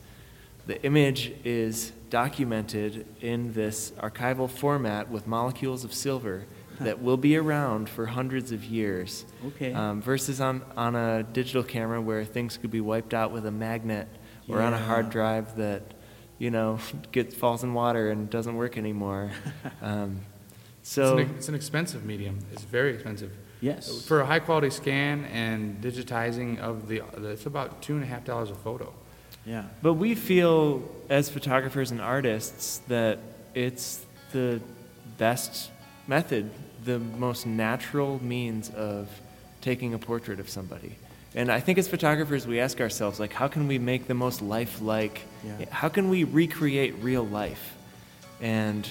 the 0.67 0.81
image 0.85 1.33
is 1.45 1.93
documented 2.11 3.07
in 3.21 3.53
this 3.55 3.91
archival 3.93 4.49
format 4.49 5.11
with 5.11 5.27
molecules 5.27 5.83
of 5.83 5.93
silver 5.93 6.45
that 6.81 7.03
will 7.03 7.17
be 7.17 7.37
around 7.37 7.89
for 7.89 8.07
hundreds 8.07 8.53
of 8.53 8.65
years. 8.65 9.25
Okay. 9.47 9.73
Um, 9.73 10.01
versus 10.01 10.41
on, 10.41 10.63
on 10.77 10.95
a 10.95 11.23
digital 11.23 11.63
camera 11.63 12.01
where 12.01 12.25
things 12.25 12.57
could 12.57 12.71
be 12.71 12.81
wiped 12.81 13.15
out 13.15 13.33
with 13.33 13.47
a 13.47 13.51
magnet 13.51 14.09
or 14.49 14.61
on 14.63 14.73
a 14.73 14.79
hard 14.79 15.11
drive 15.11 15.57
that, 15.57 15.83
you 16.39 16.51
know, 16.51 16.79
gets 17.13 17.35
falls 17.35 17.63
in 17.63 17.75
water 17.75 18.11
and 18.11 18.31
doesn't 18.31 18.57
work 18.57 18.79
anymore. 18.79 19.31
um, 19.83 20.21
so 20.83 21.19
it's, 21.19 21.29
an, 21.29 21.37
it's 21.37 21.49
an 21.49 21.55
expensive 21.55 22.05
medium. 22.05 22.39
It's 22.53 22.63
very 22.63 22.95
expensive. 22.95 23.33
Yes. 23.61 24.07
For 24.07 24.21
a 24.21 24.27
high 24.27 24.39
quality 24.39 24.71
scan 24.71 25.25
and 25.27 25.83
digitizing 25.83 26.61
of 26.61 26.89
the, 26.89 27.03
it's 27.25 27.47
about 27.47 27.83
two 27.83 27.95
and 27.95 28.03
a 28.03 28.07
half 28.07 28.25
dollars 28.25 28.51
a 28.51 28.55
photo. 28.55 28.95
yeah. 29.45 29.65
But 29.83 29.95
we 29.95 30.15
feel, 30.15 30.89
as 31.09 31.29
photographers 31.29 31.91
and 31.91 32.01
artists, 32.01 32.79
that 32.89 33.19
it's 33.55 34.05
the 34.33 34.61
best 35.17 35.71
method, 36.07 36.51
the 36.89 36.99
most 36.99 37.47
natural 37.47 38.19
means 38.25 38.71
of 38.71 39.09
taking 39.61 39.93
a 39.93 39.99
portrait 39.99 40.41
of 40.41 40.49
somebody. 40.49 40.97
And 41.35 41.53
I 41.53 41.61
think 41.61 41.77
as 41.79 41.87
photographers, 41.87 42.47
we 42.47 42.59
ask 42.61 42.81
ourselves, 42.81 43.21
like, 43.21 43.35
how 43.35 43.47
can 43.49 43.69
we 43.69 43.79
make 43.79 44.07
the 44.07 44.15
most 44.15 44.41
lifelike? 44.41 45.21
Yeah. 45.45 45.67
How 45.71 45.91
can 45.91 46.09
we 46.09 46.25
recreate 46.25 46.95
real 47.03 47.25
life? 47.27 47.77
And 48.41 48.89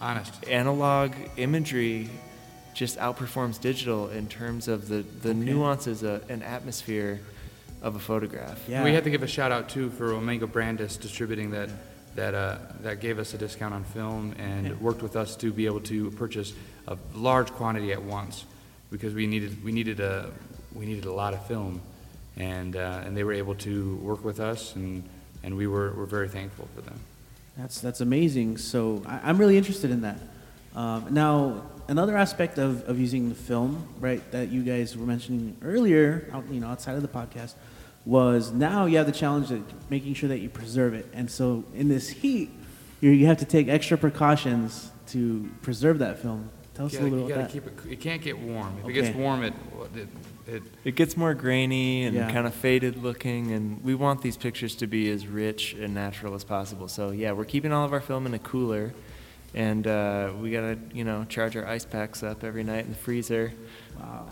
Honest. 0.00 0.32
analog 0.48 1.12
imagery 1.36 2.08
just 2.72 2.96
outperforms 2.98 3.60
digital 3.60 4.08
in 4.10 4.28
terms 4.28 4.68
of 4.68 4.86
the, 4.88 5.04
the 5.22 5.34
nuances 5.34 6.04
uh, 6.04 6.20
and 6.28 6.44
atmosphere 6.44 7.20
of 7.82 7.96
a 7.96 7.98
photograph. 7.98 8.62
Yeah. 8.68 8.84
We 8.84 8.92
had 8.94 9.02
to 9.04 9.10
give 9.10 9.24
a 9.24 9.26
shout 9.26 9.50
out 9.50 9.68
too 9.68 9.90
for 9.90 10.12
Omega 10.12 10.46
Brandess 10.46 10.96
distributing 11.00 11.50
that 11.50 11.70
that 12.16 12.34
uh, 12.34 12.58
that 12.82 13.00
gave 13.00 13.18
us 13.20 13.34
a 13.34 13.38
discount 13.38 13.72
on 13.72 13.84
film 13.84 14.34
and 14.38 14.66
Yeah. 14.66 14.72
worked 14.80 15.00
with 15.02 15.16
us 15.16 15.36
to 15.36 15.52
be 15.52 15.66
able 15.66 15.80
to 15.82 16.10
purchase 16.12 16.52
a 16.88 16.96
large 17.14 17.50
quantity 17.52 17.92
at 17.92 18.02
once 18.02 18.44
because 18.90 19.14
we 19.14 19.26
needed 19.26 19.62
we 19.64 19.72
needed 19.72 20.00
a 20.00 20.30
we 20.74 20.86
needed 20.86 21.04
a 21.04 21.12
lot 21.12 21.34
of 21.34 21.46
film 21.46 21.80
and 22.36 22.76
uh, 22.76 23.02
and 23.04 23.16
they 23.16 23.24
were 23.24 23.32
able 23.32 23.54
to 23.54 23.96
work 23.96 24.24
with 24.24 24.40
us 24.40 24.74
and 24.74 25.02
and 25.42 25.56
we 25.56 25.66
were 25.66 25.92
were 25.92 26.06
very 26.06 26.28
thankful 26.28 26.68
for 26.74 26.80
them. 26.82 26.98
That's 27.56 27.80
that's 27.80 28.00
amazing. 28.00 28.58
So 28.58 29.02
I, 29.06 29.20
I'm 29.24 29.38
really 29.38 29.56
interested 29.56 29.90
in 29.90 30.02
that. 30.02 30.18
Um, 30.74 31.08
now, 31.10 31.62
another 31.88 32.16
aspect 32.16 32.58
of, 32.58 32.88
of 32.88 32.98
using 32.98 33.28
the 33.28 33.34
film, 33.34 33.88
right, 33.98 34.22
that 34.30 34.50
you 34.50 34.62
guys 34.62 34.96
were 34.96 35.06
mentioning 35.06 35.56
earlier, 35.62 36.30
out, 36.32 36.44
you 36.48 36.60
know, 36.60 36.68
outside 36.68 36.94
of 36.94 37.02
the 37.02 37.08
podcast, 37.08 37.54
was 38.04 38.52
now 38.52 38.86
you 38.86 38.96
have 38.96 39.06
the 39.06 39.12
challenge 39.12 39.50
of 39.50 39.90
making 39.90 40.14
sure 40.14 40.28
that 40.28 40.38
you 40.38 40.48
preserve 40.48 40.94
it. 40.94 41.06
And 41.12 41.28
so 41.28 41.64
in 41.74 41.88
this 41.88 42.08
heat, 42.08 42.50
you 43.00 43.10
you 43.10 43.26
have 43.26 43.38
to 43.38 43.44
take 43.44 43.68
extra 43.68 43.98
precautions 43.98 44.90
to 45.08 45.50
preserve 45.62 45.98
that 45.98 46.20
film. 46.20 46.50
Tell 46.80 46.86
us 46.86 46.92
You 46.94 46.98
a 46.98 47.02
gotta, 47.02 47.10
little 47.10 47.28
you 47.28 47.34
bit 47.34 47.50
gotta 47.50 47.58
about 47.58 47.66
that. 47.76 47.82
keep 47.82 47.86
it. 47.90 47.92
It 47.92 48.00
can't 48.00 48.22
get 48.22 48.38
warm. 48.38 48.72
If 48.78 48.78
it 48.78 48.84
Okay. 48.84 48.92
gets 49.02 49.14
warm, 49.16 49.42
it 49.42 49.52
it, 49.94 50.08
it 50.46 50.62
It 50.84 50.94
gets 50.96 51.14
more 51.16 51.34
grainy 51.34 52.04
and 52.04 52.16
Yeah. 52.16 52.32
kind 52.32 52.46
of 52.46 52.54
faded 52.54 53.02
looking, 53.02 53.52
and 53.52 53.84
we 53.84 53.94
want 53.94 54.22
these 54.22 54.38
pictures 54.38 54.74
to 54.76 54.86
be 54.86 55.10
as 55.10 55.26
rich 55.26 55.74
and 55.74 55.92
natural 55.92 56.34
as 56.34 56.42
possible. 56.42 56.88
So 56.88 57.10
yeah, 57.10 57.32
we're 57.32 57.44
keeping 57.44 57.70
all 57.72 57.84
of 57.84 57.92
our 57.92 58.00
film 58.00 58.24
in 58.24 58.32
a 58.32 58.38
cooler, 58.38 58.94
and 59.54 59.86
uh, 59.86 60.32
we 60.40 60.50
gotta 60.52 60.78
you 60.94 61.04
know 61.04 61.24
charge 61.28 61.54
our 61.54 61.66
ice 61.66 61.84
packs 61.84 62.22
up 62.22 62.44
every 62.44 62.64
night 62.64 62.84
in 62.86 62.92
the 62.92 62.96
freezer. 62.98 63.52
Wow. 63.98 64.28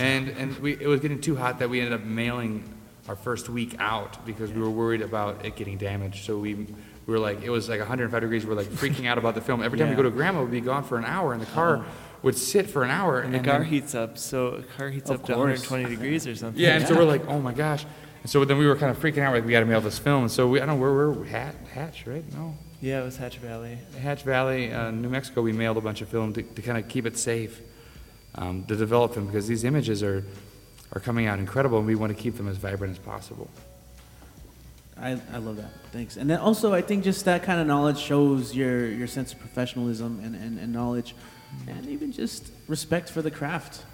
And 0.00 0.28
and 0.30 0.58
we 0.58 0.72
it 0.72 0.88
was 0.88 0.98
getting 0.98 1.20
too 1.20 1.36
hot 1.36 1.60
that 1.60 1.70
we 1.70 1.78
ended 1.78 1.92
up 1.92 2.04
mailing 2.04 2.64
our 3.08 3.14
first 3.16 3.48
week 3.48 3.76
out 3.78 4.24
because 4.26 4.50
we 4.50 4.60
were 4.60 4.70
worried 4.70 5.02
about 5.02 5.44
it 5.44 5.54
getting 5.54 5.78
damaged. 5.78 6.24
So 6.24 6.38
we 6.38 6.66
we 7.06 7.12
were 7.12 7.18
like 7.18 7.42
it 7.42 7.50
was 7.50 7.68
like 7.68 7.80
105 7.80 8.20
degrees. 8.20 8.44
We 8.44 8.50
were 8.50 8.60
like 8.60 8.68
freaking 8.68 9.06
out 9.06 9.18
about 9.18 9.34
the 9.34 9.40
film. 9.40 9.62
Every 9.62 9.78
time 9.78 9.90
we 9.90 9.94
go 9.96 10.02
to 10.02 10.10
grandma, 10.10 10.42
we'd 10.42 10.50
be 10.50 10.60
gone 10.60 10.84
for 10.84 10.98
an 10.98 11.04
hour, 11.04 11.32
and 11.32 11.42
the 11.42 11.46
car 11.46 11.84
would 12.22 12.36
sit 12.36 12.70
for 12.70 12.84
an 12.84 12.90
hour. 12.90 13.20
And 13.20 13.34
the 13.34 13.40
car 13.40 13.58
then- 13.58 13.68
heats 13.68 13.94
up, 13.94 14.16
so 14.16 14.46
a 14.48 14.62
car 14.62 14.88
heats 14.88 15.10
Of 15.10 15.20
up 15.20 15.26
to 15.26 15.32
120 15.32 15.84
degrees 15.84 16.26
or 16.26 16.34
something. 16.34 16.60
Yeah, 16.60 16.76
and 16.76 16.86
so 16.86 16.96
we're 16.96 17.04
like, 17.04 17.26
oh 17.28 17.40
my 17.40 17.52
gosh. 17.52 17.84
And 18.22 18.30
so 18.30 18.42
then 18.46 18.56
we 18.56 18.66
were 18.66 18.76
kind 18.76 18.90
of 18.90 18.98
freaking 18.98 19.18
out, 19.18 19.34
like 19.34 19.44
we 19.44 19.52
got 19.52 19.60
to 19.60 19.66
mail 19.66 19.82
this 19.82 19.98
film. 19.98 20.22
And 20.22 20.32
so 20.32 20.48
we 20.48 20.60
I 20.60 20.64
don't 20.66 20.76
know 20.76 20.82
where 20.82 21.10
we're 21.10 21.24
Hat, 21.24 21.54
Hatch, 21.74 22.06
right? 22.06 22.24
No, 22.32 22.54
Yeah, 22.80 23.02
it 23.02 23.04
was 23.04 23.18
Hatch 23.18 23.36
Valley. 23.36 23.78
Hatch 24.00 24.22
Valley, 24.22 24.72
uh, 24.72 24.90
New 24.90 25.10
Mexico. 25.10 25.42
We 25.42 25.52
mailed 25.52 25.76
a 25.76 25.82
bunch 25.82 26.00
of 26.00 26.08
film 26.08 26.32
to, 26.32 26.42
to 26.42 26.62
kind 26.62 26.78
of 26.78 26.88
keep 26.88 27.04
it 27.04 27.18
safe, 27.18 27.60
um, 28.36 28.64
to 28.64 28.76
develop 28.76 29.12
them 29.12 29.26
because 29.26 29.46
these 29.46 29.64
images 29.64 30.02
are 30.02 30.24
are 30.92 31.00
coming 31.00 31.26
out 31.26 31.38
incredible, 31.38 31.76
and 31.78 31.86
we 31.86 31.96
want 31.96 32.16
to 32.16 32.22
keep 32.22 32.36
them 32.36 32.48
as 32.48 32.56
vibrant 32.56 32.92
as 32.92 32.98
possible. 32.98 33.50
I, 34.96 35.20
I 35.32 35.38
love 35.38 35.56
that. 35.56 35.70
Thanks. 35.92 36.16
And 36.16 36.30
then 36.30 36.38
also, 36.38 36.72
I 36.72 36.82
think 36.82 37.04
just 37.04 37.24
that 37.24 37.42
kind 37.42 37.60
of 37.60 37.66
knowledge 37.66 37.98
shows 37.98 38.54
your, 38.54 38.86
your 38.86 39.06
sense 39.06 39.32
of 39.32 39.40
professionalism 39.40 40.20
and, 40.22 40.34
and, 40.34 40.58
and 40.58 40.72
knowledge 40.72 41.14
and 41.68 41.86
even 41.86 42.12
just 42.12 42.50
respect 42.68 43.10
for 43.10 43.22
the 43.22 43.30
craft. 43.30 43.84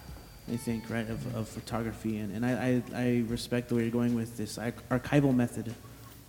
I 0.51 0.57
think 0.57 0.89
right 0.89 1.09
of, 1.09 1.35
of 1.35 1.47
photography, 1.47 2.17
and, 2.17 2.35
and 2.35 2.45
I, 2.45 2.81
I, 2.95 3.03
I 3.03 3.23
respect 3.27 3.69
the 3.69 3.75
way 3.75 3.83
you're 3.83 3.91
going 3.91 4.15
with 4.15 4.35
this 4.35 4.57
archival 4.57 5.33
method, 5.33 5.73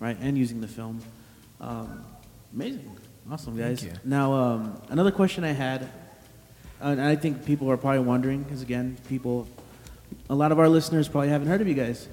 right, 0.00 0.16
and 0.20 0.36
using 0.38 0.60
the 0.60 0.68
film. 0.68 1.00
Um, 1.60 2.04
amazing, 2.54 2.96
awesome 3.30 3.56
guys. 3.56 3.84
Now 4.04 4.32
um, 4.34 4.82
another 4.90 5.10
question 5.10 5.44
I 5.44 5.52
had, 5.52 5.88
and 6.80 7.00
I 7.00 7.16
think 7.16 7.44
people 7.46 7.70
are 7.70 7.76
probably 7.76 8.00
wondering, 8.00 8.42
because 8.42 8.62
again, 8.62 8.96
people, 9.08 9.48
a 10.30 10.34
lot 10.34 10.52
of 10.52 10.58
our 10.58 10.68
listeners 10.68 11.08
probably 11.08 11.30
haven't 11.30 11.48
heard 11.48 11.62
of 11.62 11.66
you 11.66 11.74
guys 11.74 12.06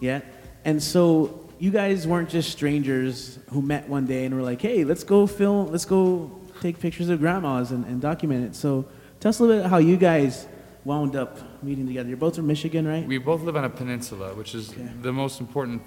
yet, 0.00 0.24
and 0.64 0.82
so 0.82 1.49
you 1.60 1.70
guys 1.70 2.06
weren't 2.06 2.28
just 2.30 2.50
strangers 2.50 3.38
who 3.50 3.60
met 3.62 3.88
one 3.88 4.06
day 4.06 4.24
and 4.24 4.34
were 4.34 4.42
like, 4.42 4.60
hey, 4.62 4.82
let's 4.84 5.04
go 5.04 5.26
film, 5.26 5.70
let's 5.70 5.84
go 5.84 6.30
take 6.60 6.80
pictures 6.80 7.08
of 7.10 7.20
grandmas 7.20 7.70
and, 7.70 7.84
and 7.84 8.00
document 8.00 8.44
it. 8.46 8.54
So 8.56 8.86
tell 9.20 9.28
us 9.28 9.38
a 9.38 9.44
little 9.44 9.62
bit 9.62 9.70
how 9.70 9.76
you 9.78 9.96
guys 9.96 10.46
wound 10.84 11.14
up 11.16 11.62
meeting 11.62 11.86
together. 11.86 12.08
You're 12.08 12.16
both 12.16 12.36
from 12.36 12.46
Michigan, 12.46 12.88
right? 12.88 13.06
We 13.06 13.18
both 13.18 13.42
live 13.42 13.56
on 13.56 13.64
a 13.64 13.70
peninsula, 13.70 14.34
which 14.34 14.54
is 14.54 14.70
Okay. 14.72 14.88
the 15.02 15.12
most 15.12 15.38
important 15.40 15.82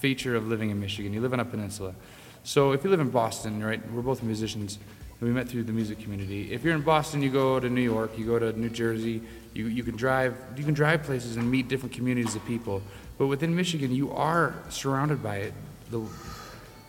feature 0.00 0.34
of 0.34 0.46
living 0.48 0.70
in 0.70 0.80
Michigan. 0.80 1.12
You 1.12 1.20
live 1.20 1.34
on 1.34 1.40
a 1.40 1.44
peninsula. 1.44 1.94
So 2.42 2.72
if 2.72 2.82
you 2.82 2.88
live 2.88 3.00
in 3.00 3.10
Boston, 3.10 3.62
right, 3.62 3.80
we're 3.92 4.00
both 4.00 4.22
musicians, 4.22 4.78
we 5.20 5.30
met 5.30 5.48
through 5.48 5.64
the 5.64 5.72
music 5.72 5.98
community. 5.98 6.52
If 6.52 6.62
you're 6.62 6.74
in 6.74 6.82
Boston, 6.82 7.22
you 7.22 7.30
go 7.30 7.58
to 7.58 7.68
New 7.68 7.82
York, 7.82 8.16
you 8.16 8.24
go 8.24 8.38
to 8.38 8.52
New 8.58 8.70
Jersey, 8.70 9.20
you, 9.52 9.66
you 9.66 9.82
can 9.82 9.96
drive 9.96 10.36
you 10.56 10.64
can 10.64 10.74
drive 10.74 11.02
places 11.02 11.36
and 11.36 11.50
meet 11.50 11.68
different 11.68 11.94
communities 11.94 12.36
of 12.36 12.44
people. 12.46 12.82
But 13.18 13.26
within 13.26 13.54
Michigan, 13.54 13.92
you 13.92 14.12
are 14.12 14.54
surrounded 14.68 15.22
by 15.22 15.38
it. 15.38 15.54
The, 15.90 16.06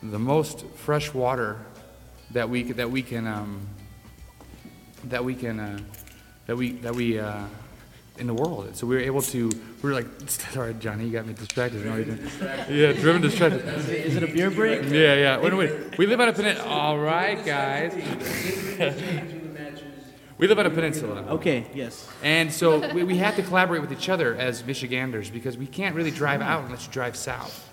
the 0.04 0.20
most 0.20 0.66
fresh 0.76 1.14
water 1.14 1.58
that 2.32 2.48
we 2.48 2.72
that 2.74 2.92
we 2.92 3.02
can 3.02 3.26
um, 3.26 3.68
that 5.06 5.24
we 5.24 5.34
can 5.34 5.60
uh, 5.60 5.80
that 6.46 6.56
we 6.56 6.74
that 6.74 6.94
we 6.94 7.20
uh, 7.20 7.46
in 8.20 8.28
the 8.28 8.34
world. 8.34 8.76
So 8.76 8.86
we 8.86 8.96
were 8.96 9.02
able 9.02 9.22
to. 9.22 9.48
We 9.48 9.90
were 9.90 9.94
like, 9.94 10.08
sorry, 10.28 10.74
Johnny, 10.76 11.06
you 11.06 11.12
got 11.12 11.26
me 11.26 11.34
distracted. 11.34 11.86
Yeah, 12.70 12.94
driven 12.94 13.22
distracted. 13.22 13.66
Is 13.66 13.90
it, 13.90 14.06
is 14.06 14.16
it 14.18 14.24
a 14.24 14.28
beer 14.28 14.52
break? 14.52 14.84
Yeah, 14.84 15.16
yeah. 15.16 15.40
Wait, 15.40 15.54
wait. 15.54 15.98
We 15.98 16.06
live 16.06 16.20
on 16.20 16.30
a 16.30 16.34
peninsula. 16.34 16.68
All 16.70 17.00
right, 17.00 17.44
guys. 17.46 17.94
we 20.38 20.48
live 20.48 20.60
on 20.60 20.66
a 20.66 20.70
peninsula. 20.70 21.22
Okay, 21.30 21.68
yes. 21.74 22.08
And 22.24 22.52
so 22.52 22.92
we, 22.94 23.04
we 23.04 23.18
have 23.18 23.36
to 23.38 23.44
collaborate 23.44 23.82
with 23.82 23.92
each 23.92 24.10
other 24.10 24.36
as 24.36 24.66
Michiganders 24.66 25.30
because 25.30 25.58
we 25.58 25.68
can't 25.68 25.96
really 25.96 26.12
drive 26.12 26.42
out 26.42 26.66
unless 26.66 26.86
you 26.86 26.92
drive 26.92 27.16
south. 27.16 27.70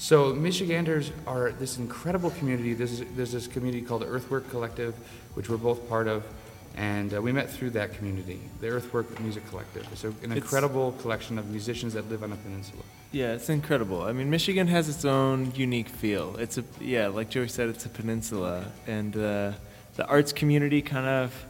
So 0.00 0.32
Michiganders 0.32 1.12
are 1.26 1.52
this 1.52 1.76
incredible 1.76 2.30
community. 2.30 2.72
There's, 2.72 3.02
there's 3.16 3.32
this 3.32 3.46
community 3.46 3.84
called 3.84 4.00
the 4.00 4.06
Earthwork 4.06 4.48
Collective, 4.48 4.94
which 5.34 5.50
we're 5.50 5.58
both 5.58 5.86
part 5.90 6.08
of. 6.08 6.24
And 6.76 7.12
uh, 7.12 7.20
we 7.20 7.32
met 7.32 7.50
through 7.50 7.70
that 7.70 7.94
community, 7.94 8.40
the 8.60 8.68
Earthwork 8.68 9.18
Music 9.20 9.46
Collective. 9.50 9.86
It's 9.92 10.04
an 10.04 10.14
It's- 10.22 10.36
incredible 10.36 10.92
collection 10.92 11.38
of 11.38 11.48
musicians 11.50 11.94
that 11.94 12.08
live 12.08 12.22
on 12.22 12.32
a 12.32 12.36
peninsula. 12.36 12.82
Yeah, 13.12 13.32
it's 13.32 13.48
incredible. 13.48 14.02
I 14.02 14.12
mean, 14.12 14.30
Michigan 14.30 14.68
has 14.68 14.88
its 14.88 15.04
own 15.04 15.52
unique 15.56 15.88
feel. 15.88 16.36
It's 16.36 16.58
a 16.58 16.64
yeah, 16.80 17.08
like 17.08 17.28
Joey 17.28 17.48
said, 17.48 17.68
it's 17.68 17.84
a 17.84 17.88
peninsula, 17.88 18.66
and 18.86 19.16
uh, 19.16 19.52
the 19.96 20.06
arts 20.06 20.32
community 20.32 20.80
kind 20.80 21.06
of 21.06 21.44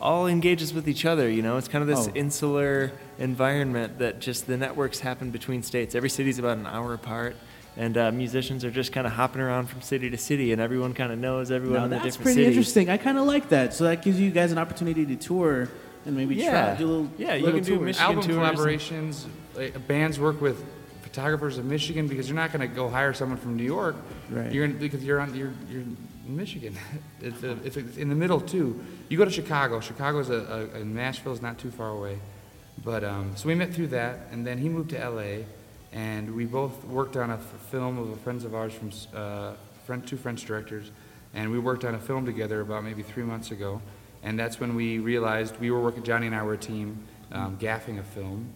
all 0.00 0.26
engages 0.26 0.74
with 0.74 0.88
each 0.88 1.04
other. 1.04 1.30
You 1.30 1.40
know, 1.40 1.56
it's 1.56 1.68
kind 1.68 1.82
of 1.82 1.88
this 1.88 2.08
Oh. 2.08 2.12
insular 2.16 2.90
environment 3.20 4.00
that 4.00 4.18
just 4.20 4.48
the 4.48 4.56
networks 4.56 4.98
happen 5.00 5.30
between 5.30 5.62
states. 5.62 5.94
Every 5.94 6.10
city's 6.10 6.40
about 6.40 6.58
an 6.58 6.66
hour 6.66 6.92
apart, 6.94 7.36
and 7.76 7.96
uh, 7.96 8.12
musicians 8.12 8.64
are 8.64 8.70
just 8.70 8.92
kind 8.92 9.06
of 9.06 9.12
hopping 9.12 9.40
around 9.40 9.66
from 9.66 9.80
city 9.82 10.10
to 10.10 10.16
city, 10.18 10.52
and 10.52 10.60
everyone 10.60 10.94
kind 10.94 11.12
of 11.12 11.18
knows 11.18 11.50
everyone 11.50 11.78
Now 11.78 11.84
in 11.84 11.90
the 11.90 11.98
that's 11.98 12.16
pretty 12.16 12.44
interesting. 12.44 12.88
I 12.88 12.96
kind 12.96 13.18
of 13.18 13.26
like 13.26 13.48
that. 13.48 13.74
So 13.74 13.84
that 13.84 14.02
gives 14.02 14.20
you 14.20 14.30
guys 14.30 14.52
an 14.52 14.58
opportunity 14.58 15.04
to 15.06 15.16
tour 15.16 15.68
and 16.06 16.16
maybe 16.16 16.34
Yeah. 16.36 16.50
try 16.50 16.76
do 16.76 16.86
a 16.86 16.86
little 16.86 17.10
Yeah, 17.18 17.34
you 17.34 17.44
little 17.46 17.60
can 17.60 17.66
do. 17.66 17.80
Michigan 17.80 18.06
album 18.06 18.24
tours 18.24 18.58
collaborations. 18.58 19.24
uh, 19.58 19.78
bands 19.80 20.20
work 20.20 20.40
with 20.40 20.64
photographers 21.02 21.58
of 21.58 21.64
Michigan 21.64 22.06
because 22.08 22.28
you're 22.28 22.36
not 22.36 22.52
going 22.52 22.68
to 22.68 22.74
go 22.74 22.88
hire 22.88 23.12
someone 23.12 23.38
from 23.38 23.56
New 23.56 23.64
York. 23.64 23.96
Right. 24.30 24.52
You're 24.52 24.66
gonna, 24.66 24.78
because 24.78 25.04
you're 25.04 25.20
on 25.20 25.34
you're, 25.34 25.52
you're 25.70 25.82
in 25.82 25.96
Michigan. 26.26 26.76
it's, 27.20 27.42
a, 27.42 27.52
it's, 27.64 27.76
a, 27.76 27.80
it's 27.80 27.96
in 27.96 28.08
the 28.08 28.14
middle 28.14 28.40
too. 28.40 28.84
You 29.08 29.18
go 29.18 29.24
to 29.24 29.30
Chicago. 29.30 29.80
Chicago's 29.80 30.30
a, 30.30 30.70
a, 30.74 30.80
and 30.80 30.94
Nashville's 30.94 31.42
not 31.42 31.58
too 31.58 31.70
far 31.70 31.90
away. 31.90 32.18
But 32.84 33.04
um, 33.04 33.32
so 33.36 33.48
we 33.48 33.54
met 33.54 33.72
through 33.72 33.88
that, 33.88 34.26
and 34.32 34.44
then 34.46 34.58
he 34.58 34.68
moved 34.68 34.90
to 34.90 35.00
L.A. 35.00 35.46
and 35.94 36.34
we 36.34 36.44
both 36.44 36.84
worked 36.84 37.16
on 37.16 37.30
a 37.30 37.34
f- 37.34 37.40
film 37.70 37.98
of 37.98 38.10
a 38.10 38.16
friends 38.16 38.44
of 38.44 38.54
ours 38.54 38.74
from 38.74 38.90
uh, 39.14 39.52
friend, 39.86 40.04
two 40.06 40.16
French 40.16 40.44
directors, 40.44 40.90
and 41.32 41.50
we 41.50 41.58
worked 41.58 41.84
on 41.84 41.94
a 41.94 41.98
film 41.98 42.26
together 42.26 42.60
about 42.60 42.82
maybe 42.82 43.02
three 43.02 43.22
months 43.22 43.52
ago, 43.52 43.80
and 44.24 44.38
that's 44.38 44.58
when 44.58 44.74
we 44.74 44.98
realized 44.98 45.58
we 45.60 45.70
were 45.70 45.80
working. 45.80 46.02
Johnny 46.02 46.26
and 46.26 46.34
I 46.34 46.42
were 46.42 46.54
a 46.54 46.58
team, 46.58 47.06
um, 47.30 47.56
gaffing 47.58 48.00
a 48.00 48.02
film 48.02 48.52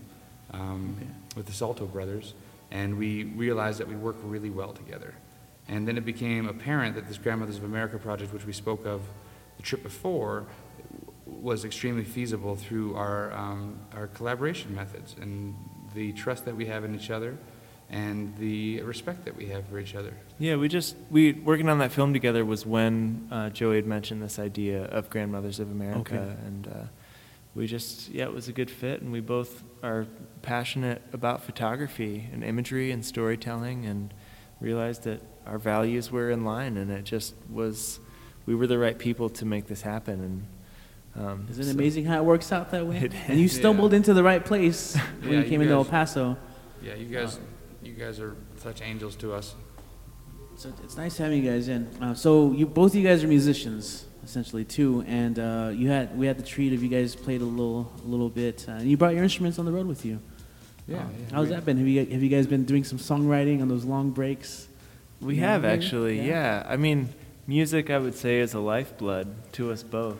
um, 0.51 0.97
with 1.37 1.47
the 1.47 1.53
Salto 1.53 1.87
brothers, 1.87 2.35
and 2.73 2.99
we 2.99 3.25
realized 3.25 3.79
that 3.79 3.89
we 3.89 3.95
work 3.95 4.17
really 4.25 4.51
well 4.51 4.73
together. 4.73 5.15
And 5.69 5.87
then 5.87 5.97
it 5.97 6.05
became 6.05 6.49
apparent 6.49 6.97
that 6.97 7.07
this 7.07 7.19
Grandmothers 7.19 7.59
of 7.59 7.65
America 7.65 7.99
project, 7.99 8.33
which 8.33 8.47
we 8.47 8.53
spoke 8.53 8.85
of 8.85 9.03
the 9.59 9.63
trip 9.63 9.83
before, 9.83 10.47
was 11.27 11.65
extremely 11.65 12.05
feasible 12.05 12.57
through 12.57 12.97
our, 12.97 13.33
um, 13.35 13.79
our 13.95 14.07
collaboration 14.09 14.75
methods. 14.75 15.15
And 15.21 15.55
the 15.99 16.13
trust 16.13 16.45
that 16.45 16.55
we 16.57 16.67
have 16.67 16.85
in 16.85 16.95
each 16.95 17.11
other 17.11 17.37
and 17.91 18.37
the 18.39 18.81
respect 18.83 19.25
that 19.25 19.35
we 19.35 19.47
have 19.47 19.67
for 19.67 19.79
each 19.81 19.95
other. 19.97 20.15
Yeah, 20.39 20.55
we 20.57 20.69
just 20.69 20.95
we 21.11 21.33
working 21.33 21.69
on 21.69 21.79
that 21.79 21.91
film 21.91 22.13
together 22.13 22.45
was 22.45 22.65
when 22.65 23.27
uh, 23.33 23.51
Joey 23.51 23.77
had 23.77 23.87
mentioned 23.87 24.23
this 24.23 24.39
idea 24.39 24.85
of 24.85 25.11
Grandmothers 25.11 25.59
of 25.59 25.71
America, 25.71 26.15
Okay. 26.15 26.47
and 26.47 26.67
uh, 26.69 26.71
we 27.55 27.67
just 27.67 28.11
yeah, 28.11 28.25
it 28.25 28.33
was 28.33 28.47
a 28.47 28.53
good 28.53 28.71
fit, 28.71 29.01
and 29.03 29.11
we 29.11 29.21
both 29.21 29.65
are 29.83 30.07
passionate 30.43 31.03
about 31.13 31.43
photography 31.43 32.29
and 32.33 32.45
imagery 32.45 32.93
and 32.93 33.05
storytelling, 33.05 33.87
and 33.87 34.15
realized 34.61 35.03
that 35.05 35.21
our 35.47 35.59
values 35.59 36.13
were 36.13 36.31
in 36.31 36.45
line, 36.45 36.77
and 36.77 36.91
it 36.93 37.05
just 37.05 37.35
was 37.51 37.99
we 38.47 38.55
were 38.55 38.67
the 38.69 38.79
right 38.79 38.99
people 38.99 39.29
to 39.31 39.45
make 39.45 39.67
this 39.67 39.83
happen, 39.83 40.21
and. 40.21 40.47
Um, 41.19 41.47
Isn't 41.51 41.63
it 41.63 41.67
so- 41.67 41.73
amazing 41.73 42.05
how 42.05 42.19
it 42.19 42.25
works 42.25 42.53
out 42.53 42.71
that 42.71 42.87
way? 42.87 42.97
It 43.05 43.13
and 43.29 43.39
you 43.39 43.47
is. 43.47 43.53
stumbled 43.53 43.93
into 43.93 44.15
the 44.15 44.23
right 44.23 44.45
place 44.45 44.95
when 45.21 45.31
Yeah, 45.33 45.39
you 45.39 45.45
you 45.45 45.49
came 45.51 45.61
into 45.63 45.75
El 45.75 45.85
Paso. 45.85 46.37
Yeah, 46.83 46.95
you 46.95 47.07
guys, 47.07 47.39
you 47.83 47.93
guys 47.95 48.21
are 48.21 48.37
such 48.59 48.81
angels 48.83 49.17
to 49.17 49.33
us. 49.33 49.55
So 50.57 50.73
it's 50.85 50.97
nice 50.97 51.17
having 51.19 51.43
you 51.45 51.51
guys 51.51 51.69
in. 51.69 51.87
Uh, 52.01 52.15
so 52.15 52.53
you 52.53 52.67
both 52.67 52.93
of 52.93 52.97
you 52.97 53.07
guys 53.07 53.23
are 53.25 53.29
musicians 53.29 54.05
essentially 54.25 54.65
too, 54.65 55.05
and 55.07 55.39
uh, 55.39 55.71
you 55.75 55.89
had 55.89 56.17
we 56.19 56.27
had 56.27 56.37
the 56.39 56.43
treat 56.43 56.73
of 56.73 56.83
you 56.83 56.89
guys 56.89 57.15
played 57.17 57.41
a 57.41 57.45
little 57.45 57.91
a 58.05 58.09
little 58.09 58.29
bit, 58.29 58.65
uh, 58.69 58.73
and 58.73 58.89
you 58.91 58.97
brought 58.97 59.15
your 59.15 59.23
instruments 59.25 59.59
on 59.59 59.65
the 59.65 59.73
road 59.73 59.87
with 59.87 60.05
you. 60.05 60.19
Yeah, 60.87 60.99
Uh, 60.99 61.01
yeah. 61.01 61.07
How's 61.35 61.49
We- 61.49 61.55
that 61.55 61.65
been? 61.65 61.77
Have 61.79 61.87
you 61.87 62.01
have 62.05 62.23
you 62.23 62.29
guys 62.29 62.47
been 62.47 62.65
doing 62.65 62.85
some 62.85 62.99
songwriting 62.99 63.61
on 63.63 63.69
those 63.69 63.85
long 63.85 64.11
breaks? 64.11 64.69
We 65.21 65.37
Yeah, 65.37 65.53
have 65.53 65.65
actually, 65.65 66.19
Yeah. 66.19 66.63
yeah. 66.63 66.67
I 66.69 66.77
mean, 66.77 67.09
music, 67.47 67.91
I 67.91 67.99
would 67.99 68.15
say, 68.15 68.39
is 68.41 68.55
a 68.55 68.61
lifeblood 68.61 69.27
to 69.53 69.71
us 69.73 69.83
both. 69.83 70.19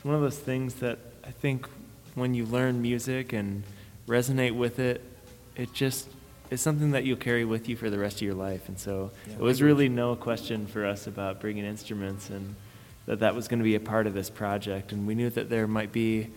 It's 0.00 0.04
one 0.06 0.14
of 0.14 0.22
those 0.22 0.38
things 0.38 0.76
that 0.76 0.98
I 1.24 1.30
think 1.30 1.68
when 2.14 2.32
you 2.32 2.46
learn 2.46 2.80
music 2.80 3.34
and 3.34 3.64
resonate 4.08 4.56
with 4.56 4.78
it, 4.78 5.02
it 5.56 5.74
just 5.74 6.08
is 6.50 6.62
something 6.62 6.92
that 6.92 7.04
you'll 7.04 7.18
carry 7.18 7.44
with 7.44 7.68
you 7.68 7.76
for 7.76 7.90
the 7.90 7.98
rest 7.98 8.16
of 8.16 8.22
your 8.22 8.32
life. 8.32 8.66
And 8.70 8.78
so 8.78 9.10
Yeah. 9.28 9.34
it 9.34 9.40
was 9.40 9.60
really 9.60 9.90
no 9.90 10.16
question 10.16 10.66
for 10.66 10.86
us 10.86 11.06
about 11.06 11.38
bringing 11.38 11.66
instruments 11.66 12.30
and 12.30 12.54
that 13.04 13.18
that 13.20 13.34
was 13.34 13.46
going 13.46 13.58
to 13.58 13.62
be 13.64 13.74
a 13.74 13.80
part 13.80 14.06
of 14.06 14.14
this 14.14 14.30
project. 14.30 14.90
And 14.92 15.06
we 15.06 15.14
knew 15.14 15.28
that 15.28 15.50
there 15.50 15.66
might 15.66 15.92
be 15.92 16.28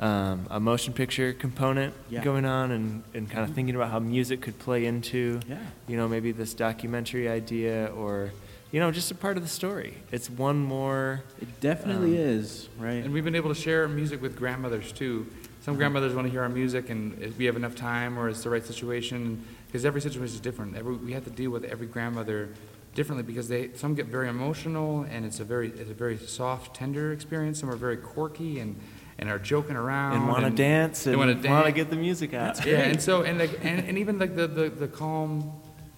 um, 0.00 0.48
a 0.50 0.58
motion 0.58 0.92
picture 0.92 1.32
component 1.32 1.94
Yeah. 2.10 2.24
going 2.24 2.44
on 2.44 2.72
and, 2.72 3.04
and 3.14 3.30
kind 3.30 3.48
of 3.48 3.54
thinking 3.54 3.76
about 3.76 3.92
how 3.92 4.00
music 4.00 4.40
could 4.40 4.58
play 4.58 4.86
into 4.86 5.38
Yeah. 5.48 5.58
you 5.86 5.96
know, 5.96 6.08
maybe 6.08 6.32
this 6.32 6.52
documentary 6.52 7.28
idea 7.28 7.92
or, 7.96 8.32
you 8.74 8.80
know, 8.80 8.90
just 8.90 9.12
a 9.12 9.14
part 9.14 9.36
of 9.36 9.44
the 9.44 9.48
story. 9.48 9.94
It's 10.10 10.28
one 10.28 10.58
more. 10.58 11.22
It 11.40 11.60
definitely 11.60 12.18
Um, 12.18 12.24
is, 12.40 12.68
right? 12.76 13.04
And 13.04 13.12
we've 13.14 13.22
been 13.22 13.36
able 13.36 13.54
to 13.54 13.60
share 13.60 13.86
music 13.86 14.20
with 14.20 14.34
grandmothers 14.36 14.90
too. 14.90 15.28
Some 15.60 15.76
grandmothers 15.76 16.12
want 16.12 16.26
to 16.26 16.32
hear 16.32 16.42
our 16.42 16.48
music, 16.48 16.90
and 16.90 17.16
if 17.22 17.38
we 17.38 17.44
have 17.44 17.54
enough 17.54 17.76
time 17.76 18.18
or 18.18 18.28
it's 18.28 18.42
the 18.42 18.50
right 18.50 18.66
situation, 18.66 19.44
because 19.68 19.84
every 19.84 20.00
situation 20.00 20.34
is 20.34 20.40
different. 20.40 20.76
Every, 20.76 20.96
we 20.96 21.12
have 21.12 21.22
to 21.22 21.30
deal 21.30 21.52
with 21.52 21.62
every 21.62 21.86
grandmother 21.86 22.48
differently 22.96 23.22
because 23.22 23.46
they 23.46 23.70
some 23.74 23.94
get 23.94 24.06
very 24.06 24.28
emotional, 24.28 25.06
and 25.08 25.24
it's 25.24 25.38
a 25.38 25.44
very 25.44 25.68
it's 25.68 25.90
a 25.90 25.94
very 25.94 26.18
soft, 26.18 26.74
tender 26.74 27.12
experience. 27.12 27.60
Some 27.60 27.70
are 27.70 27.76
very 27.76 27.96
quirky 27.96 28.58
and 28.58 28.74
and 29.20 29.30
are 29.30 29.38
joking 29.38 29.76
around 29.76 30.14
and 30.16 30.26
want 30.28 30.44
to 30.46 30.50
dance 30.50 31.06
and 31.06 31.16
wanna 31.16 31.34
want 31.34 31.42
to 31.44 31.48
dance. 31.48 31.74
get 31.76 31.90
the 31.90 31.96
music 32.08 32.34
out. 32.34 32.66
Yeah, 32.66 32.78
and 32.90 33.00
so 33.00 33.22
and 33.22 33.38
like 33.38 33.52
and, 33.62 33.84
and 33.88 33.98
even 33.98 34.18
like 34.18 34.34
the, 34.34 34.48
the 34.48 34.68
the 34.68 34.88
calm, 34.88 35.52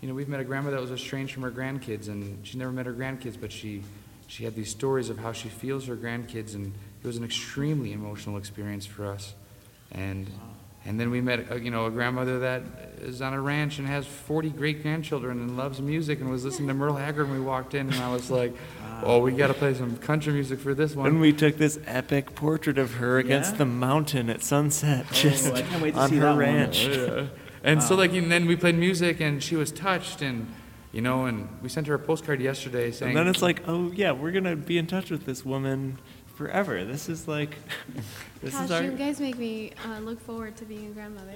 you 0.06 0.12
know, 0.12 0.14
we've 0.16 0.28
met 0.28 0.38
a 0.38 0.44
grandma 0.44 0.70
that 0.70 0.80
was 0.80 0.92
estranged 0.92 1.32
from 1.34 1.42
her 1.42 1.50
grandkids, 1.50 2.06
and 2.06 2.46
she 2.46 2.56
never 2.58 2.70
met 2.70 2.86
her 2.86 2.92
grandkids, 2.92 3.36
but 3.40 3.50
she 3.50 3.82
she 4.28 4.44
had 4.44 4.54
these 4.54 4.70
stories 4.70 5.10
of 5.10 5.18
how 5.18 5.32
she 5.32 5.48
feels 5.48 5.86
her 5.88 5.96
grandkids, 5.96 6.54
and 6.54 6.72
it 7.02 7.06
was 7.06 7.16
an 7.16 7.24
extremely 7.24 7.92
emotional 7.92 8.36
experience 8.36 8.86
for 8.86 9.04
us. 9.06 9.34
And 9.90 10.30
and 10.84 11.00
then 11.00 11.10
we 11.10 11.20
met, 11.20 11.50
a, 11.50 11.58
you 11.58 11.72
know, 11.72 11.86
a 11.86 11.90
grandmother 11.90 12.38
that 12.38 12.62
is 13.00 13.20
on 13.20 13.32
a 13.34 13.40
ranch 13.40 13.80
and 13.80 13.88
has 13.88 14.06
40 14.06 14.50
great 14.50 14.82
grandchildren 14.82 15.40
and 15.40 15.56
loves 15.56 15.80
music 15.80 16.20
and 16.20 16.30
was 16.30 16.44
listening 16.44 16.68
to 16.68 16.74
Merle 16.74 16.94
Haggard 16.94 17.24
when 17.28 17.40
we 17.40 17.44
walked 17.44 17.74
in, 17.74 17.90
and 17.92 17.96
I 18.00 18.12
was 18.12 18.30
like, 18.30 18.54
oh, 19.02 19.18
we 19.18 19.32
got 19.32 19.48
to 19.48 19.54
play 19.54 19.74
some 19.74 19.96
country 19.96 20.32
music 20.34 20.60
for 20.60 20.72
this 20.74 20.94
one. 20.94 21.08
And 21.08 21.20
we 21.20 21.32
took 21.32 21.56
this 21.56 21.80
epic 21.84 22.36
portrait 22.36 22.78
of 22.78 22.94
her 22.94 23.18
against 23.18 23.52
Yeah? 23.54 23.58
the 23.58 23.66
mountain 23.66 24.30
at 24.30 24.44
sunset, 24.44 25.06
oh, 25.10 25.12
just 25.14 25.52
I 25.52 25.62
can't 25.62 25.82
wait 25.82 25.94
to 25.94 26.00
on 26.00 26.08
see 26.10 26.16
her 26.18 26.26
that 26.26 26.30
one. 26.30 26.38
ranch. 26.38 26.88
Yeah. 27.66 27.72
And 27.72 27.82
so 27.82 27.94
like 27.96 28.12
and 28.12 28.30
then 28.30 28.46
we 28.46 28.54
played 28.56 28.76
music 28.76 29.20
and 29.20 29.42
she 29.42 29.56
was 29.56 29.72
touched 29.72 30.22
and 30.22 30.46
you 30.92 31.00
know 31.02 31.26
and 31.26 31.48
we 31.62 31.68
sent 31.68 31.86
her 31.88 31.94
a 31.94 31.98
postcard 31.98 32.40
yesterday 32.40 32.90
saying 32.92 33.10
And 33.10 33.18
then 33.18 33.26
it's 33.28 33.42
like, 33.42 33.62
oh 33.66 33.90
yeah, 33.92 34.12
we're 34.12 34.30
gonna 34.30 34.54
be 34.56 34.78
in 34.78 34.86
touch 34.86 35.10
with 35.10 35.26
this 35.26 35.44
woman 35.44 35.98
forever. 36.36 36.84
This 36.84 37.08
is 37.08 37.26
like, 37.26 37.56
this 38.42 38.54
Gosh, 38.54 38.64
is 38.66 38.70
our. 38.70 38.82
you 38.84 38.92
guys 38.92 39.18
make 39.20 39.36
me 39.38 39.72
uh, 39.84 39.98
look 40.00 40.20
forward 40.20 40.56
to 40.58 40.64
being 40.64 40.86
a 40.86 40.90
grandmother. 40.90 41.34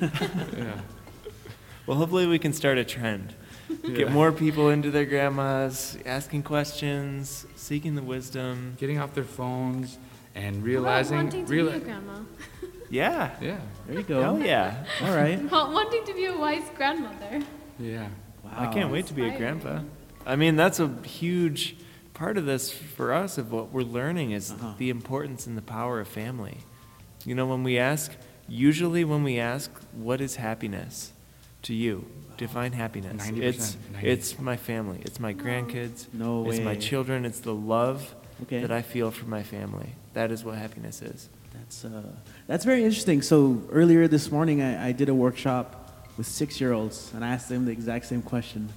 yeah. 0.56 0.80
Well, 1.86 1.96
hopefully 1.96 2.26
we 2.26 2.38
can 2.38 2.52
start 2.52 2.76
a 2.78 2.84
trend. 2.84 3.34
Get 3.82 3.98
Yeah. 3.98 4.08
more 4.12 4.32
people 4.32 4.70
into 4.70 4.90
their 4.90 5.04
grandmas, 5.06 5.96
asking 6.06 6.42
questions, 6.42 7.46
seeking 7.56 7.94
the 7.94 8.02
wisdom. 8.02 8.74
getting 8.78 8.98
off 8.98 9.14
their 9.14 9.24
phones 9.24 9.96
and 10.34 10.44
How 10.44 10.50
about 10.60 10.64
realizing 10.66 11.16
wanting 11.18 11.46
to 11.46 11.52
reali- 11.52 11.72
be 11.72 11.76
a 11.76 11.80
grandma. 11.80 12.18
Yeah. 12.90 13.30
yeah 13.40 13.58
There 13.86 13.96
you 13.98 14.02
go. 14.02 14.22
Hell 14.22 14.38
yeah. 14.42 14.84
All 15.02 15.14
right. 15.14 15.38
Well, 15.50 15.72
wanting 15.72 16.04
to 16.06 16.14
be 16.14 16.26
a 16.26 16.36
wise 16.36 16.64
grandmother. 16.76 17.42
yeah 17.78 18.08
Wow. 18.44 18.50
I 18.56 18.66
can't 18.72 18.90
wait 18.90 19.06
to 19.08 19.14
be 19.14 19.28
a 19.28 19.36
grandpa. 19.36 19.80
I 20.26 20.36
mean, 20.36 20.56
that's 20.56 20.80
a 20.80 20.88
huge 21.04 21.76
part 22.14 22.38
of 22.38 22.46
this 22.46 22.70
for 22.72 23.12
us 23.12 23.36
of 23.38 23.52
what 23.52 23.72
we're 23.72 23.82
learning 23.82 24.30
is 24.32 24.50
Uh-huh. 24.52 24.74
the 24.78 24.88
importance 24.90 25.46
and 25.46 25.56
the 25.56 25.62
power 25.62 26.00
of 26.00 26.08
family. 26.08 26.58
You 27.26 27.34
know, 27.34 27.46
when 27.46 27.62
we 27.62 27.78
ask, 27.78 28.12
usually 28.48 29.04
when 29.04 29.22
we 29.22 29.38
ask, 29.38 29.70
what 29.92 30.20
is 30.20 30.36
happiness 30.36 31.12
to 31.62 31.74
you? 31.74 32.06
Define 32.36 32.72
happiness. 32.72 33.26
90%, 33.28 33.42
It's 33.42 33.76
90. 33.92 34.08
it's 34.08 34.38
my 34.38 34.56
family. 34.56 35.00
It's 35.04 35.18
my 35.20 35.34
grandkids. 35.34 36.06
No 36.12 36.40
way. 36.42 36.56
It's 36.56 36.64
my 36.64 36.74
children. 36.76 37.24
It's 37.26 37.40
the 37.40 37.54
love 37.54 38.14
Okay. 38.44 38.60
that 38.62 38.70
I 38.70 38.82
feel 38.82 39.10
for 39.10 39.26
my 39.26 39.42
family. 39.42 39.90
That 40.14 40.30
is 40.30 40.44
what 40.44 40.56
happiness 40.56 41.02
is. 41.02 41.28
That's 41.58 41.84
uh, 41.84 42.02
that's 42.46 42.64
very 42.64 42.84
interesting. 42.84 43.22
So 43.22 43.62
earlier 43.70 44.08
this 44.08 44.30
morning, 44.30 44.62
I, 44.62 44.88
I 44.88 44.92
did 44.92 45.08
a 45.08 45.14
workshop 45.14 45.92
with 46.16 46.26
six-year-olds, 46.26 47.12
and 47.14 47.24
I 47.24 47.28
asked 47.28 47.48
them 47.48 47.64
the 47.64 47.72
exact 47.72 48.06
same 48.06 48.22
question. 48.22 48.68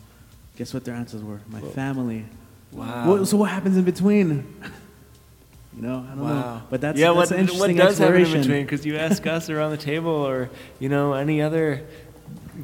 Guess 0.57 0.73
what 0.73 0.85
their 0.85 0.95
answers 0.95 1.23
were? 1.23 1.41
My 1.47 1.61
family. 1.61 2.25
Wow. 2.71 3.09
What, 3.09 3.27
so 3.27 3.37
what 3.37 3.49
happens 3.49 3.77
in 3.77 3.83
between? 3.83 4.29
you 5.75 5.81
know, 5.81 6.05
I 6.05 6.15
don't 6.15 6.17
know. 6.17 6.23
Wow. 6.23 6.61
But 6.69 6.81
that's 6.81 6.99
yeah. 6.99 7.13
that's 7.13 7.17
what, 7.17 7.31
an 7.31 7.39
interesting 7.39 7.77
what 7.77 7.87
does 7.87 7.97
happen 7.97 8.25
in 8.25 8.41
between? 8.41 8.63
Because 8.63 8.85
you 8.85 8.97
ask 8.97 9.25
us 9.27 9.49
around 9.49 9.71
the 9.71 9.77
table, 9.77 10.11
or 10.11 10.49
you 10.79 10.89
know, 10.89 11.13
any 11.13 11.41
other 11.41 11.85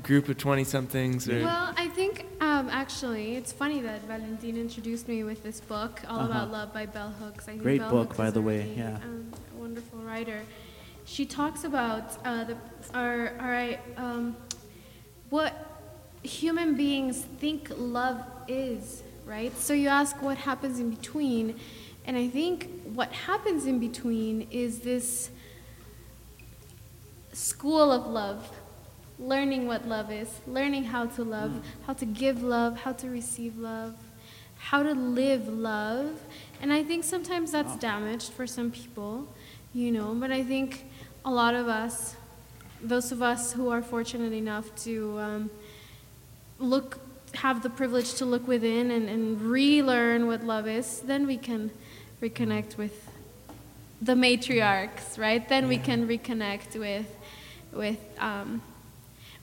group 0.04 0.30
of 0.30 0.38
twenty 0.38 0.64
somethings, 0.64 1.28
or 1.28 1.42
Well, 1.42 1.74
I 1.76 1.88
think 1.90 2.07
um, 2.70 2.74
actually 2.74 3.36
it's 3.36 3.52
funny 3.52 3.82
that 3.82 4.04
Valentin 4.04 4.58
introduced 4.58 5.08
me 5.08 5.24
with 5.24 5.44
this 5.44 5.60
book, 5.60 6.02
All 6.10 6.20
Uh-huh. 6.20 6.30
About 6.30 6.52
Love 6.52 6.74
by 6.74 6.86
Bell 6.86 7.10
Hooks. 7.22 7.46
I 7.48 7.52
think 7.52 7.64
Great 7.64 7.80
Bell 7.82 7.90
book, 7.90 8.08
Hooks 8.08 8.18
by 8.18 8.32
the 8.32 8.42
way, 8.42 8.60
really, 8.60 8.76
yeah. 8.78 8.98
Um, 9.04 9.32
a 9.56 9.60
wonderful 9.60 10.00
writer. 10.00 10.42
She 11.06 11.26
talks 11.26 11.64
about 11.64 12.18
uh, 12.26 12.44
the 12.44 12.58
our, 12.94 13.34
our 13.40 13.76
um, 13.98 14.36
what 15.30 15.54
human 16.24 16.76
beings 16.76 17.22
think 17.40 17.72
love 17.78 18.24
is, 18.48 19.04
right? 19.26 19.56
So 19.58 19.74
you 19.74 19.88
ask 19.88 20.22
what 20.22 20.38
happens 20.38 20.80
in 20.80 20.90
between, 20.90 21.60
and 22.06 22.18
I 22.18 22.28
think 22.28 22.70
what 22.94 23.12
happens 23.14 23.66
in 23.66 23.80
between 23.80 24.48
is 24.52 24.80
this 24.80 25.30
school 27.34 27.92
of 27.92 28.08
love, 28.08 28.50
learning 29.20 29.68
what 29.68 29.88
love 29.88 30.12
is, 30.12 30.30
learning 30.46 30.86
how 30.86 31.06
to 31.06 31.24
love, 31.24 31.66
how 31.86 31.94
to 31.94 32.06
give 32.06 32.44
love, 32.44 32.82
how 32.82 32.94
to 32.94 33.10
receive 33.10 33.58
love, 33.58 33.96
how 34.58 34.84
to 34.84 34.94
live 34.94 35.48
love. 35.48 36.22
And 36.62 36.72
I 36.72 36.84
think 36.84 37.04
sometimes 37.04 37.52
that's 37.52 37.76
damaged 37.78 38.32
for 38.32 38.46
some 38.46 38.72
people, 38.72 39.28
you 39.74 39.92
know, 39.92 40.14
but 40.14 40.32
I 40.32 40.44
think 40.44 40.86
a 41.26 41.32
lot 41.32 41.56
of 41.56 41.68
us, 41.68 42.16
those 42.82 43.12
of 43.12 43.22
us 43.22 43.54
who 43.54 43.70
are 43.70 43.82
fortunate 43.82 44.34
enough 44.34 44.74
to 44.84 45.20
um, 45.20 45.50
look, 46.60 47.00
have 47.36 47.62
the 47.62 47.70
privilege 47.70 48.14
to 48.16 48.26
look 48.26 48.48
within 48.48 48.92
and, 48.92 49.10
and 49.10 49.42
relearn 49.42 50.28
what 50.28 50.44
love 50.44 50.68
is, 50.68 51.02
then 51.02 51.28
we 51.28 51.38
can 51.38 51.72
reconnect 52.22 52.78
with 52.78 53.10
the 54.02 54.14
matriarchs, 54.14 55.18
right? 55.18 55.48
Then 55.48 55.68
we 55.68 55.78
can 55.78 56.08
reconnect 56.08 56.80
with, 56.80 57.08
with 57.74 58.00
um, 58.20 58.62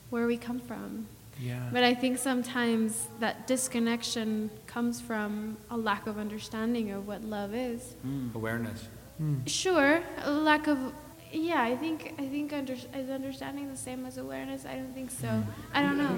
where 0.09 0.27
we 0.27 0.37
come 0.37 0.59
from. 0.59 1.07
yeah. 1.39 1.69
But 1.71 1.83
I 1.83 1.93
think 1.93 2.17
sometimes 2.17 3.07
that 3.19 3.47
disconnection 3.47 4.49
comes 4.67 5.01
from 5.01 5.57
a 5.69 5.77
lack 5.77 6.07
of 6.07 6.17
understanding 6.17 6.91
of 6.91 7.07
what 7.07 7.23
love 7.23 7.53
is. 7.53 7.95
Hmm. 8.01 8.29
awareness 8.33 8.87
hmm. 9.17 9.45
Sure, 9.45 10.01
a 10.23 10.31
lack 10.31 10.67
of 10.67 10.77
yeah. 11.31 11.61
I 11.61 11.75
think 11.75 12.13
I 12.17 12.27
think 12.27 12.53
under, 12.53 12.73
is 12.73 13.09
understanding 13.09 13.69
the 13.69 13.77
same 13.77 14.05
as 14.05 14.17
awareness. 14.17 14.65
I 14.65 14.75
don't 14.75 14.93
think 14.93 15.11
so. 15.11 15.27
Hmm. 15.27 15.77
I 15.77 15.81
don't 15.81 15.97
know. 15.97 16.15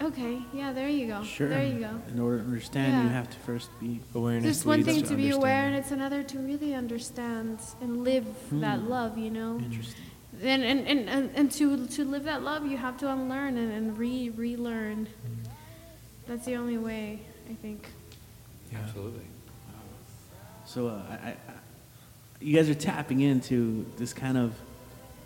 Okay, 0.00 0.38
yeah. 0.52 0.72
There 0.72 0.88
you 0.88 1.08
go. 1.08 1.22
Sure. 1.24 1.48
There 1.48 1.64
you 1.64 1.80
go. 1.80 1.90
In 2.12 2.20
order 2.20 2.38
to 2.38 2.44
understand, 2.44 3.04
you 3.04 3.10
have 3.10 3.28
to 3.30 3.38
first 3.40 3.68
be. 3.80 4.00
Awareness 4.14 4.58
It's 4.58 4.64
one 4.64 4.84
thing 4.84 5.02
to 5.02 5.14
be 5.14 5.30
aware, 5.30 5.66
and 5.66 5.74
it's 5.74 5.90
another 5.90 6.22
to 6.22 6.38
really 6.38 6.74
understand 6.74 7.58
and 7.80 8.04
live 8.04 8.26
that 8.52 8.82
love. 8.84 9.18
You 9.18 9.30
know. 9.30 9.58
Interesting. 9.58 10.04
And, 10.42 10.62
and, 10.62 10.86
and, 10.86 11.08
and, 11.08 11.30
and 11.34 11.52
to, 11.52 11.86
to 11.88 12.04
live 12.04 12.24
that 12.24 12.42
love, 12.42 12.66
you 12.66 12.76
have 12.76 12.96
to 12.98 13.10
unlearn 13.10 13.56
and, 13.56 13.72
and 13.72 13.98
re 13.98 14.30
relearn. 14.30 15.08
That's 16.28 16.44
the 16.44 16.56
only 16.56 16.78
way, 16.78 17.20
I 17.50 17.54
think. 17.54 17.88
Yeah. 18.70 18.78
absolutely 18.84 19.22
So 20.66 20.88
uh, 20.88 21.02
I, 21.10 21.28
I, 21.28 21.36
you 22.40 22.54
guys 22.54 22.68
are 22.68 22.74
tapping 22.74 23.20
into 23.20 23.86
this 23.96 24.12
kind 24.12 24.36
of 24.36 24.54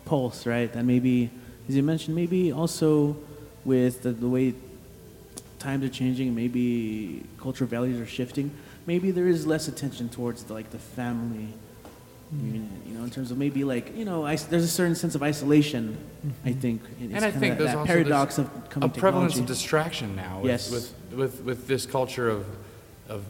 pulse, 0.05 0.45
right? 0.45 0.71
That 0.71 0.85
maybe, 0.85 1.29
as 1.67 1.75
you 1.75 1.83
mentioned, 1.83 2.15
maybe 2.15 2.51
also 2.51 3.17
with 3.65 4.03
the, 4.03 4.11
the 4.11 4.27
way 4.27 4.55
times 5.59 5.83
are 5.83 5.89
changing, 5.89 6.33
maybe 6.33 7.23
cultural 7.37 7.69
values 7.69 7.99
are 7.99 8.05
shifting. 8.05 8.51
Maybe 8.85 9.11
there 9.11 9.27
is 9.27 9.45
less 9.45 9.67
attention 9.67 10.09
towards 10.09 10.45
the, 10.45 10.53
like 10.53 10.71
the 10.71 10.79
family 10.79 11.49
unit, 12.41 12.69
you 12.87 12.93
know, 12.97 13.03
in 13.03 13.09
terms 13.09 13.31
of 13.31 13.37
maybe 13.37 13.63
like 13.63 13.95
you 13.95 14.05
know, 14.05 14.25
is- 14.25 14.45
there's 14.47 14.63
a 14.63 14.67
certain 14.67 14.95
sense 14.95 15.15
of 15.15 15.23
isolation. 15.23 15.97
I 16.45 16.49
mm-hmm. 16.49 16.59
think, 16.59 16.81
it's 17.01 17.13
and 17.13 17.25
I 17.25 17.31
think 17.31 17.57
there's 17.57 17.71
that 17.71 17.77
also 17.77 17.87
paradox 17.87 18.37
of 18.37 18.49
coming 18.69 18.89
a 18.89 18.93
prevalence 18.93 19.33
technology. 19.33 19.39
of 19.41 19.45
distraction 19.57 20.15
now 20.15 20.39
with, 20.39 20.51
Yes. 20.51 20.71
with, 20.71 20.95
with, 21.13 21.41
with 21.43 21.67
this 21.67 21.85
culture 21.85 22.29
of, 22.29 22.45
of 23.09 23.25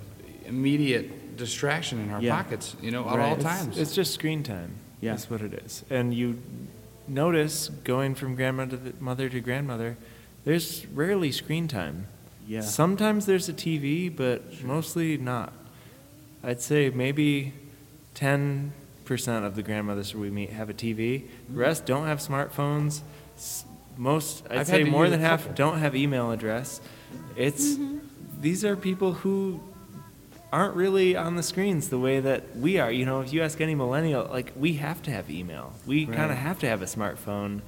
immediate 0.46 1.36
distraction 1.38 2.00
in 2.00 2.12
our 2.12 2.22
Yeah. 2.22 2.36
pockets, 2.36 2.76
you 2.82 2.92
know, 2.92 3.08
at 3.10 3.18
Right. 3.18 3.30
all 3.30 3.38
It's- 3.40 3.44
times. 3.60 3.78
It's 3.78 3.96
just 3.96 4.14
screen 4.14 4.44
time. 4.44 4.76
Yeah. 5.02 5.12
That's 5.12 5.30
what 5.30 5.42
it 5.42 5.54
is. 5.54 5.84
And 5.90 6.14
you 6.14 6.40
notice 7.08 7.70
going 7.84 8.16
from 8.16 8.36
grandmother 8.36 8.78
to 8.78 8.94
mother 9.00 9.28
to 9.30 9.42
grandmother, 9.42 9.98
there's 10.46 10.86
rarely 10.88 11.32
screen 11.32 11.68
time. 11.68 12.08
Yeah. 12.48 12.62
Sometimes 12.62 13.26
there's 13.26 13.50
a 13.50 13.54
TV, 13.54 14.10
but 14.16 14.64
mostly 14.64 15.18
not. 15.18 15.54
I'd 16.44 16.62
say 16.62 16.90
maybe 16.90 17.54
10% 18.16 18.72
of 19.08 19.56
the 19.56 19.64
grandmothers 19.64 20.16
we 20.16 20.30
meet 20.30 20.50
have 20.52 20.70
a 20.70 20.74
TV. 20.74 21.28
The 21.50 21.58
rest 21.58 21.86
don't 21.86 22.08
have 22.08 22.20
smartphones. 22.20 23.02
Most, 23.98 24.46
I'd 24.50 24.60
I've 24.60 24.68
say 24.68 24.84
more 24.84 25.10
than 25.10 25.20
half 25.20 25.42
couple. 25.42 25.56
don't 25.56 25.80
have 25.80 25.96
email 25.96 26.32
address. 26.32 26.82
It's 27.36 27.78
these 28.42 28.66
are 28.66 28.76
people 28.76 29.14
who 29.14 29.62
aren't 30.52 30.76
really 30.76 31.16
on 31.16 31.36
the 31.36 31.44
screens 31.44 31.90
the 31.90 32.00
way 32.00 32.20
that 32.20 32.56
we 32.58 32.80
are. 32.80 32.92
You 32.92 33.06
know, 33.06 33.22
if 33.22 33.32
you 33.34 33.42
ask 33.44 33.62
any 33.62 33.76
millennial, 33.76 34.28
like 34.32 34.52
we 34.56 34.74
have 34.74 35.02
to 35.04 35.12
have 35.12 35.30
email. 35.30 35.74
We 35.86 36.06
kind 36.06 36.32
of 36.32 36.38
have 36.38 36.60
to 36.60 36.68
have 36.68 36.82
a 36.82 36.86
smartphone. 36.86 37.62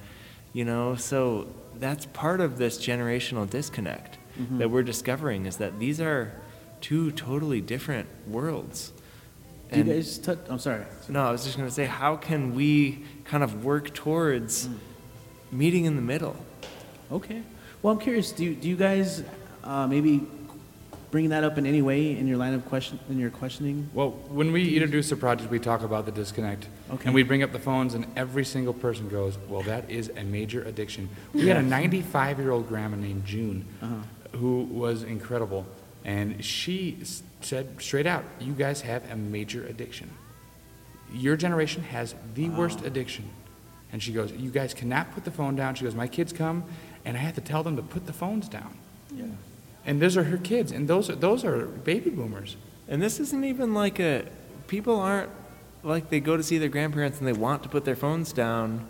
You 0.52 0.64
know, 0.64 0.94
so 0.96 1.48
that's 1.78 2.06
part 2.06 2.40
of 2.40 2.58
this 2.58 2.78
generational 2.78 3.48
disconnect 3.48 4.18
Mm-hmm. 4.38 4.58
that 4.58 4.68
we're 4.70 4.82
discovering 4.82 5.46
is 5.46 5.56
that 5.56 5.78
these 5.78 5.98
are 5.98 6.30
two 6.82 7.10
totally 7.12 7.62
different 7.62 8.06
worlds. 8.28 8.92
Do 9.72 9.78
you 9.78 9.84
guys 9.84 10.18
touch? 10.18 10.38
I'm 10.48 10.58
sorry. 10.58 10.84
No, 11.08 11.24
I 11.26 11.30
was 11.32 11.44
just 11.44 11.56
going 11.56 11.68
to 11.68 11.74
say, 11.74 11.86
how 11.86 12.16
can 12.16 12.54
we 12.54 13.04
kind 13.24 13.42
of 13.42 13.64
work 13.64 13.92
towards 13.94 14.68
meeting 15.50 15.84
in 15.86 15.96
the 15.96 16.02
middle? 16.02 16.36
Okay. 17.10 17.42
Well, 17.82 17.92
I'm 17.94 18.00
curious. 18.00 18.32
Do 18.32 18.44
you, 18.44 18.54
do 18.54 18.68
you 18.68 18.76
guys 18.76 19.22
uh, 19.64 19.86
maybe 19.86 20.26
bring 21.10 21.28
that 21.30 21.44
up 21.44 21.56
in 21.58 21.66
any 21.66 21.82
way 21.82 22.16
in 22.16 22.26
your 22.26 22.36
line 22.36 22.52
of 22.54 22.64
question 22.66 22.98
in 23.08 23.18
your 23.18 23.30
questioning? 23.30 23.88
Well, 23.94 24.10
when 24.28 24.52
we 24.52 24.74
introduce 24.74 25.08
the 25.10 25.16
project, 25.16 25.50
we 25.50 25.58
talk 25.58 25.82
about 25.82 26.04
the 26.06 26.12
disconnect. 26.12 26.68
Okay. 26.92 27.06
And 27.06 27.14
we 27.14 27.22
bring 27.22 27.42
up 27.42 27.52
the 27.52 27.58
phones, 27.58 27.94
and 27.94 28.06
every 28.16 28.44
single 28.44 28.74
person 28.74 29.08
goes, 29.08 29.36
Well, 29.48 29.62
that 29.62 29.88
is 29.90 30.10
a 30.16 30.24
major 30.24 30.62
addiction. 30.62 31.08
We 31.32 31.48
had 31.48 31.56
a 31.56 31.62
95 31.62 32.38
year 32.38 32.50
old 32.50 32.68
grandma 32.68 32.96
named 32.96 33.24
June 33.24 33.64
Uh-huh. 33.82 33.94
who 34.38 34.62
was 34.64 35.02
incredible. 35.02 35.64
And 36.06 36.42
she 36.44 36.98
said 37.40 37.82
straight 37.82 38.06
out, 38.06 38.24
You 38.40 38.52
guys 38.52 38.80
have 38.82 39.10
a 39.10 39.16
major 39.16 39.66
addiction. 39.66 40.08
Your 41.12 41.36
generation 41.36 41.82
has 41.82 42.14
the 42.34 42.48
worst 42.48 42.82
addiction. 42.82 43.28
And 43.92 44.00
she 44.02 44.12
goes, 44.12 44.30
You 44.32 44.50
guys 44.50 44.72
cannot 44.72 45.12
put 45.12 45.24
the 45.24 45.32
phone 45.32 45.56
down. 45.56 45.74
She 45.74 45.84
goes, 45.84 45.96
My 45.96 46.06
kids 46.06 46.32
come, 46.32 46.64
and 47.04 47.16
I 47.16 47.20
have 47.20 47.34
to 47.34 47.40
tell 47.40 47.64
them 47.64 47.74
to 47.76 47.82
put 47.82 48.06
the 48.06 48.12
phones 48.12 48.48
down. 48.48 48.78
Yeah. 49.14 49.24
and 49.84 50.00
those 50.00 50.16
are 50.16 50.24
her 50.24 50.36
kids, 50.36 50.72
and 50.72 50.88
those 50.88 51.10
are 51.10 51.14
those 51.14 51.44
are 51.44 51.66
baby 51.66 52.10
boomers. 52.10 52.56
And 52.88 53.02
this 53.02 53.18
isn't 53.20 53.44
even 53.44 53.74
like 53.74 53.98
a. 53.98 54.26
People 54.68 55.00
aren't 55.00 55.30
like 55.82 56.08
they 56.10 56.20
go 56.20 56.36
to 56.36 56.42
see 56.42 56.58
their 56.58 56.68
grandparents 56.68 57.18
and 57.18 57.26
they 57.26 57.32
want 57.32 57.62
to 57.64 57.68
put 57.68 57.84
their 57.84 57.96
phones 57.96 58.32
down. 58.32 58.86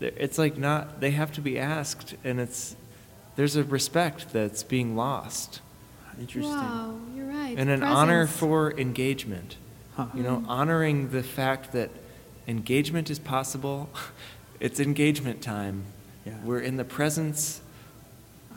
It's 0.00 0.38
like 0.38 0.56
not. 0.56 1.00
They 1.00 1.10
have 1.10 1.32
to 1.34 1.40
be 1.42 1.58
asked, 1.58 2.14
and 2.24 2.40
it's. 2.40 2.76
There's 3.36 3.56
a 3.56 3.64
respect 3.64 4.32
that's 4.32 4.62
being 4.62 4.94
lost, 4.94 5.60
Interesting. 6.20 6.52
Wow, 6.54 6.96
you're 7.14 7.26
right. 7.26 7.54
and 7.58 7.70
an 7.70 7.82
honor 7.82 8.26
for 8.26 8.72
engagement. 8.78 9.56
Huh. 9.96 10.06
You 10.14 10.22
know, 10.22 10.44
honoring 10.48 11.10
the 11.10 11.22
fact 11.22 11.72
that 11.72 11.90
engagement 12.46 13.10
is 13.10 13.18
possible. 13.18 13.88
It's 14.60 14.80
engagement 14.80 15.42
time. 15.42 15.84
Yeah. 16.24 16.38
We're 16.42 16.60
in 16.60 16.76
the 16.76 16.84
presence 16.84 17.60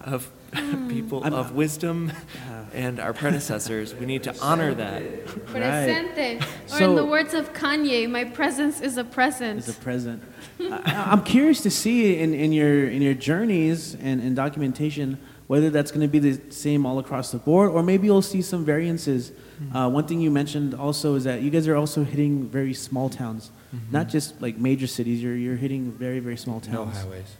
of 0.02 0.30
hmm. 0.54 0.88
people 0.96 1.24
I'm- 1.24 1.34
of 1.34 1.52
wisdom 1.54 2.14
Yeah. 2.36 2.66
and 2.74 3.00
our 3.00 3.14
predecessors. 3.14 3.94
We 3.94 4.06
need 4.06 4.24
to 4.24 4.36
honor 4.42 4.74
that. 4.76 5.26
Presente. 5.48 6.42
Or 6.42 6.68
So- 6.68 6.90
in 6.90 6.96
the 6.96 7.06
words 7.06 7.34
of 7.34 7.52
Kanye, 7.52 8.10
my 8.10 8.24
presence 8.24 8.80
is 8.80 8.96
a 8.98 9.04
present. 9.04 9.58
As 9.60 9.70
a 9.70 9.74
present. 9.74 10.24
I, 10.62 11.10
I'm 11.12 11.24
curious 11.24 11.62
to 11.62 11.72
see 11.72 12.18
in, 12.18 12.34
in 12.34 12.54
your 12.54 12.88
in 12.88 13.02
your 13.02 13.16
journeys 13.16 13.96
and, 13.96 14.22
and 14.22 14.36
documentation 14.36 15.18
whether 15.48 15.70
that's 15.70 15.92
going 15.92 16.02
to 16.02 16.08
be 16.08 16.20
the 16.20 16.52
same 16.52 16.86
all 16.86 17.00
across 17.00 17.32
the 17.32 17.38
board, 17.38 17.72
or 17.72 17.82
maybe 17.82 18.08
you'll 18.08 18.22
see 18.22 18.42
some 18.42 18.66
variances. 18.66 19.32
Uh, 19.74 19.90
one 19.90 20.06
thing 20.06 20.22
you 20.22 20.30
mentioned 20.30 20.76
also 20.76 21.16
is 21.16 21.24
that 21.24 21.42
you 21.42 21.50
guys 21.50 21.68
are 21.68 21.76
also 21.76 22.04
hitting 22.04 22.48
very 22.48 22.74
small 22.74 23.10
towns, 23.10 23.50
not 23.92 24.08
just 24.08 24.40
like 24.42 24.58
major 24.58 24.88
cities. 24.88 25.22
You're 25.24 25.36
you're 25.36 25.56
hitting 25.56 25.92
very 25.92 26.20
very 26.20 26.38
small 26.38 26.60
towns. 26.60 26.74
No 26.74 26.86
towns. 26.86 26.98
highways. 26.98 27.36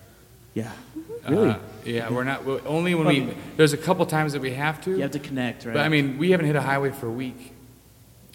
Yeah, 0.54 0.72
really. 1.30 1.50
Uh, 1.50 1.60
yeah, 1.86 2.10
we're 2.10 2.24
not. 2.24 2.44
we 2.44 2.60
only 2.62 2.96
when 2.96 3.08
we. 3.08 3.34
There's 3.58 3.74
a 3.74 3.78
couple 3.78 4.06
times 4.08 4.34
that 4.34 4.42
we 4.42 4.52
have 4.54 4.82
to. 4.86 4.92
you 4.92 5.02
have 5.02 5.12
to 5.12 5.20
connect, 5.20 5.66
right? 5.66 5.74
But 5.74 5.86
I 5.86 5.90
mean, 5.90 6.18
we 6.18 6.32
haven't 6.32 6.48
hit 6.48 6.56
a 6.56 6.62
highway 6.62 6.90
for 6.90 7.06
a 7.06 7.12
week. 7.12 7.54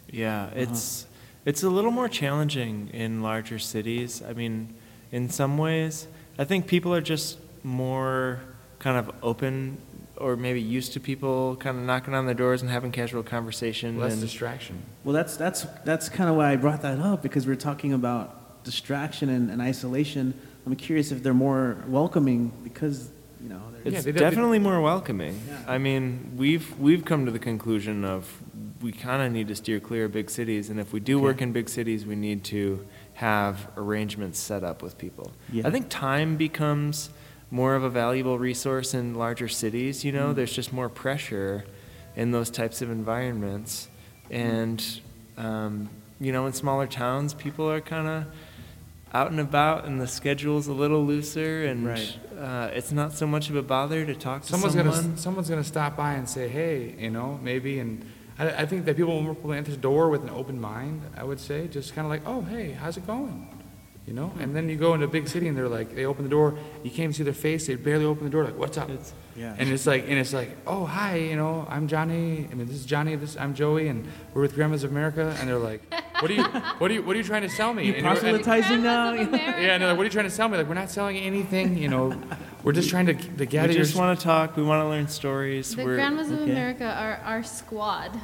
Yeah, 0.09 0.51
it's 0.55 1.07
it's 1.45 1.65
a 1.65 1.71
little 1.71 1.91
more 1.91 2.09
challenging 2.09 2.91
in 2.93 3.23
larger 3.23 3.59
cities. 3.59 4.23
I 4.23 4.35
mean, 4.35 4.75
in 5.11 5.29
some 5.31 5.59
ways, 5.59 6.07
I 6.39 6.45
think 6.45 6.69
people 6.69 6.95
are 6.95 7.01
just 7.01 7.39
more 7.65 8.41
kind 8.83 8.99
of 8.99 9.15
open 9.23 9.79
or 10.17 10.37
maybe 10.37 10.61
used 10.61 10.93
to 10.93 11.01
people 11.01 11.57
kind 11.57 11.79
of 11.79 11.85
knocking 11.85 12.15
on 12.15 12.27
their 12.27 12.35
doors 12.35 12.61
and 12.63 12.71
having 12.71 12.93
casual 12.93 13.23
conversation 13.23 13.99
Less 13.99 14.13
and 14.13 14.21
distraction. 14.21 14.83
Well, 15.05 15.15
that's 15.15 15.37
that's 15.37 15.63
that's 15.85 16.09
kind 16.09 16.29
of 16.29 16.37
why 16.37 16.53
I 16.53 16.57
brought 16.57 16.83
that 16.83 16.99
up 16.99 17.23
because 17.23 17.47
we're 17.47 17.57
talking 17.57 17.93
about 17.93 18.63
distraction 18.65 19.29
and, 19.31 19.51
and 19.51 19.63
isolation. 19.63 20.35
I'm 20.67 20.77
curious 20.77 21.11
if 21.13 21.23
they're 21.23 21.35
more 21.35 21.77
welcoming 21.89 22.53
because 22.63 23.11
you 23.43 23.49
know. 23.49 23.61
They're, 23.73 23.93
Yeah, 23.93 23.97
It's 23.99 24.05
they 24.05 24.13
don't- 24.13 24.21
definitely 24.31 24.59
more 24.59 24.81
welcoming. 24.81 25.41
Yeah. 25.49 25.59
I 25.67 25.79
mean, 25.79 26.33
we've 26.37 26.79
we've 26.79 27.05
come 27.05 27.25
to 27.27 27.33
the 27.33 27.41
conclusion 27.41 28.05
of 28.05 28.29
we 28.81 28.91
kind 28.93 29.23
of 29.23 29.33
need 29.33 29.47
to 29.49 29.55
steer 29.57 29.79
clear 29.81 30.05
of 30.07 30.13
big 30.13 30.29
cities, 30.29 30.69
and 30.71 30.79
if 30.81 30.93
we 30.93 31.01
do 31.01 31.17
Okay. 31.17 31.25
work 31.25 31.41
in 31.43 31.53
big 31.53 31.69
cities, 31.69 32.05
we 32.05 32.17
need 32.17 32.43
to 32.45 32.85
have 33.15 33.69
arrangements 33.77 34.39
set 34.39 34.63
up 34.65 34.83
with 34.83 34.99
people. 34.99 35.31
Yeah. 35.53 35.67
I 35.67 35.71
think 35.71 35.87
time 35.89 36.37
becomes 36.37 37.11
more 37.53 37.75
of 37.77 37.85
a 37.85 37.91
valuable 37.91 38.37
resource 38.39 38.95
in 38.95 39.15
larger 39.15 39.47
cities. 39.47 40.05
You 40.05 40.11
know, 40.11 40.33
Mm. 40.33 40.35
there's 40.35 40.53
just 40.53 40.73
more 40.73 40.89
pressure 40.89 41.65
in 42.17 42.33
those 42.33 42.51
types 42.51 42.83
of 42.83 42.91
environments, 42.91 43.89
and 44.31 44.83
um, 45.39 45.89
you 46.21 46.31
know, 46.33 46.47
in 46.47 46.53
smaller 46.53 46.87
towns, 46.87 47.35
people 47.35 47.71
are 47.71 47.81
kind 47.81 48.07
of 48.09 48.25
out 49.15 49.31
and 49.31 49.41
about, 49.41 49.85
and 49.85 50.01
the 50.01 50.07
schedule's 50.07 50.67
a 50.69 50.73
little 50.73 51.05
looser, 51.05 51.65
and 51.67 51.87
Right. 51.87 52.19
uh, 52.41 52.71
it's 52.73 52.93
not 52.93 53.13
so 53.13 53.27
much 53.27 53.51
of 53.51 53.57
a 53.57 53.63
bother 53.63 54.05
to 54.07 54.15
talk 54.15 54.43
to 54.43 54.49
Someone's 54.49 54.75
someone. 54.75 54.95
gonna 55.03 55.17
someone's 55.19 55.49
gonna 55.51 55.65
stop 55.65 55.97
by 55.97 56.15
and 56.15 56.27
say, 56.29 56.49
hey, 56.49 56.95
you 56.99 57.11
know, 57.11 57.39
maybe, 57.43 57.79
and 57.79 58.05
I, 58.39 58.63
I 58.63 58.67
think 58.67 58.85
that 58.87 58.97
people 58.97 59.37
will 59.43 59.53
enter 59.53 59.71
the 59.71 59.77
door 59.77 60.09
with 60.11 60.23
an 60.23 60.31
open 60.31 60.59
mind. 60.61 61.03
I 61.17 61.25
would 61.25 61.41
say, 61.41 61.67
just 61.69 61.95
kind 61.95 62.07
of 62.07 62.11
like, 62.11 62.23
oh, 62.27 62.41
hey, 62.43 62.73
how's 62.73 62.97
it 62.97 63.07
going? 63.07 63.49
You 64.07 64.15
know, 64.15 64.33
and 64.41 64.55
then 64.55 64.69
you 64.69 64.75
go 64.75 64.95
into 64.95 65.07
a 65.07 65.09
big 65.09 65.29
city 65.29 65.47
and 65.47 65.57
they're 65.57 65.69
like, 65.69 65.95
they 65.95 66.07
open 66.07 66.25
the 66.25 66.29
door, 66.31 66.59
you 66.83 66.91
can't 66.91 67.01
even 67.05 67.13
see 67.13 67.23
their 67.23 67.33
face, 67.33 67.69
they 67.69 67.77
barely 67.77 68.05
open 68.05 68.25
the 68.25 68.31
door, 68.31 68.43
like, 68.45 68.59
what's 68.59 68.77
up? 68.77 68.91
It's- 68.91 69.13
yeah. 69.37 69.55
And 69.57 69.69
it's 69.71 69.87
like, 69.87 70.03
and 70.09 70.19
it's 70.19 70.33
like, 70.35 70.57
oh 70.67 70.85
hi, 70.85 71.17
you 71.17 71.37
know, 71.37 71.67
I'm 71.71 71.87
Johnny. 71.89 72.47
I 72.51 72.55
mean, 72.55 72.67
this 72.67 72.77
is 72.77 72.85
Johnny. 72.85 73.17
This 73.17 73.35
I'm 73.39 73.55
Joey, 73.55 73.89
and 73.89 74.07
we're 74.35 74.43
with 74.43 74.55
Grandmas 74.55 74.85
of 74.85 74.91
America. 74.91 75.35
And 75.39 75.49
they're 75.49 75.57
like, 75.59 75.81
what 76.21 76.31
are 76.31 76.35
you, 76.35 76.43
what 76.79 76.91
are 76.91 76.95
you, 76.95 77.03
what 77.03 77.15
are 77.15 77.19
you 77.19 77.25
trying 77.25 77.41
to 77.43 77.49
sell 77.49 77.73
me? 77.73 77.87
you 77.87 77.95
And 77.95 78.03
you're- 78.05 78.11
and- 78.11 78.21
proselytizing 78.45 78.83
now. 78.83 79.13
Grandmas 79.13 79.29
of 79.29 79.35
America. 79.35 79.63
yeah, 79.63 79.73
and 79.75 79.83
they're 79.83 79.89
like, 79.91 79.97
what 79.97 80.03
are 80.03 80.07
you 80.07 80.11
trying 80.11 80.25
to 80.27 80.31
sell 80.31 80.49
me? 80.49 80.59
Like, 80.59 80.69
we're 80.69 80.75
not 80.75 80.91
selling 80.91 81.17
anything. 81.17 81.79
You 81.79 81.89
know, 81.89 82.21
we're 82.65 82.73
just 82.73 82.91
trying 82.91 83.07
to, 83.07 83.15
to 83.15 83.47
gather 83.47 83.69
we 83.69 83.75
your. 83.77 83.85
just 83.85 83.97
want 83.97 84.19
to 84.19 84.23
talk. 84.23 84.57
We 84.57 84.65
want 84.65 84.85
to 84.85 84.89
learn 84.89 85.09
stories. 85.09 85.75
The 85.77 85.85
We're, 85.85 85.95
Grandmas 85.95 86.31
of 86.31 86.41
okay. 86.41 86.51
America 86.51 86.85
are 86.85 87.21
our 87.25 87.43
squad. 87.43 88.19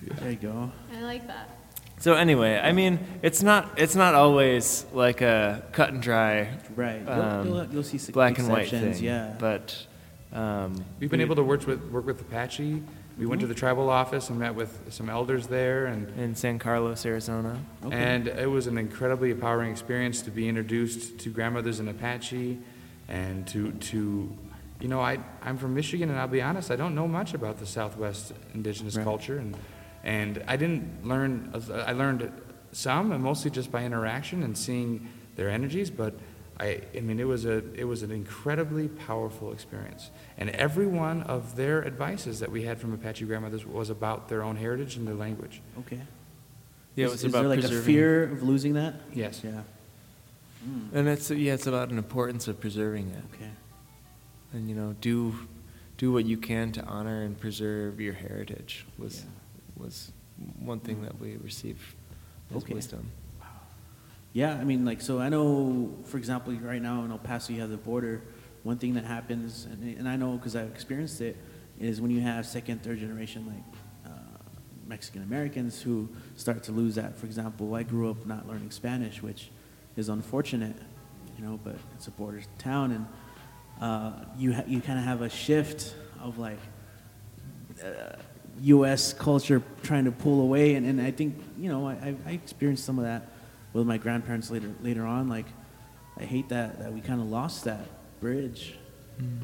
There 0.00 0.30
you 0.30 0.36
go. 0.36 0.70
I 0.96 1.02
like 1.02 1.26
that. 1.26 1.58
So 2.00 2.14
anyway, 2.14 2.58
I 2.58 2.72
mean, 2.72 2.98
it's 3.22 3.42
not 3.42 3.78
it's 3.78 3.94
not 3.94 4.14
always 4.14 4.84
like 4.92 5.20
a 5.20 5.62
cut 5.72 5.90
and 5.92 6.02
dry 6.02 6.48
Right. 6.74 7.00
You'll, 7.00 7.10
Um, 7.10 7.46
you'll, 7.46 7.64
you'll 7.66 7.82
see 7.84 7.98
s- 7.98 8.10
black 8.10 8.38
and 8.38 8.48
white 8.48 8.64
exceptions, 8.64 8.96
thing. 8.96 9.04
Yeah. 9.06 9.34
But 9.38 9.86
um, 10.32 10.84
We've 10.98 11.08
been 11.10 11.18
we- 11.20 11.24
able 11.24 11.36
to 11.36 11.44
work 11.44 11.66
with 11.66 11.80
work 11.90 12.06
with 12.06 12.20
Apache. 12.20 12.82
We 13.18 13.26
went 13.26 13.40
to 13.42 13.46
the 13.46 13.54
tribal 13.54 13.90
office 13.90 14.30
and 14.30 14.38
met 14.38 14.54
with 14.54 14.70
some 14.88 15.10
elders 15.10 15.46
there, 15.46 15.86
and 15.86 16.08
in 16.18 16.34
San 16.34 16.58
Carlos, 16.58 17.04
Arizona. 17.04 17.58
Okay. 17.84 17.94
And 17.94 18.26
it 18.28 18.48
was 18.48 18.66
an 18.66 18.78
incredibly 18.78 19.30
empowering 19.30 19.70
experience 19.70 20.22
to 20.22 20.30
be 20.30 20.48
introduced 20.48 21.18
to 21.18 21.28
grandmothers 21.30 21.80
in 21.80 21.88
Apache 21.88 22.58
and 23.08 23.46
to, 23.48 23.72
to 23.72 24.32
you 24.80 24.88
know, 24.88 25.00
I, 25.00 25.18
I'm 25.42 25.58
from 25.58 25.74
Michigan, 25.74 26.08
and 26.08 26.18
I'll 26.18 26.28
be 26.28 26.40
honest, 26.40 26.70
I 26.70 26.76
don't 26.76 26.94
know 26.94 27.06
much 27.08 27.34
about 27.34 27.58
the 27.58 27.66
Southwest 27.66 28.32
indigenous 28.54 28.96
Right. 28.96 29.04
culture. 29.04 29.36
And, 29.38 29.54
and 30.02 30.42
I 30.46 30.56
didn't 30.56 31.06
learn, 31.06 31.52
I 31.72 31.92
learned 31.92 32.32
some, 32.72 33.12
and 33.12 33.22
mostly 33.22 33.50
just 33.50 33.70
by 33.70 33.84
interaction 33.84 34.42
and 34.42 34.56
seeing 34.56 35.08
their 35.36 35.50
energies, 35.50 35.90
but 35.90 36.14
I, 36.58 36.82
I 36.94 37.00
mean, 37.00 37.18
it 37.18 37.26
was, 37.26 37.46
a, 37.46 37.62
it 37.74 37.84
was 37.84 38.02
an 38.02 38.10
incredibly 38.10 38.88
powerful 38.88 39.52
experience. 39.52 40.10
And 40.36 40.50
every 40.50 40.86
one 40.86 41.22
of 41.22 41.56
their 41.56 41.86
advices 41.86 42.40
that 42.40 42.50
we 42.50 42.62
had 42.64 42.78
from 42.78 42.92
Apache 42.92 43.24
grandmothers 43.24 43.64
was 43.64 43.88
about 43.90 44.28
their 44.28 44.42
own 44.42 44.56
heritage 44.56 44.96
and 44.96 45.06
their 45.06 45.14
language. 45.14 45.60
okay. 45.80 46.00
Yeah, 46.96 47.06
is, 47.06 47.10
it 47.10 47.14
was 47.14 47.24
is 47.24 47.30
about 47.30 47.40
there 47.40 47.48
like 47.48 47.60
preserving. 47.60 47.82
a 47.82 47.86
fear 47.86 48.24
of 48.24 48.42
losing 48.42 48.74
that? 48.74 48.94
Yes. 49.14 49.42
Yeah. 49.44 49.62
Hmm. 50.64 50.96
And 50.96 51.08
it's 51.08 51.30
yeah, 51.30 51.54
it's 51.54 51.68
about 51.68 51.90
an 51.90 51.98
importance 51.98 52.48
of 52.48 52.60
preserving 52.60 53.10
it. 53.10 53.36
Okay. 53.36 53.50
and 54.52 54.68
you 54.68 54.74
know 54.74 54.94
do 55.00 55.34
do 55.96 56.12
what 56.12 56.24
you 56.26 56.36
can 56.36 56.72
to 56.72 56.82
honor 56.84 57.22
and 57.22 57.38
preserve 57.38 58.00
your 58.00 58.12
heritage 58.12 58.86
was 58.98 59.24
was 59.80 60.12
one 60.58 60.80
thing 60.80 61.02
that 61.02 61.18
we 61.20 61.36
received 61.36 61.80
as 62.50 62.62
Okay. 62.62 62.74
wisdom 62.74 63.10
Yeah, 64.32 64.54
I 64.54 64.62
mean, 64.64 64.84
like, 64.84 65.00
so 65.00 65.18
I 65.18 65.28
know, 65.28 65.90
for 66.04 66.16
example, 66.16 66.52
right 66.54 66.80
now 66.80 67.02
in 67.04 67.10
El 67.10 67.18
Paso, 67.18 67.52
you 67.52 67.60
have 67.62 67.70
the 67.70 67.76
border. 67.76 68.22
One 68.62 68.78
thing 68.78 68.94
that 68.94 69.04
happens, 69.04 69.64
and, 69.64 69.82
and 69.98 70.08
I 70.08 70.14
know 70.16 70.36
because 70.36 70.54
I've 70.54 70.68
experienced 70.70 71.20
it, 71.20 71.36
is 71.80 72.00
when 72.00 72.12
you 72.12 72.20
have 72.20 72.46
second, 72.46 72.82
third 72.84 73.00
generation, 73.00 73.44
like 73.46 74.12
uh, 74.12 74.16
Mexican 74.86 75.22
Americans 75.22 75.82
who 75.82 76.08
start 76.36 76.62
to 76.64 76.72
lose 76.72 76.94
that. 76.94 77.16
For 77.16 77.26
example, 77.26 77.74
I 77.74 77.82
grew 77.82 78.08
up 78.10 78.24
not 78.24 78.46
learning 78.46 78.70
Spanish, 78.70 79.20
which 79.20 79.50
is 79.96 80.08
unfortunate, 80.08 80.76
you 81.36 81.44
know, 81.44 81.58
but 81.64 81.74
it's 81.96 82.06
a 82.06 82.12
border 82.12 82.42
town, 82.58 82.92
and 82.92 83.06
uh, 83.80 84.12
you 84.36 84.52
ha- 84.52 84.64
you 84.68 84.80
kind 84.80 84.98
of 84.98 85.04
have 85.06 85.22
a 85.22 85.28
shift 85.30 85.94
of 86.22 86.38
like 86.38 86.60
uh, 87.84 88.14
U.S. 88.62 89.12
culture 89.12 89.62
trying 89.82 90.04
to 90.04 90.12
pull 90.12 90.40
away, 90.42 90.74
and, 90.74 90.86
and 90.86 91.00
I 91.00 91.10
think 91.10 91.36
you 91.58 91.68
know 91.70 91.86
I, 91.88 91.92
I- 91.92 92.16
I 92.26 92.30
experienced 92.32 92.84
some 92.84 92.98
of 92.98 93.04
that 93.04 93.28
with 93.72 93.86
my 93.86 93.98
grandparents 93.98 94.50
later 94.50 94.72
later 94.82 95.04
on. 95.06 95.28
Like 95.28 95.46
I 96.18 96.24
hate 96.24 96.48
that 96.50 96.78
that 96.80 96.92
we 96.92 97.00
kind 97.00 97.20
of 97.20 97.28
lost 97.28 97.64
that 97.64 97.86
bridge. 98.20 98.76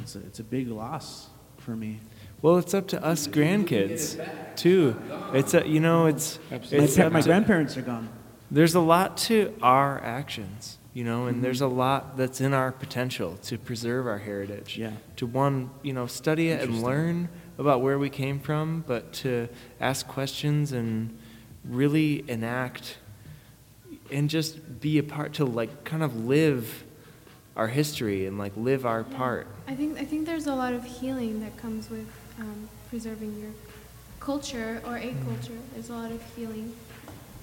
It's 0.02 0.16
a 0.16 0.20
it's 0.20 0.40
a 0.40 0.44
big 0.44 0.68
loss 0.68 1.28
for 1.58 1.76
me. 1.76 2.00
well 2.42 2.56
it's 2.58 2.72
up 2.74 2.86
to 2.88 3.02
us 3.04 3.26
grandkids 3.26 4.16
too 4.56 4.94
it's 5.34 5.52
a, 5.52 5.66
you 5.66 5.80
know 5.80 6.06
it's 6.06 6.38
My, 6.50 6.56
it's 6.70 6.96
pa- 6.96 7.04
up 7.04 7.12
my 7.12 7.20
grandparents 7.22 7.76
are 7.76 7.82
gone. 7.82 8.08
there's 8.50 8.74
a 8.76 8.80
lot 8.80 9.16
to 9.28 9.52
our 9.62 10.00
actions 10.02 10.78
you 10.94 11.02
know 11.04 11.20
Mm-hmm. 11.20 11.28
and 11.28 11.44
there's 11.44 11.60
a 11.60 11.66
lot 11.66 12.16
that's 12.16 12.40
in 12.40 12.54
our 12.54 12.70
potential 12.72 13.36
to 13.48 13.58
preserve 13.58 14.06
our 14.06 14.18
heritage 14.18 14.78
Yeah. 14.78 14.92
to 15.16 15.26
one 15.26 15.70
you 15.82 15.92
know 15.92 16.06
study 16.06 16.48
it 16.50 16.62
and 16.62 16.82
learn 16.82 17.28
about 17.58 17.80
where 17.80 17.98
we 17.98 18.10
came 18.10 18.38
from 18.38 18.84
but 18.86 19.12
to 19.12 19.48
ask 19.80 20.06
questions 20.06 20.72
and 20.72 21.16
really 21.64 22.24
enact 22.28 22.98
and 24.10 24.30
just 24.30 24.80
be 24.80 24.98
a 24.98 25.02
part 25.02 25.32
to 25.34 25.44
like 25.44 25.84
kind 25.84 26.02
of 26.02 26.24
live 26.26 26.84
our 27.56 27.68
history 27.68 28.26
and 28.26 28.38
like 28.38 28.52
live 28.56 28.84
our 28.84 29.02
part 29.02 29.46
I 29.66 29.74
think 29.74 29.98
I 29.98 30.04
think 30.04 30.26
there's 30.26 30.46
a 30.46 30.54
lot 30.54 30.74
of 30.74 30.84
healing 30.84 31.40
that 31.40 31.56
comes 31.56 31.90
with 31.90 32.08
um, 32.38 32.68
preserving 32.88 33.40
your 33.40 33.50
culture 34.20 34.80
or 34.84 34.96
a 34.96 35.14
culture. 35.24 35.58
There's 35.72 35.90
a 35.90 35.92
lot 35.94 36.10
of 36.10 36.22
healing 36.34 36.74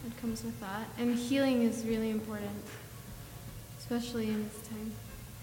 that 0.04 0.18
comes 0.20 0.44
with 0.44 0.60
that, 0.60 0.88
and 0.98 1.16
healing 1.16 1.64
is 1.64 1.86
really 1.86 2.10
important, 2.10 2.64
especially 3.80 4.28
in 4.28 4.44
this 4.44 4.68
time. 4.68 4.92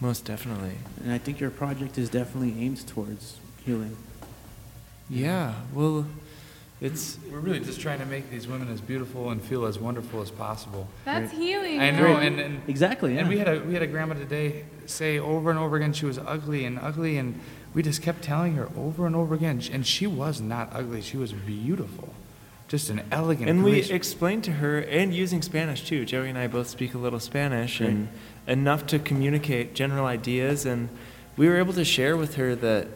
most 0.00 0.24
definitely 0.24 0.76
And 1.02 1.12
I 1.12 1.18
think 1.18 1.40
your 1.40 1.50
project 1.50 1.98
is 1.98 2.10
definitely 2.10 2.62
aimed 2.62 2.86
towards 2.86 3.38
healing. 3.64 3.96
Yeah, 5.10 5.54
well, 5.74 6.06
it's 6.80 7.18
We're 7.30 7.40
really 7.40 7.60
just 7.60 7.80
trying 7.80 7.98
to 7.98 8.06
make 8.06 8.30
these 8.30 8.46
women 8.46 8.72
as 8.72 8.80
beautiful 8.80 9.30
and 9.30 9.42
feel 9.42 9.66
as 9.66 9.78
wonderful 9.78 10.22
as 10.22 10.30
possible. 10.30 10.88
That's 11.04 11.32
healing. 11.32 11.80
I 11.80 11.90
right? 11.90 11.98
know, 11.98 12.16
and, 12.16 12.40
and 12.40 12.62
Exactly. 12.68 13.14
Yeah. 13.14 13.20
And 13.20 13.28
we 13.28 13.38
had 13.38 13.48
a 13.48 13.60
we 13.60 13.74
had 13.74 13.82
a 13.82 13.86
grandma 13.86 14.14
today 14.14 14.64
say 14.86 15.18
over 15.18 15.50
and 15.50 15.58
over 15.58 15.76
again 15.76 15.92
she 15.92 16.06
was 16.06 16.18
ugly 16.18 16.64
and 16.64 16.78
ugly, 16.78 17.18
and 17.18 17.38
we 17.74 17.82
just 17.82 18.02
kept 18.02 18.22
telling 18.22 18.54
her 18.54 18.68
over 18.76 19.06
and 19.06 19.14
over 19.14 19.34
again, 19.34 19.60
and 19.72 19.86
she 19.86 20.06
was 20.06 20.40
not 20.40 20.70
ugly. 20.72 21.02
She 21.02 21.16
was 21.16 21.32
beautiful, 21.32 22.14
just 22.68 22.88
an 22.88 23.02
elegant. 23.12 23.50
and 23.50 23.62
we 23.62 23.80
explained 23.90 24.44
to 24.44 24.52
her, 24.52 24.78
and 24.78 25.12
using 25.12 25.42
Spanish 25.42 25.84
too. 25.84 26.04
Joey 26.04 26.30
and 26.30 26.38
I 26.38 26.46
both 26.46 26.68
speak 26.68 26.94
a 26.94 26.98
little 26.98 27.20
Spanish, 27.20 27.80
and 27.80 28.08
enough 28.46 28.86
to 28.86 28.98
communicate 28.98 29.74
general 29.74 30.06
ideas. 30.06 30.64
And 30.64 30.88
we 31.36 31.48
were 31.48 31.58
able 31.58 31.74
to 31.74 31.84
share 31.84 32.16
with 32.16 32.36
her 32.36 32.54
that 32.56 32.88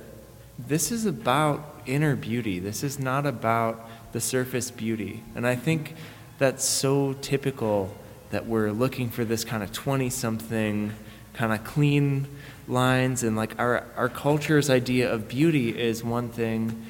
this 0.59 0.93
is 0.93 1.07
about 1.07 1.83
inner 1.87 2.17
beauty. 2.17 2.59
This 2.59 2.83
is 2.83 2.99
not 2.99 3.27
about 3.27 3.89
the 4.13 4.21
surface 4.21 4.71
beauty. 4.71 5.23
And 5.35 5.47
I 5.47 5.57
think 5.57 5.95
that's 6.39 6.65
so 6.65 7.15
typical 7.15 7.95
that 8.31 8.47
we're 8.47 8.71
looking 8.71 9.11
for 9.11 9.25
this 9.25 9.45
kind 9.45 9.63
of 9.63 9.73
20 9.73 10.11
something, 10.11 10.93
kind 11.33 11.53
of 11.53 11.65
clean 11.65 12.27
lines. 12.69 13.23
And 13.23 13.37
like 13.37 13.59
our, 13.59 13.87
our 13.97 14.09
culture's 14.09 14.71
idea 14.71 15.13
of 15.13 15.29
beauty 15.29 15.79
is 15.79 16.03
one 16.03 16.29
thing 16.29 16.85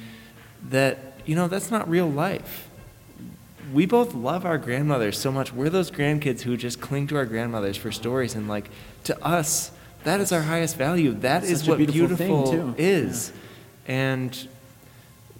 that, 0.69 1.19
you 1.25 1.35
know, 1.35 1.47
that's 1.47 1.71
not 1.71 1.89
real 1.89 2.09
life 2.09 2.69
we 3.73 3.85
both 3.85 4.13
love 4.13 4.45
our 4.45 4.57
grandmothers 4.57 5.17
so 5.17 5.31
much. 5.31 5.53
We're 5.53 5.69
those 5.69 5.91
grandkids 5.91 6.41
who 6.41 6.57
just 6.57 6.81
cling 6.81 7.07
to 7.07 7.17
our 7.17 7.25
grandmothers 7.25 7.77
for 7.77 7.91
stories, 7.91 8.35
and 8.35 8.47
like 8.47 8.69
to 9.05 9.25
us, 9.25 9.71
that 10.03 10.19
is 10.19 10.31
our 10.31 10.41
highest 10.41 10.77
value. 10.77 11.11
That 11.11 11.41
That's 11.41 11.49
is 11.49 11.67
what 11.67 11.77
beautiful 11.77 12.51
beautiful 12.51 12.75
is, 12.77 13.31
and 13.87 14.47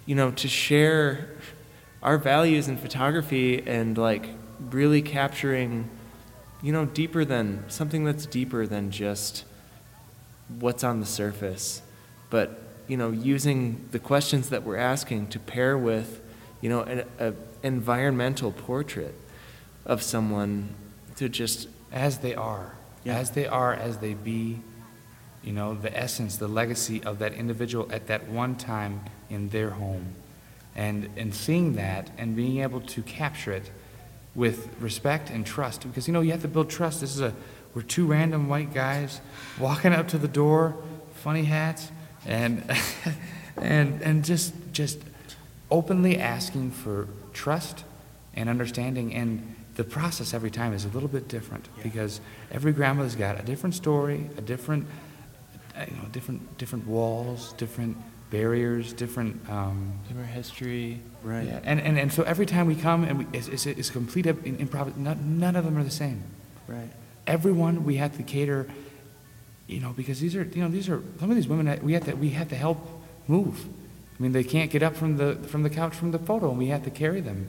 you 0.06 0.14
know, 0.14 0.30
to 0.30 0.46
share 0.46 1.30
our 2.02 2.16
values 2.16 2.68
in 2.68 2.76
photography 2.76 3.66
and 3.66 3.98
like 3.98 4.28
really 4.70 5.02
capturing, 5.02 5.90
you 6.62 6.72
know, 6.72 6.84
deeper 6.84 7.24
than 7.24 7.64
something 7.68 8.04
that's 8.04 8.24
deeper 8.26 8.66
than 8.68 8.90
just 8.92 9.44
what's 10.60 10.84
on 10.84 11.00
the 11.00 11.06
surface, 11.06 11.82
but 12.30 12.62
you 12.86 12.96
know, 12.96 13.10
using 13.10 13.84
the 13.90 13.98
questions 13.98 14.48
that 14.50 14.62
we're 14.62 14.76
asking 14.76 15.26
to 15.26 15.40
pair 15.40 15.76
with, 15.76 16.20
you 16.60 16.68
know, 16.68 16.82
an 16.82 17.04
a 17.18 17.32
environmental 17.64 18.52
portrait 18.52 19.14
of 19.84 20.00
someone 20.02 20.68
to 21.16 21.28
just 21.28 21.68
as 21.90 22.18
they 22.18 22.34
are, 22.34 22.76
Yeah. 23.02 23.16
as 23.18 23.30
they 23.32 23.46
are, 23.46 23.74
as 23.74 23.98
they 23.98 24.14
be. 24.14 24.60
You 25.46 25.52
know, 25.52 25.74
the 25.74 25.96
essence, 25.96 26.38
the 26.38 26.48
legacy 26.48 27.04
of 27.04 27.20
that 27.20 27.32
individual 27.32 27.86
at 27.92 28.08
that 28.08 28.28
one 28.28 28.56
time 28.56 29.04
in 29.30 29.50
their 29.50 29.70
home, 29.70 30.16
and 30.74 31.08
and 31.16 31.32
seeing 31.32 31.76
that 31.76 32.10
and 32.18 32.34
being 32.34 32.58
able 32.62 32.80
to 32.80 33.02
capture 33.02 33.52
it 33.52 33.70
with 34.34 34.68
respect 34.80 35.30
and 35.30 35.46
trust, 35.46 35.82
because 35.82 36.08
you 36.08 36.12
know 36.12 36.20
you 36.20 36.32
have 36.32 36.42
to 36.42 36.48
build 36.48 36.68
trust. 36.68 37.00
This 37.00 37.14
is 37.14 37.20
a 37.20 37.32
we're 37.74 37.82
two 37.82 38.06
random 38.06 38.48
white 38.48 38.74
guys 38.74 39.20
walking 39.60 39.92
up 39.92 40.08
to 40.08 40.18
the 40.18 40.26
door, 40.26 40.74
funny 41.14 41.44
hats, 41.44 41.92
and 42.26 42.68
and 43.56 44.02
and 44.02 44.24
just 44.24 44.52
just 44.72 44.98
openly 45.70 46.18
asking 46.18 46.72
for 46.72 47.06
trust 47.32 47.84
and 48.34 48.48
understanding. 48.48 49.14
And 49.14 49.54
the 49.76 49.84
process 49.84 50.34
every 50.34 50.50
time 50.50 50.72
is 50.72 50.84
a 50.84 50.88
little 50.88 51.08
bit 51.08 51.28
different 51.28 51.68
because 51.84 52.20
every 52.50 52.72
grandmother's 52.72 53.14
got 53.14 53.38
a 53.38 53.42
different 53.44 53.76
story 53.76 54.28
a 54.38 54.40
different 54.40 54.86
you 55.80 55.96
know 55.96 56.08
different 56.12 56.58
different 56.58 56.86
walls 56.86 57.52
different 57.54 57.96
barriers 58.30 58.92
different 58.92 59.38
um, 59.50 59.92
different 60.08 60.28
history. 60.28 61.00
right. 61.22 61.46
yeah, 61.46 61.60
and, 61.64 61.80
and 61.80 61.98
and 61.98 62.12
so 62.12 62.22
every 62.24 62.46
time 62.46 62.66
we 62.66 62.74
come 62.74 63.04
and 63.04 63.18
we, 63.20 63.26
it's, 63.32 63.48
it's, 63.48 63.66
it's 63.66 63.90
complete 63.90 64.26
im- 64.26 64.36
improv 64.58 64.96
none, 64.96 65.38
none 65.38 65.54
of 65.56 65.64
them 65.64 65.76
are 65.78 65.84
the 65.84 65.90
same 65.90 66.22
Right. 66.68 66.90
everyone 67.26 67.84
we 67.84 67.96
have 67.96 68.16
to 68.16 68.22
cater 68.24 68.66
you 69.68 69.78
know 69.80 69.92
because 69.96 70.18
these 70.20 70.34
are 70.34 70.42
you 70.44 70.62
know 70.62 70.68
these 70.68 70.88
are 70.88 71.00
some 71.20 71.30
of 71.30 71.36
these 71.36 71.46
women 71.48 71.66
that 71.66 71.82
we 71.82 71.92
have 71.92 72.04
to 72.06 72.14
we 72.14 72.30
have 72.30 72.48
to 72.48 72.56
help 72.56 72.78
move 73.28 73.64
i 74.18 74.22
mean 74.22 74.32
they 74.32 74.42
can't 74.44 74.70
get 74.72 74.82
up 74.82 74.96
from 74.96 75.16
the 75.16 75.36
from 75.46 75.62
the 75.62 75.70
couch 75.70 75.94
from 75.94 76.10
the 76.10 76.18
photo 76.18 76.48
and 76.50 76.58
we 76.58 76.66
have 76.68 76.82
to 76.82 76.90
carry 76.90 77.20
them 77.20 77.46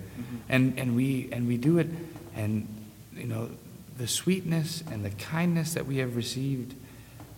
and 0.49 0.77
and 0.77 0.95
we 0.95 1.27
and 1.31 1.47
we 1.47 1.57
do 1.57 1.79
it 1.79 1.87
and 2.35 2.67
you 3.15 3.25
know 3.25 3.49
the 3.97 4.07
sweetness 4.07 4.83
and 4.91 5.03
the 5.03 5.09
kindness 5.11 5.73
that 5.73 5.87
we 5.87 5.97
have 5.97 6.15
received 6.15 6.75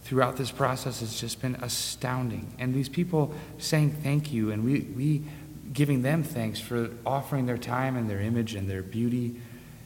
throughout 0.03 0.37
this 0.37 0.51
process 0.51 1.01
has 1.01 1.19
just 1.19 1.41
been 1.41 1.55
astounding 1.55 2.53
and 2.59 2.73
these 2.73 2.89
people 2.89 3.33
saying 3.57 3.91
thank 4.03 4.31
you 4.31 4.51
and 4.51 4.63
we 4.63 4.81
we 4.95 5.21
giving 5.73 6.01
them 6.01 6.23
thanks 6.23 6.59
for 6.59 6.89
offering 7.05 7.45
their 7.45 7.57
time 7.57 7.95
and 7.95 8.09
their 8.09 8.19
image 8.21 8.55
and 8.55 8.69
their 8.69 8.81
beauty 8.81 9.35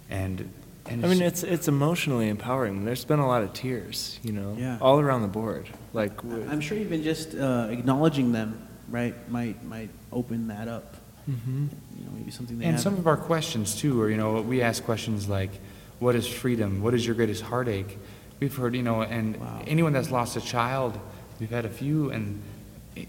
and 0.10 0.50
and 0.86 1.06
I 1.06 1.08
mean, 1.08 1.22
it's 1.22 1.44
it's 1.44 1.70
emotionally 1.70 2.28
empowering. 2.28 2.84
There's 2.84 3.06
been 3.06 3.20
a 3.20 3.26
lot 3.28 3.42
of 3.42 3.54
tears, 3.54 4.20
you 4.22 4.34
know, 4.34 4.54
Yeah. 4.60 4.78
all 4.82 5.00
around 5.00 5.22
the 5.22 5.30
board. 5.30 5.70
Like, 5.94 6.22
I'm 6.26 6.60
sure 6.60 6.78
even 6.78 7.04
just 7.04 7.34
uh, 7.36 7.70
acknowledging 7.72 8.34
them, 8.34 8.68
right, 8.90 9.16
might 9.32 9.64
might 9.64 9.90
open 10.12 10.50
that 10.50 10.68
up. 10.68 10.98
Mhm. 11.30 11.70
You 11.98 12.04
know, 12.06 12.12
maybe 12.14 12.32
something 12.32 12.58
they 12.60 12.66
And 12.66 12.76
haven't. 12.76 12.84
some 12.84 12.98
of 12.98 13.08
our 13.08 13.16
questions 13.16 13.76
too 13.76 14.02
are, 14.02 14.10
you 14.10 14.18
know, 14.18 14.42
we 14.42 14.62
ask 14.62 14.84
questions 14.84 15.30
like, 15.30 15.52
what 16.00 16.16
is 16.16 16.28
freedom? 16.28 16.82
What 16.84 16.94
is 16.94 17.06
your 17.06 17.16
greatest 17.16 17.44
heartache? 17.44 17.98
We've 18.44 18.54
heard, 18.54 18.76
you 18.76 18.84
know, 18.84 19.02
and 19.04 19.38
Wow. 19.38 19.62
anyone 19.68 19.94
that's 19.94 20.12
lost 20.12 20.36
a 20.36 20.42
child, 20.42 21.00
we've 21.40 21.50
had 21.50 21.64
a 21.64 21.70
few, 21.70 22.10
and 22.12 22.42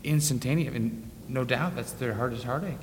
instantaneous, 0.04 0.72
and 0.76 1.10
no 1.28 1.42
doubt 1.42 1.74
that's 1.74 1.90
their 1.90 2.14
hardest 2.14 2.44
heartache. 2.44 2.78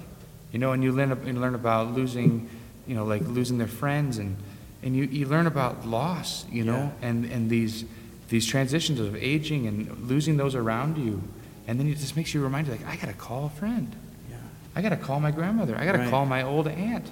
You 0.52 0.60
know, 0.60 0.74
and 0.74 0.84
you 0.84 0.92
learn, 0.92 1.18
you 1.26 1.32
learn 1.32 1.56
about 1.56 1.94
losing, 1.96 2.50
you 2.88 2.94
know, 2.94 3.06
like 3.06 3.22
losing 3.26 3.58
their 3.58 3.70
friends, 3.70 4.18
and, 4.18 4.36
and 4.84 4.94
you, 4.98 5.06
you 5.06 5.28
learn 5.28 5.48
about 5.48 5.88
loss, 5.88 6.46
you 6.52 6.66
know, 6.66 6.92
and, 7.02 7.24
and 7.32 7.50
these, 7.50 7.86
these 8.28 8.46
transitions 8.46 9.00
of 9.00 9.16
aging 9.16 9.66
and 9.68 10.10
losing 10.10 10.36
those 10.36 10.54
around 10.54 10.98
you. 10.98 11.24
And 11.70 11.80
then 11.80 11.88
it 11.88 12.00
just 12.00 12.18
makes 12.18 12.34
you 12.34 12.44
reminded, 12.44 12.72
like, 12.72 12.86
I 12.86 12.98
gotta 12.98 13.14
call 13.14 13.46
a 13.46 13.50
friend. 13.50 13.96
yeah. 14.30 14.36
I 14.76 14.82
got 14.82 14.90
to 14.90 14.98
call 14.98 15.22
my 15.22 15.32
grandmother. 15.32 15.78
I 15.78 15.86
got 15.86 15.94
to 15.94 16.00
Right. 16.00 16.10
call 16.10 16.26
my 16.26 16.44
old 16.44 16.68
aunt. 16.68 17.06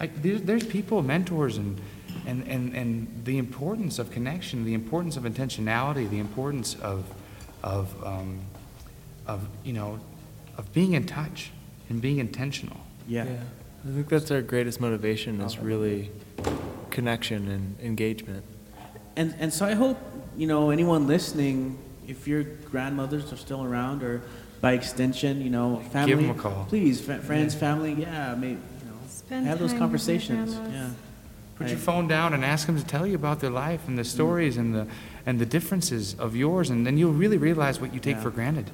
Like, 0.00 0.20
there's, 0.22 0.42
there's 0.42 0.66
people, 0.66 1.02
mentors, 1.02 1.56
and, 1.56 1.78
and, 2.26 2.46
and, 2.48 2.74
and 2.74 3.24
the 3.24 3.38
importance 3.38 3.98
of 3.98 4.10
connection, 4.10 4.64
the 4.64 4.74
importance 4.74 5.16
of 5.16 5.24
intentionality, 5.24 6.08
the 6.08 6.18
importance 6.18 6.74
of, 6.76 7.04
of, 7.62 7.94
um, 8.04 8.40
of, 9.26 9.48
you 9.64 9.72
know, 9.72 9.98
of 10.56 10.72
being 10.72 10.92
in 10.92 11.06
touch 11.06 11.50
and 11.88 12.00
being 12.00 12.18
intentional. 12.18 12.76
Yeah. 13.06 13.26
I 13.84 13.92
think 13.94 14.08
that's 14.08 14.30
our 14.30 14.42
greatest 14.42 14.80
motivation 14.80 15.40
is 15.40 15.58
really 15.58 16.10
connection 16.90 17.48
and 17.48 17.76
engagement. 17.80 18.44
And 19.16 19.34
and 19.40 19.52
so 19.52 19.66
I 19.66 19.74
hope 19.74 19.98
you 20.36 20.46
know 20.46 20.70
anyone 20.70 21.06
listening, 21.06 21.78
if 22.06 22.28
your 22.28 22.44
grandmothers 22.44 23.32
are 23.32 23.36
still 23.36 23.64
around, 23.64 24.02
or 24.02 24.22
by 24.60 24.74
extension, 24.74 25.42
you 25.42 25.50
know, 25.50 25.82
family, 25.90 26.24
'em 26.24 26.30
a 26.30 26.34
call. 26.34 26.64
Please, 26.68 27.00
fa- 27.00 27.18
friends, 27.18 27.54
family, 27.54 27.94
yeah, 27.94 28.34
maybe 28.34 28.52
you 28.52 28.86
know, 28.86 28.96
Spend 29.08 29.46
have 29.46 29.58
those 29.58 29.72
time 29.72 29.90
with 29.92 30.08
your 30.08 30.28
conversations. 30.28 30.54
Yeah. 30.54 30.90
Put 31.56 31.68
your 31.68 31.78
phone 31.78 32.08
down 32.08 32.32
and 32.34 32.44
ask 32.44 32.66
them 32.66 32.78
to 32.78 32.84
tell 32.84 33.06
you 33.06 33.14
about 33.14 33.40
their 33.40 33.50
life 33.50 33.86
and 33.86 33.96
the 33.96 34.02
mm. 34.02 34.06
stories 34.06 34.56
and 34.56 34.74
the, 34.74 34.86
and 35.26 35.38
the 35.38 35.46
differences 35.46 36.14
of 36.14 36.34
yours, 36.34 36.70
and 36.70 36.86
then 36.86 36.98
you'll 36.98 37.12
really 37.12 37.36
realize 37.36 37.80
what 37.80 37.94
you 37.94 38.00
take 38.00 38.16
Yeah. 38.16 38.22
for 38.22 38.30
granted. 38.30 38.70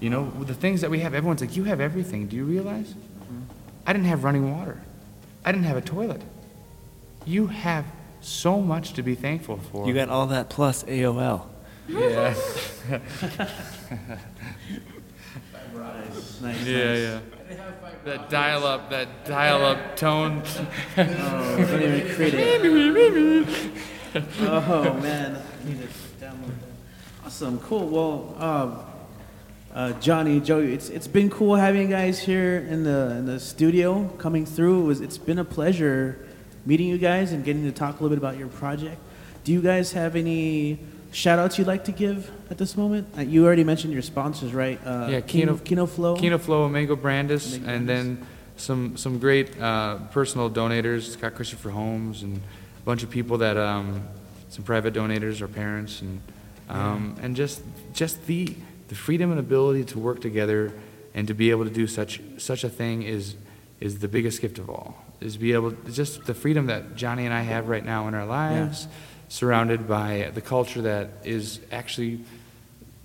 You 0.00 0.10
know, 0.10 0.30
the 0.40 0.54
things 0.54 0.82
that 0.82 0.90
we 0.90 1.00
have, 1.00 1.14
everyone's 1.14 1.40
like, 1.40 1.56
you 1.56 1.64
have 1.64 1.80
everything. 1.80 2.26
Do 2.26 2.36
you 2.36 2.44
realize? 2.44 2.88
Mm-hmm. 2.88 3.42
I 3.86 3.92
didn't 3.92 4.06
have 4.06 4.24
running 4.24 4.54
water. 4.56 4.80
I 5.44 5.52
didn't 5.52 5.64
have 5.64 5.76
a 5.76 5.80
toilet. 5.80 6.20
You 7.24 7.46
have 7.46 7.86
so 8.20 8.60
much 8.60 8.92
to 8.94 9.02
be 9.02 9.14
thankful 9.14 9.58
for. 9.58 9.86
You 9.86 9.94
got 9.94 10.08
all 10.08 10.26
that 10.26 10.50
plus 10.50 10.82
AOL. 10.84 11.46
yeah. 11.88 12.34
Nice, 15.76 16.40
nice, 16.40 16.64
Yeah, 16.66 16.84
nice. 16.84 17.00
yeah. 17.02 17.20
That 18.04 18.30
dial 18.30 18.64
up, 18.66 18.90
that 18.90 19.24
dial 19.24 19.64
up 19.64 19.96
tone. 19.96 20.42
Oh, 20.98 21.56
don't 21.68 21.82
even 21.82 22.14
create 22.14 22.34
it. 22.34 23.72
oh 24.40 24.94
man, 25.02 25.36
I 25.36 25.68
need 25.68 25.80
to 25.82 25.86
download 26.24 26.46
that. 26.46 27.26
Awesome, 27.26 27.58
cool. 27.60 27.86
Well, 27.88 28.34
um, 28.42 28.80
uh, 29.74 29.92
Johnny, 30.00 30.40
Joey, 30.40 30.72
it's 30.72 30.88
it's 30.88 31.08
been 31.08 31.28
cool 31.28 31.56
having 31.56 31.82
you 31.82 31.88
guys 31.88 32.18
here 32.18 32.58
in 32.58 32.82
the 32.84 33.10
in 33.18 33.26
the 33.26 33.38
studio, 33.38 34.08
coming 34.18 34.46
through. 34.46 34.82
It 34.82 34.86
was 34.86 35.00
it's 35.00 35.18
been 35.18 35.38
a 35.38 35.44
pleasure 35.44 36.24
meeting 36.64 36.88
you 36.88 36.98
guys 36.98 37.32
and 37.32 37.44
getting 37.44 37.64
to 37.64 37.72
talk 37.72 38.00
a 38.00 38.02
little 38.02 38.08
bit 38.16 38.18
about 38.18 38.38
your 38.38 38.48
project. 38.48 38.98
Do 39.44 39.52
you 39.52 39.60
guys 39.62 39.92
have 39.92 40.16
any 40.16 40.78
shout 41.16 41.38
outs 41.38 41.58
you'd 41.58 41.66
like 41.66 41.84
to 41.84 41.92
give 41.92 42.30
at 42.50 42.58
this 42.58 42.76
moment? 42.76 43.08
Uh, 43.16 43.22
you 43.22 43.44
already 43.46 43.64
mentioned 43.64 43.92
your 43.92 44.02
sponsors, 44.02 44.52
right? 44.52 44.78
Uh, 44.84 45.08
Yeah, 45.10 45.20
Kino, 45.20 45.56
Kino- 45.56 45.86
Flo. 45.86 46.16
Kino 46.16 46.36
Flo, 46.38 46.64
Omega 46.64 46.94
Brandess, 46.94 47.56
Amigo 47.56 47.72
and 47.72 47.88
then 47.88 48.26
some 48.56 48.96
some 48.96 49.18
great 49.18 49.58
uh, 49.60 49.96
personal 50.12 50.50
donators. 50.50 51.12
Scott 51.12 51.34
Christopher 51.34 51.70
Holmes 51.70 52.22
and 52.22 52.36
a 52.36 52.84
bunch 52.84 53.02
of 53.02 53.10
people 53.10 53.38
that 53.38 53.56
um, 53.56 54.06
some 54.50 54.64
private 54.64 54.94
donators, 54.94 55.40
our 55.40 55.48
parents, 55.48 56.02
and 56.02 56.20
um, 56.68 57.16
and 57.22 57.34
just 57.34 57.62
just 57.94 58.26
the 58.26 58.54
the 58.88 58.94
freedom 58.94 59.30
and 59.30 59.40
ability 59.40 59.84
to 59.84 59.98
work 59.98 60.20
together 60.20 60.72
and 61.14 61.26
to 61.28 61.34
be 61.34 61.50
able 61.50 61.64
to 61.64 61.70
do 61.70 61.86
such 61.86 62.20
such 62.36 62.62
a 62.64 62.68
thing 62.68 63.02
is 63.02 63.36
is 63.80 63.98
the 63.98 64.08
biggest 64.08 64.40
gift 64.42 64.58
of 64.58 64.68
all. 64.68 65.02
Is 65.20 65.38
be 65.38 65.54
able 65.54 65.70
just 65.90 66.26
the 66.26 66.34
freedom 66.34 66.66
that 66.66 66.94
Johnny 66.94 67.24
and 67.24 67.32
I 67.32 67.40
have 67.40 67.68
right 67.68 67.84
now 67.84 68.06
in 68.08 68.14
our 68.14 68.26
lives, 68.26 68.86
surrounded 69.28 69.88
by 69.88 70.30
the 70.34 70.40
culture 70.40 70.82
that 70.82 71.10
is 71.24 71.60
actually 71.72 72.20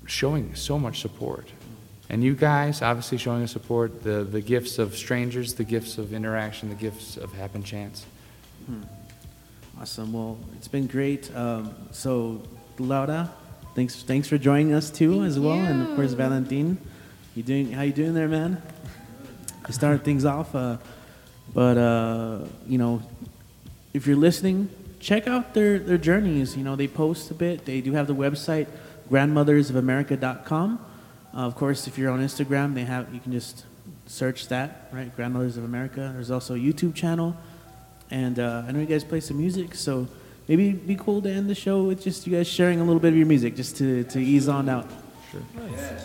showing 0.06 0.56
so 0.56 0.78
much 0.78 1.02
support. 1.02 1.48
And 2.10 2.24
you 2.24 2.36
guys 2.36 2.82
obviously 2.82 3.18
showing 3.18 3.44
us 3.44 3.52
support, 3.52 4.04
the, 4.04 4.24
the 4.24 4.42
gifts 4.42 4.80
of 4.80 4.96
strangers, 4.96 5.54
the 5.54 5.64
gifts 5.64 5.98
of 5.98 6.14
interaction, 6.14 6.70
the 6.70 6.76
gifts 6.76 7.18
of 7.18 7.32
happen 7.34 7.64
chance. 7.64 8.06
Awesome. 9.80 10.14
Well, 10.14 10.38
it's 10.58 10.68
been 10.68 10.88
great. 10.88 11.36
Um, 11.36 11.74
so, 11.92 12.44
Laura, 12.78 13.34
thanks 13.76 14.04
thanks 14.04 14.28
for 14.28 14.38
joining 14.38 14.74
us 14.74 14.92
too 14.92 15.14
Thank 15.14 15.26
as 15.26 15.40
well, 15.40 15.58
and 15.58 15.82
of 15.82 15.96
course. 15.96 16.14
Valentin. 16.14 16.78
You 17.36 17.44
doing? 17.44 17.72
How 17.72 17.82
you 17.82 17.94
doing 17.94 18.14
there, 18.14 18.28
man? 18.28 18.62
I 19.66 19.72
started 19.72 20.04
things 20.04 20.26
off, 20.26 20.54
uh, 20.54 20.78
but 21.54 21.78
uh, 21.78 22.40
you 22.68 22.78
know, 22.78 23.02
if 23.94 24.06
you're 24.06 24.18
listening, 24.18 24.70
check 25.02 25.28
out 25.28 25.54
their 25.54 25.80
their 25.80 25.98
journeys. 25.98 26.56
You 26.56 26.64
know, 26.64 26.76
they 26.76 26.88
post 26.88 27.32
a 27.32 27.34
bit. 27.34 27.66
They 27.66 27.82
do 27.82 27.94
have 27.94 28.08
the 28.08 28.16
website 28.16 28.68
grandmothersofamerica.com. 29.10 30.86
Uh, 31.34 31.38
of 31.38 31.56
course, 31.56 31.88
if 31.88 31.98
you're 31.98 32.12
on 32.12 32.22
Instagram, 32.22 32.74
they 32.74 32.84
have 32.84 33.14
you 33.14 33.20
can 33.20 33.32
just 33.32 33.66
search 34.06 34.48
that, 34.48 34.90
right? 34.92 35.14
Grandmothers 35.16 35.58
of 35.58 35.64
America. 35.64 36.12
There's 36.14 36.32
also 36.32 36.56
a 36.56 36.58
YouTube 36.58 36.96
channel. 36.96 37.36
And 38.10 38.40
uh, 38.40 38.64
I 38.68 38.72
know 38.72 38.80
you 38.80 38.86
guys 38.86 39.06
play 39.06 39.22
some 39.22 39.38
music, 39.38 39.74
so 39.74 40.08
maybe 40.48 40.70
it'd 40.70 40.88
be 40.88 40.98
cool 40.98 41.22
to 41.22 41.30
end 41.30 41.50
the 41.50 41.56
show 41.56 41.84
with 41.84 42.04
just 42.04 42.28
you 42.28 42.36
guys 42.36 42.48
sharing 42.48 42.82
a 42.82 42.84
little 42.84 43.00
bit 43.00 43.10
of 43.10 43.18
your 43.18 43.26
music, 43.28 43.56
just 43.56 43.78
to, 43.78 44.04
to 44.06 44.20
ease 44.20 44.50
on 44.50 44.68
out. 44.68 44.90
Sure. 45.32 45.42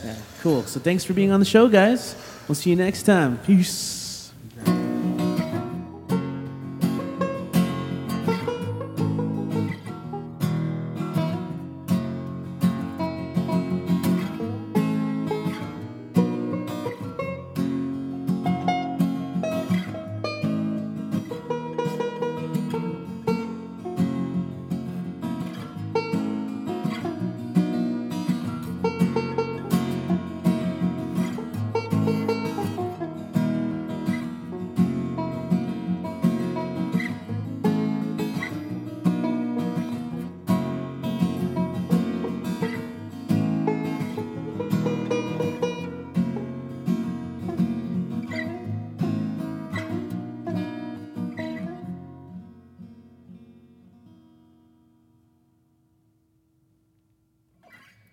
Yeah, 0.05 0.17
cool. 0.41 0.63
So 0.63 0.79
thanks 0.79 1.03
for 1.03 1.15
being 1.15 1.33
on 1.33 1.41
the 1.41 1.47
show, 1.47 1.67
guys. 1.67 2.15
We'll 2.47 2.55
see 2.55 2.71
you 2.71 2.77
next 2.77 3.03
time. 3.03 3.39
Peace. 3.39 4.06